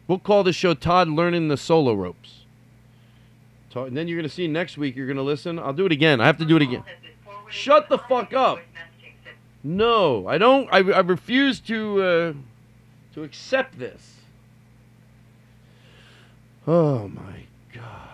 [0.09, 2.45] we'll call this show Todd learning the solo ropes.
[3.75, 4.95] and then you're gonna see next week.
[4.95, 5.59] You're gonna listen.
[5.59, 6.21] I'll do it again.
[6.21, 6.85] I have to do it again.
[7.49, 8.59] Shut the fuck up.
[9.65, 10.69] No, I don't.
[10.71, 12.33] I, I refuse to uh,
[13.15, 14.22] to accept this.
[16.67, 17.45] Oh my
[17.75, 18.09] god.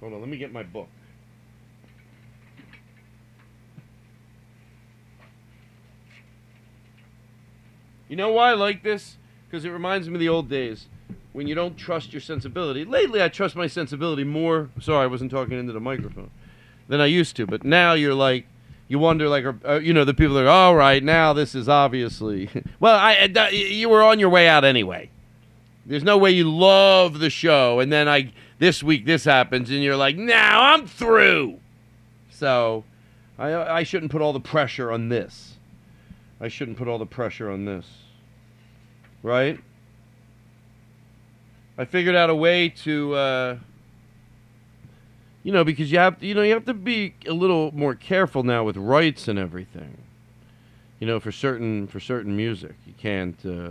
[0.00, 0.88] Hold on, let me get my book.
[8.08, 9.16] You know why I like this?
[9.48, 10.86] Because it reminds me of the old days
[11.32, 12.84] when you don't trust your sensibility.
[12.84, 14.70] Lately, I trust my sensibility more.
[14.80, 16.30] Sorry, I wasn't talking into the microphone
[16.88, 17.46] than I used to.
[17.46, 18.46] But now you're like,
[18.88, 22.48] you wonder, like, uh, you know, the people are, all right, now this is obviously.
[22.80, 25.10] well, I, uh, you were on your way out anyway.
[25.84, 29.82] There's no way you love the show, and then I this week this happens, and
[29.82, 31.60] you're like, now I'm through.
[32.30, 32.84] So,
[33.38, 35.54] I I shouldn't put all the pressure on this.
[36.40, 37.86] I shouldn't put all the pressure on this.
[39.22, 39.58] Right?
[41.76, 43.56] I figured out a way to, uh,
[45.42, 48.42] you know, because you have, you know, you have to be a little more careful
[48.42, 49.98] now with rights and everything.
[51.00, 53.70] You know, for certain for certain music, you can't uh,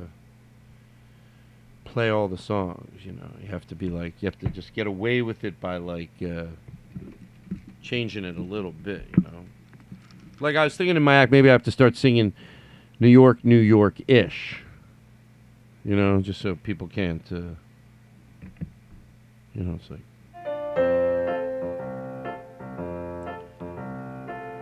[1.83, 3.05] play all the songs.
[3.05, 5.59] You know, you have to be like, you have to just get away with it
[5.59, 6.45] by like uh,
[7.81, 9.05] changing it a little bit.
[9.17, 9.45] You know,
[10.39, 12.31] like I was thinking in my act, maybe I have to start singing
[12.99, 14.63] New York, New York ish.
[15.83, 17.25] You know, just so people can't.
[17.29, 17.55] Uh,
[19.53, 20.01] you know, it's like.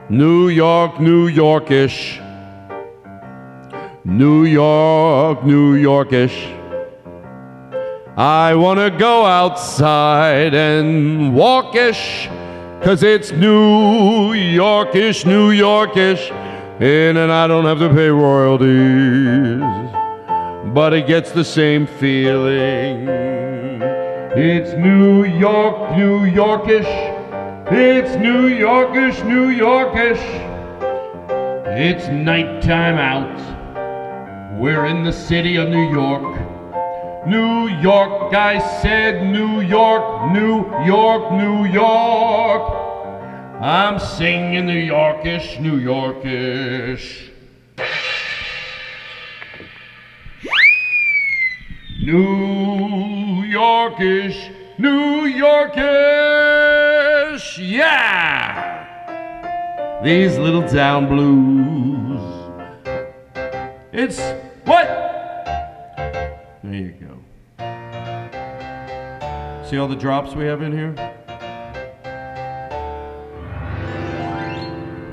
[0.09, 2.21] New York, New Yorkish.
[4.03, 6.51] New York, New Yorkish.
[8.15, 12.29] I wanna go outside and walkish,
[12.83, 16.29] cause it's New Yorkish, New Yorkish,
[16.79, 19.59] and then I don't have to pay royalties,
[20.71, 23.07] but it gets the same feeling.
[24.37, 27.14] It's New York, New Yorkish.
[27.67, 30.21] It's New Yorkish, New Yorkish.
[31.65, 34.59] It's nighttime out.
[34.59, 36.37] We're in the city of New York.
[37.25, 42.71] New York, I said New York, New York, New York.
[43.59, 47.31] I'm singing New Yorkish, New Yorkish.
[52.03, 56.94] New Yorkish, New Yorkish,
[60.03, 62.21] These little town blues.
[63.91, 64.19] It's
[64.65, 64.85] what?
[66.63, 67.17] There you go.
[69.65, 70.93] See all the drops we have in here?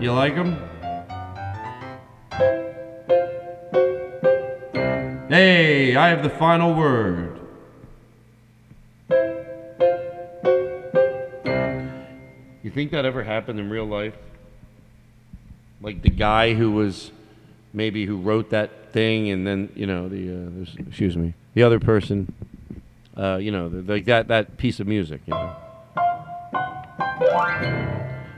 [0.01, 0.59] You like them?
[5.29, 7.41] Hey, I have the final word.
[12.63, 14.15] You think that ever happened in real life?
[15.83, 17.11] Like the guy who was
[17.73, 21.81] maybe who wrote that thing, and then you know the uh, excuse me, the other
[21.81, 22.33] person,
[23.17, 25.57] uh, you know, like that that piece of music, you know.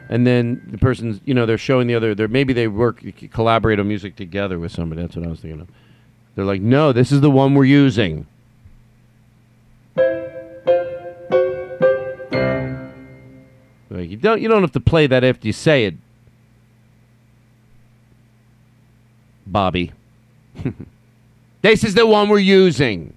[0.09, 2.15] And then the person's, you know, they're showing the other.
[2.15, 5.03] They're maybe they work collaborate on music together with somebody.
[5.03, 5.69] That's what I was thinking of.
[6.35, 8.27] They're like, no, this is the one we're using.
[13.91, 15.95] Like you don't you don't have to play that after you say it,
[19.55, 19.93] Bobby.
[21.63, 23.15] this is the one we're using.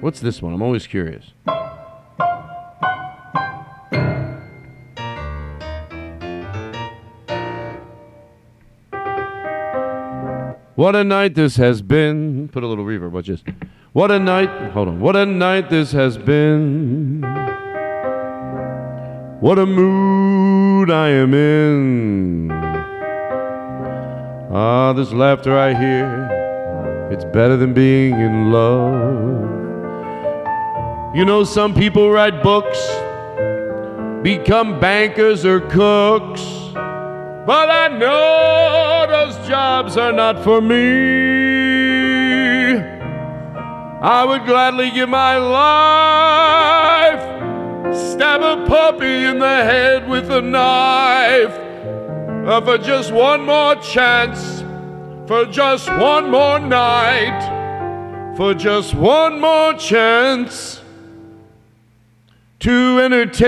[0.00, 0.52] What's this one?
[0.52, 1.30] I'm always curious.
[10.74, 12.48] What a night this has been.
[12.48, 13.44] Put a little reverb, watch this.
[13.92, 14.50] What a night.
[14.72, 14.98] Hold on.
[14.98, 17.22] What a night this has been.
[19.38, 22.55] What a mood I am in.
[24.48, 26.28] Ah, this laughter I hear.
[27.10, 29.42] It's better than being in love.
[31.16, 32.78] You know, some people write books,
[34.22, 36.42] become bankers or cooks.
[36.74, 40.76] But I know those jobs are not for me.
[44.00, 47.20] I would gladly give my life.
[47.96, 51.65] Stab a puppy in the head with a knife.
[52.46, 54.62] Uh, for just one more chance.
[55.26, 58.36] For just one more night.
[58.36, 60.80] For just one more chance
[62.60, 63.46] to entertain.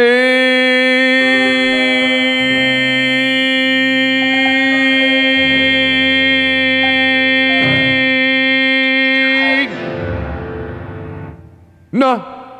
[11.92, 12.56] No.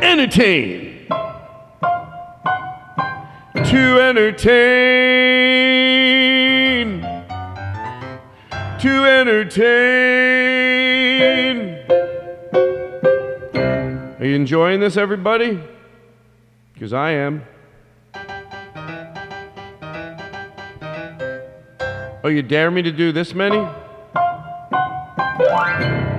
[0.00, 0.83] Entertain.
[3.74, 4.44] To entertain.
[8.78, 9.74] To entertain.
[14.20, 15.58] Are you enjoying this, everybody?
[16.72, 17.42] Because I am.
[22.22, 23.58] Oh, you dare me to do this many?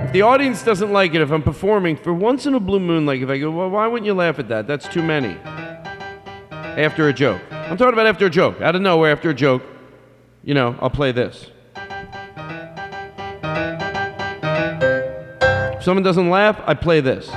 [0.04, 3.06] If the audience doesn't like it, if I'm performing for once in a blue moon,
[3.06, 4.66] like if I go, well, why wouldn't you laugh at that?
[4.66, 5.38] That's too many.
[6.76, 7.40] After a joke.
[7.50, 8.60] I'm talking about after a joke.
[8.60, 9.62] Out of nowhere, after a joke,
[10.44, 11.50] you know, I'll play this.
[15.74, 17.30] If someone doesn't laugh, I play this.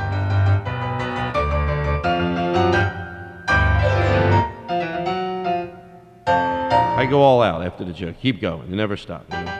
[6.99, 8.17] I go all out after the joke.
[8.21, 8.69] Keep going.
[8.69, 9.25] You never stop.
[9.31, 9.58] you know?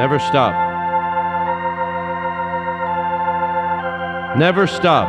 [0.00, 0.54] Never stop.
[4.38, 5.06] Never stop.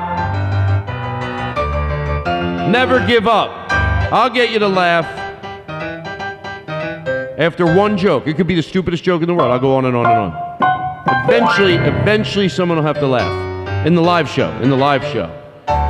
[2.69, 3.71] Never give up.
[4.11, 5.05] I'll get you to laugh.
[7.39, 9.49] After one joke, it could be the stupidest joke in the world.
[9.49, 11.23] I'll go on and on and on.
[11.23, 13.87] Eventually, eventually someone will have to laugh.
[13.87, 15.27] In the live show, in the live show.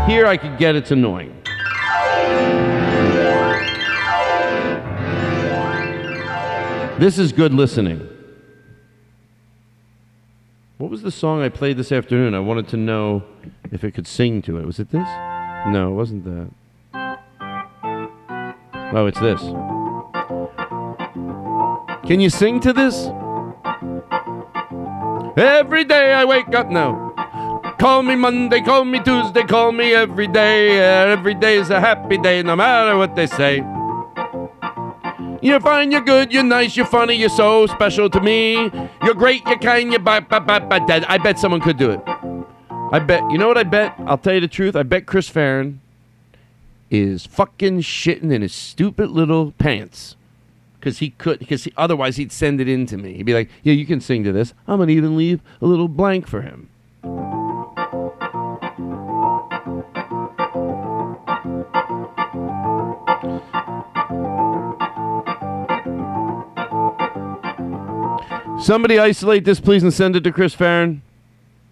[0.05, 1.35] Here I could get it's annoying.
[6.99, 8.20] This is good listening.
[10.81, 12.33] What was the song I played this afternoon?
[12.33, 13.21] I wanted to know
[13.71, 14.65] if it could sing to it.
[14.65, 15.07] Was it this?
[15.67, 16.49] No, it wasn't that.
[18.91, 19.39] Oh, it's this.
[22.07, 22.95] Can you sing to this?
[25.37, 27.13] Every day I wake up now.
[27.79, 30.79] Call me Monday, call me Tuesday, call me every day.
[30.79, 33.59] Every day is a happy day, no matter what they say.
[35.43, 38.69] You're fine, you're good, you're nice, you're funny, you're so special to me.
[39.03, 41.03] You're great, you're kind, you're bad, bad, bad, bad, dead.
[41.05, 41.99] I bet someone could do it.
[42.91, 43.23] I bet.
[43.31, 43.95] You know what I bet?
[44.05, 44.75] I'll tell you the truth.
[44.75, 45.81] I bet Chris Farren
[46.91, 50.15] is fucking shitting in his stupid little pants.
[50.79, 53.13] Because he could, because he, otherwise he'd send it in to me.
[53.13, 54.53] He'd be like, "Yeah, you can sing to this.
[54.67, 56.69] I'm gonna even leave a little blank for him."
[68.61, 71.01] Somebody isolate this, please, and send it to Chris Farren.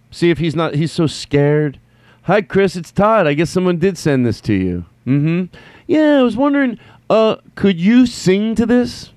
[0.09, 0.73] See if he's not.
[0.73, 1.79] He's so scared.
[2.23, 2.75] Hi, Chris.
[2.75, 3.27] It's Todd.
[3.27, 4.85] I guess someone did send this to you.
[5.05, 5.55] Mm-hmm.
[5.85, 6.79] Yeah, I was wondering.
[7.07, 9.11] Uh, could you sing to this?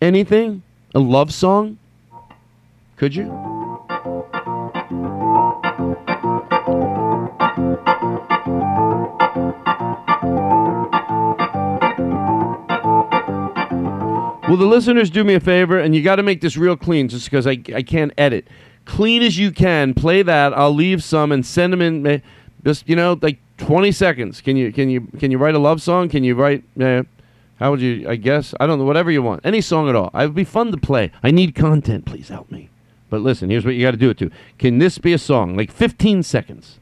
[0.00, 0.64] Anything?
[0.96, 1.78] A love song?
[2.96, 3.61] Could you?
[14.52, 15.78] Will the listeners do me a favor?
[15.78, 18.48] And you got to make this real clean just because I, I can't edit.
[18.84, 19.94] Clean as you can.
[19.94, 20.52] Play that.
[20.52, 22.06] I'll leave some and send them in.
[22.06, 22.18] eh,
[22.62, 24.42] Just, you know, like 20 seconds.
[24.42, 26.10] Can you can you can you write a love song?
[26.10, 27.04] Can you write uh,
[27.60, 30.10] how would you I guess I don't know whatever you want any song at all.
[30.12, 31.10] It would be fun to play.
[31.22, 32.04] I need content.
[32.04, 32.68] Please help me.
[33.08, 34.30] But listen, here's what you got to do it to.
[34.58, 35.56] Can this be a song?
[35.56, 36.78] Like 15 seconds.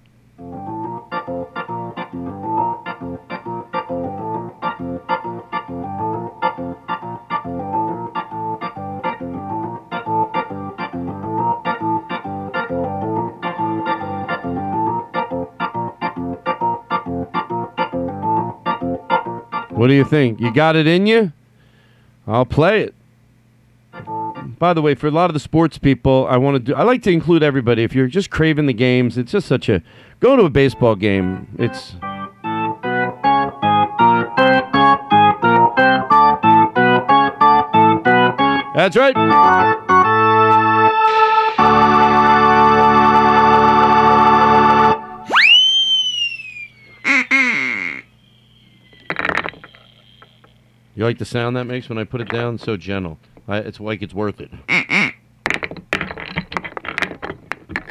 [19.81, 20.40] What do you think?
[20.40, 21.32] You got it in you?
[22.27, 22.94] I'll play it.
[24.59, 26.74] By the way, for a lot of the sports people, I want to do.
[26.74, 27.82] I like to include everybody.
[27.82, 29.82] If you're just craving the games, it's just such a.
[30.20, 31.48] Go to a baseball game.
[31.59, 31.94] It's.
[38.74, 39.16] That's right.
[51.01, 52.59] You like the sound that makes when I put it down?
[52.59, 53.18] So gentle.
[53.48, 54.51] I, it's like it's worth it.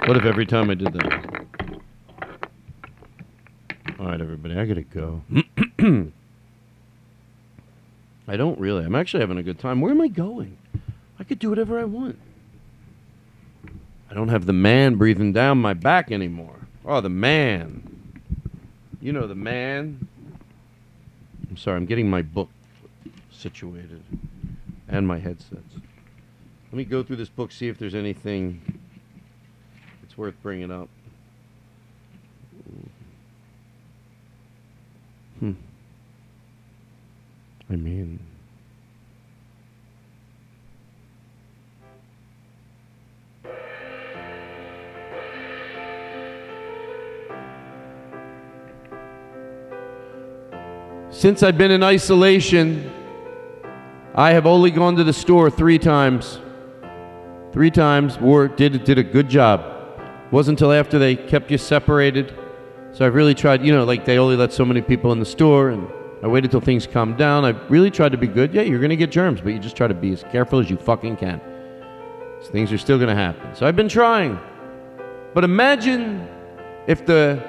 [0.06, 1.46] What if every time I did that?
[4.00, 4.56] All right, everybody.
[4.56, 5.24] I gotta go.
[8.28, 8.86] I don't really.
[8.86, 9.82] I'm actually having a good time.
[9.82, 10.60] Where am I going?
[11.18, 12.20] I could do whatever I want.
[14.12, 16.68] I don't have the man breathing down my back anymore.
[16.86, 18.22] Oh, the man.
[19.02, 20.08] You know the man.
[21.50, 22.50] I'm sorry, I'm getting my book
[23.40, 24.04] situated
[24.90, 25.76] and my headsets.
[26.72, 28.62] Let me go through this book, see if there's anything
[30.02, 30.90] that's worth bringing up.
[35.40, 35.54] Hmm.
[37.70, 38.20] I mean,
[51.10, 52.99] since I've been in isolation,
[54.16, 56.40] I have only gone to the store three times.
[57.52, 58.20] Three times.
[58.20, 59.64] War did did a good job.
[60.32, 62.34] Wasn't until after they kept you separated.
[62.92, 63.66] So I've really tried.
[63.66, 65.88] You know, like they only let so many people in the store, and
[66.24, 67.46] I waited till things calmed down.
[67.46, 68.54] I really tried to be good.
[68.54, 70.78] Yeah, you're gonna get germs, but you just try to be as careful as you
[70.78, 71.40] fucking can.
[72.40, 73.54] 'Cause things are still gonna happen.
[73.54, 74.40] So I've been trying.
[75.34, 76.28] But imagine
[76.88, 77.40] if the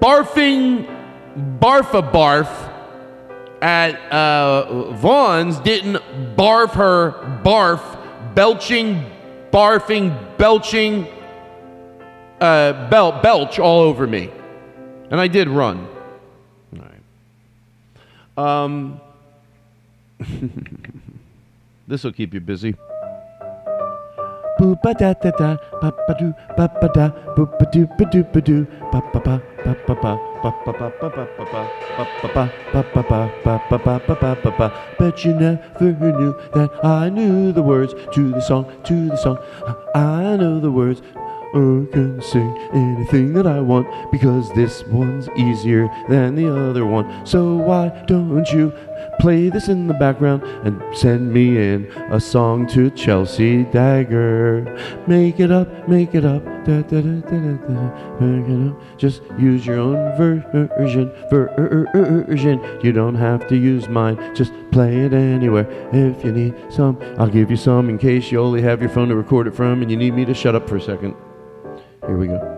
[0.00, 0.86] barfing
[1.58, 2.48] barf barfa barf
[3.64, 5.96] at uh, Vons didn't
[6.36, 7.12] barf her
[7.42, 7.80] barf,
[8.34, 9.02] belching,
[9.50, 11.06] barfing, belching,
[12.42, 14.30] uh, bel- belch all over me.
[15.10, 15.88] And I did run.
[16.76, 16.84] All
[18.36, 18.66] right.
[18.66, 19.00] Um,
[21.88, 22.76] this will keep you busy.
[24.58, 25.94] Boo ba da da da, ba
[34.98, 39.38] Bet you never knew that I knew the words to the song, to the song.
[39.94, 41.00] I know the words.
[41.54, 47.24] I can sing anything that I want because this one's easier than the other one.
[47.24, 48.72] So why don't you
[49.20, 54.64] play this in the background and send me in a song to Chelsea Dagger?
[55.06, 58.18] Make it up, make it up, da da da da da da.
[58.18, 58.98] Make it up.
[58.98, 62.80] Just use your own version, version.
[62.82, 64.18] You don't have to use mine.
[64.34, 65.68] Just play it anywhere.
[65.92, 69.08] If you need some, I'll give you some in case you only have your phone
[69.10, 71.14] to record it from and you need me to shut up for a second.
[72.06, 72.54] Here we go.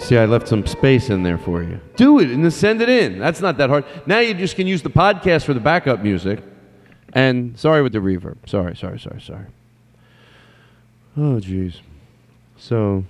[0.00, 1.80] See, I left some space in there for you.
[1.96, 3.18] Do it and then send it in.
[3.18, 3.84] That's not that hard.
[4.06, 6.40] Now you just can use the podcast for the backup music.
[7.12, 8.36] And sorry with the reverb.
[8.46, 9.46] Sorry, sorry, sorry, sorry.
[11.16, 11.80] Oh, jeez.
[12.56, 13.04] So,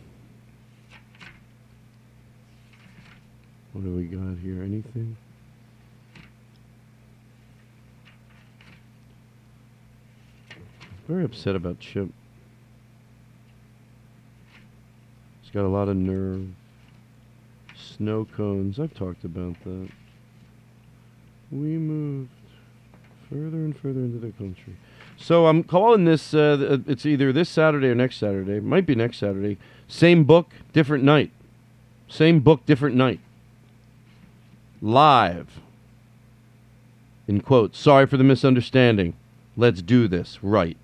[3.73, 4.63] what do we got here?
[4.63, 5.17] Anything?
[11.09, 12.09] Very upset about Chip.
[15.43, 16.47] He's got a lot of nerve.
[17.75, 18.79] Snow cones.
[18.79, 19.89] I've talked about that.
[21.51, 22.31] We moved
[23.29, 24.77] further and further into the country.
[25.17, 26.33] So I'm calling this.
[26.33, 28.61] Uh, it's either this Saturday or next Saturday.
[28.61, 29.59] Might be next Saturday.
[29.89, 31.31] Same book, different night.
[32.09, 33.21] Same book, different night.
[34.81, 35.61] Live.
[37.27, 37.79] In quotes.
[37.79, 39.15] Sorry for the misunderstanding.
[39.57, 40.77] Let's do this right.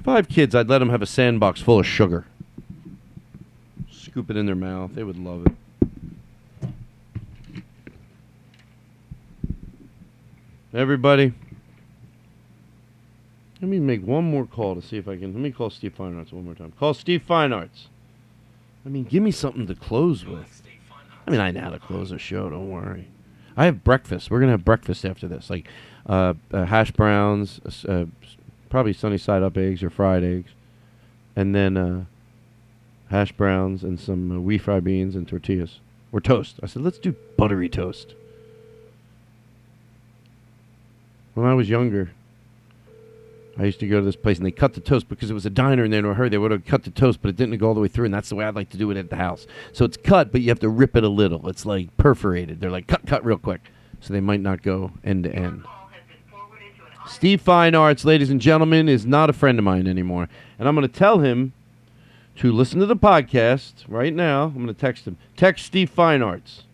[0.00, 2.24] If I have kids, I'd let them have a sandbox full of sugar.
[3.90, 4.94] Scoop it in their mouth.
[4.94, 5.52] They would love it.
[10.74, 11.32] Everybody,
[13.60, 15.32] let me make one more call to see if I can.
[15.32, 16.72] Let me call Steve Feinarts one more time.
[16.78, 17.86] Call Steve Feinarts.
[18.84, 20.62] I mean, give me something to close with.
[21.26, 22.50] I mean, I know how to close a show.
[22.50, 23.08] Don't worry.
[23.56, 24.30] I have breakfast.
[24.30, 25.66] We're gonna have breakfast after this, like
[26.06, 28.04] uh, uh, hash browns, uh, uh,
[28.68, 30.50] probably sunny side up eggs or fried eggs,
[31.34, 32.04] and then uh,
[33.10, 35.80] hash browns and some uh, wheat fried beans and tortillas
[36.12, 36.60] or toast.
[36.62, 38.14] I said, let's do buttery toast.
[41.38, 42.10] When I was younger,
[43.56, 45.46] I used to go to this place and they cut the toast because it was
[45.46, 46.28] a diner and they were hurry.
[46.28, 48.14] They would have cut the toast, but it didn't go all the way through, and
[48.14, 49.46] that's the way I'd like to do it at the house.
[49.72, 51.48] So it's cut, but you have to rip it a little.
[51.48, 52.60] It's like perforated.
[52.60, 53.60] They're like cut, cut real quick,
[54.00, 55.62] so they might not go end to end.
[57.06, 60.28] Steve Fine Arts, ladies and gentlemen, is not a friend of mine anymore,
[60.58, 61.52] and I'm going to tell him
[62.38, 64.46] to listen to the podcast right now.
[64.46, 65.16] I'm going to text him.
[65.36, 66.64] Text Steve Fine Arts.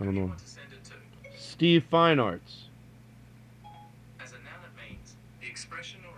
[0.00, 0.32] I don't know.
[1.36, 2.64] Steve Fine Arts.
[4.22, 4.96] As a noun, it may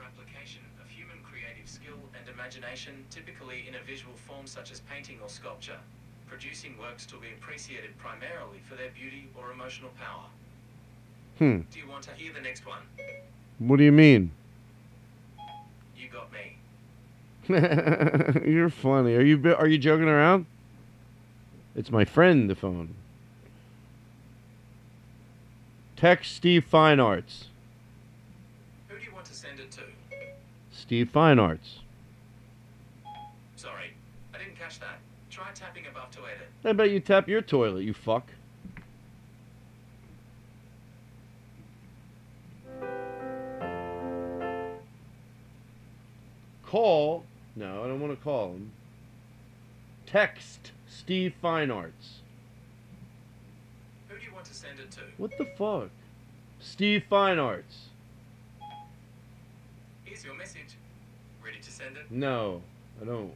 [0.07, 5.19] application of human creative skill and imagination, typically in a visual form such as painting
[5.23, 5.79] or sculpture,
[6.29, 10.27] producing works to be appreciated primarily for their beauty or emotional power.
[11.39, 11.61] Hmm.
[11.71, 12.81] Do you want to hear the next one?
[13.59, 14.31] What do you mean?
[15.97, 16.59] You got me.
[18.53, 19.15] You're funny.
[19.15, 20.45] Are you are you joking around?
[21.75, 22.95] It's my friend, the phone.
[25.97, 27.47] Text Steve Fine Arts.
[28.89, 29.81] Who do you want to send it to?
[30.71, 31.79] Steve Fine Arts.
[33.57, 33.95] Sorry,
[34.35, 34.99] I didn't catch that.
[35.31, 36.51] Try tapping above to edit.
[36.65, 38.29] I bet you tap your toilet, you fuck.
[46.65, 47.25] Call.
[47.57, 48.73] No, I don't want to call him.
[50.07, 52.21] Text Steve Fine Arts.
[54.09, 55.01] Who do you want to send it to?
[55.19, 55.91] What the fuck?
[56.61, 57.89] Steve Fine Arts.
[60.05, 60.77] Here's your message.
[61.45, 62.11] Ready to send it?
[62.11, 62.63] No,
[63.01, 63.35] I don't.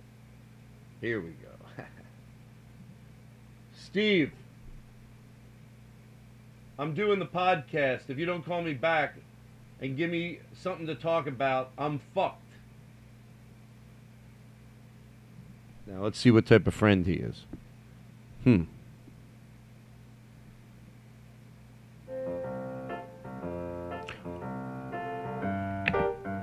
[1.00, 1.55] Here we go.
[3.96, 4.30] Steve,
[6.78, 8.10] I'm doing the podcast.
[8.10, 9.14] If you don't call me back
[9.80, 12.42] and give me something to talk about, I'm fucked.
[15.86, 17.44] Now let's see what type of friend he is.
[18.44, 18.64] Hmm.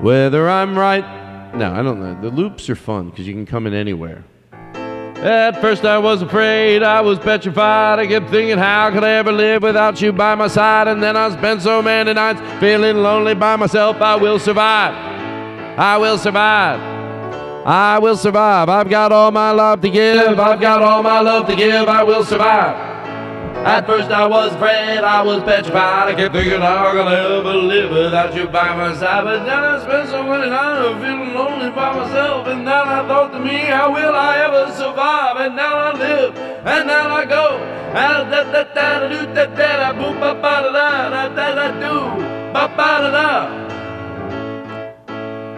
[0.03, 1.53] Whether I'm right.
[1.53, 2.19] No, I don't know.
[2.19, 4.23] The loops are fun because you can come in anywhere.
[5.23, 7.97] At first I was afraid, I was petrified.
[7.97, 10.89] I kept thinking, how could I ever live without you by my side?
[10.89, 14.01] And then I spent so many nights feeling lonely by myself.
[14.01, 14.93] I will survive.
[15.79, 16.81] I will survive.
[17.65, 18.67] I will survive.
[18.67, 20.37] I've got all my love to give.
[20.37, 21.87] I've got all my love to give.
[21.87, 22.92] I will survive.
[23.63, 26.11] At first I was afraid, I was petrified.
[26.11, 29.23] I kept thinking, how can I ever live without you by my side?
[29.23, 32.47] But then I spent so many nights feeling lonely by myself.
[32.47, 35.37] And then I thought to me, how will I ever survive?
[35.47, 37.57] And now I live, and now I go.
[37.95, 41.29] And da da da da do da da da boom ba ba da da da
[41.29, 41.95] da da do
[42.51, 43.29] ba ba da da.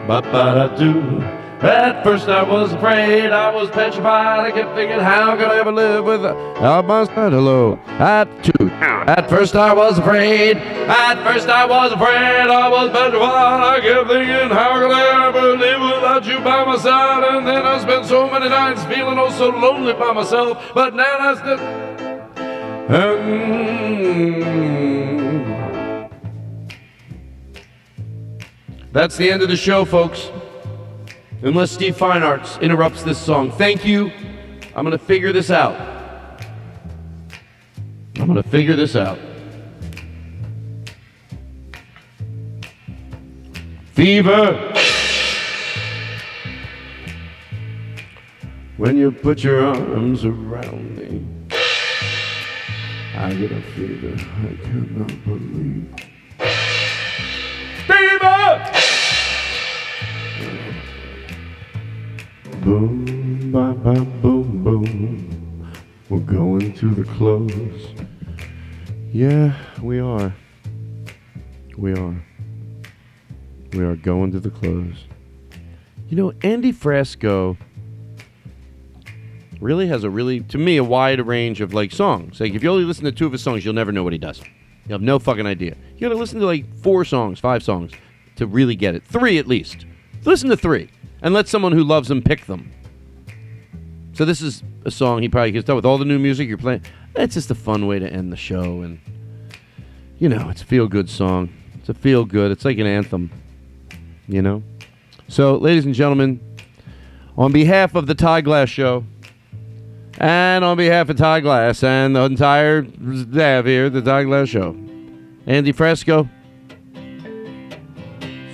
[0.05, 1.44] Ba ba da do.
[1.61, 4.39] At first I was afraid, I was petrified.
[4.39, 7.31] I kept thinking, how could I ever live without my side?
[7.31, 8.69] Hello, at two.
[8.69, 10.57] At first I was afraid.
[10.57, 12.49] At first I was afraid.
[12.49, 13.61] I was petrified.
[13.63, 17.23] I kept thinking, how could I ever live without you by my side?
[17.23, 20.71] And then I spent so many nights feeling oh so lonely by myself.
[20.73, 21.59] But now I still.
[22.87, 23.45] And
[28.91, 30.29] that's the end of the show, folks.
[31.45, 33.51] Unless Steve Fine Arts interrupts this song.
[33.51, 34.11] Thank you.
[34.75, 35.79] I'm going to figure this out.
[38.15, 39.19] I'm going to figure this out.
[43.93, 44.73] Fever.
[48.77, 51.27] When you put your arms around me,
[53.15, 56.14] I get a fever I cannot believe.
[62.65, 65.71] Boom, ba, ba, boom, boom.
[66.09, 67.93] We're going to the close.
[69.13, 70.33] Yeah, we are.
[71.77, 72.25] We are.
[73.73, 74.95] We are going to the close.
[76.09, 77.55] You know, Andy Frasco
[79.61, 82.39] really has a really, to me, a wide range of like songs.
[82.39, 84.17] Like if you only listen to two of his songs, you'll never know what he
[84.17, 84.41] does.
[84.87, 85.77] You have no fucking idea.
[85.93, 87.91] You gotta listen to like four songs, five songs
[88.37, 89.03] to really get it.
[89.03, 89.85] Three at least.
[90.23, 90.89] Listen to three
[91.25, 92.71] and let someone who loves them pick them.
[94.13, 96.59] So this is a song he probably gets done with all the new music you're
[96.59, 96.83] playing.
[97.15, 98.99] It's just a fun way to end the show, and
[100.19, 101.49] you know, it's a feel good song.
[101.73, 102.51] It's a feel good.
[102.51, 103.31] It's like an anthem,
[104.27, 104.61] you know.
[105.27, 106.39] So, ladies and gentlemen,
[107.35, 109.03] on behalf of the Ty Glass Show,
[110.19, 112.85] and on behalf of Ty Glass and the entire
[113.31, 114.75] staff here, the Ty Glass Show,
[115.47, 116.29] Andy Frasco,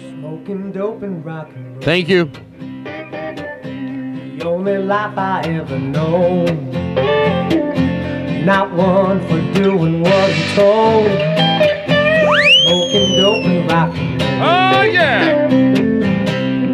[0.09, 1.81] Smoking dope and rock and roll.
[1.81, 2.31] thank you.
[3.11, 6.45] The only life I ever known.
[8.45, 11.11] Not one for doing what I'm told.
[12.63, 14.41] Smoking dope and rock and roll.
[14.43, 15.47] Oh yeah,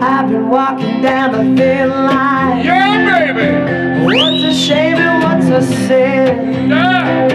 [0.01, 2.63] I've been walking down a thin line.
[2.63, 6.69] yeah, baby, What's a shame and what's a sin?
[6.69, 7.27] yeah,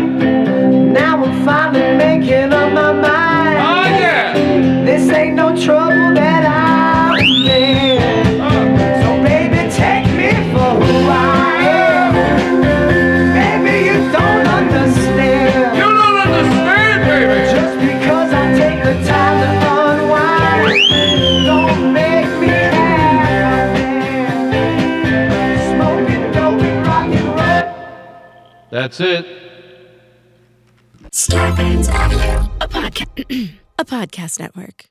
[0.92, 3.58] Now I'm finally making up my mind.
[3.58, 4.32] oh yeah.
[4.84, 5.81] This ain't no trouble
[28.72, 29.26] That's it.
[32.58, 34.86] A, podca- a podcast network.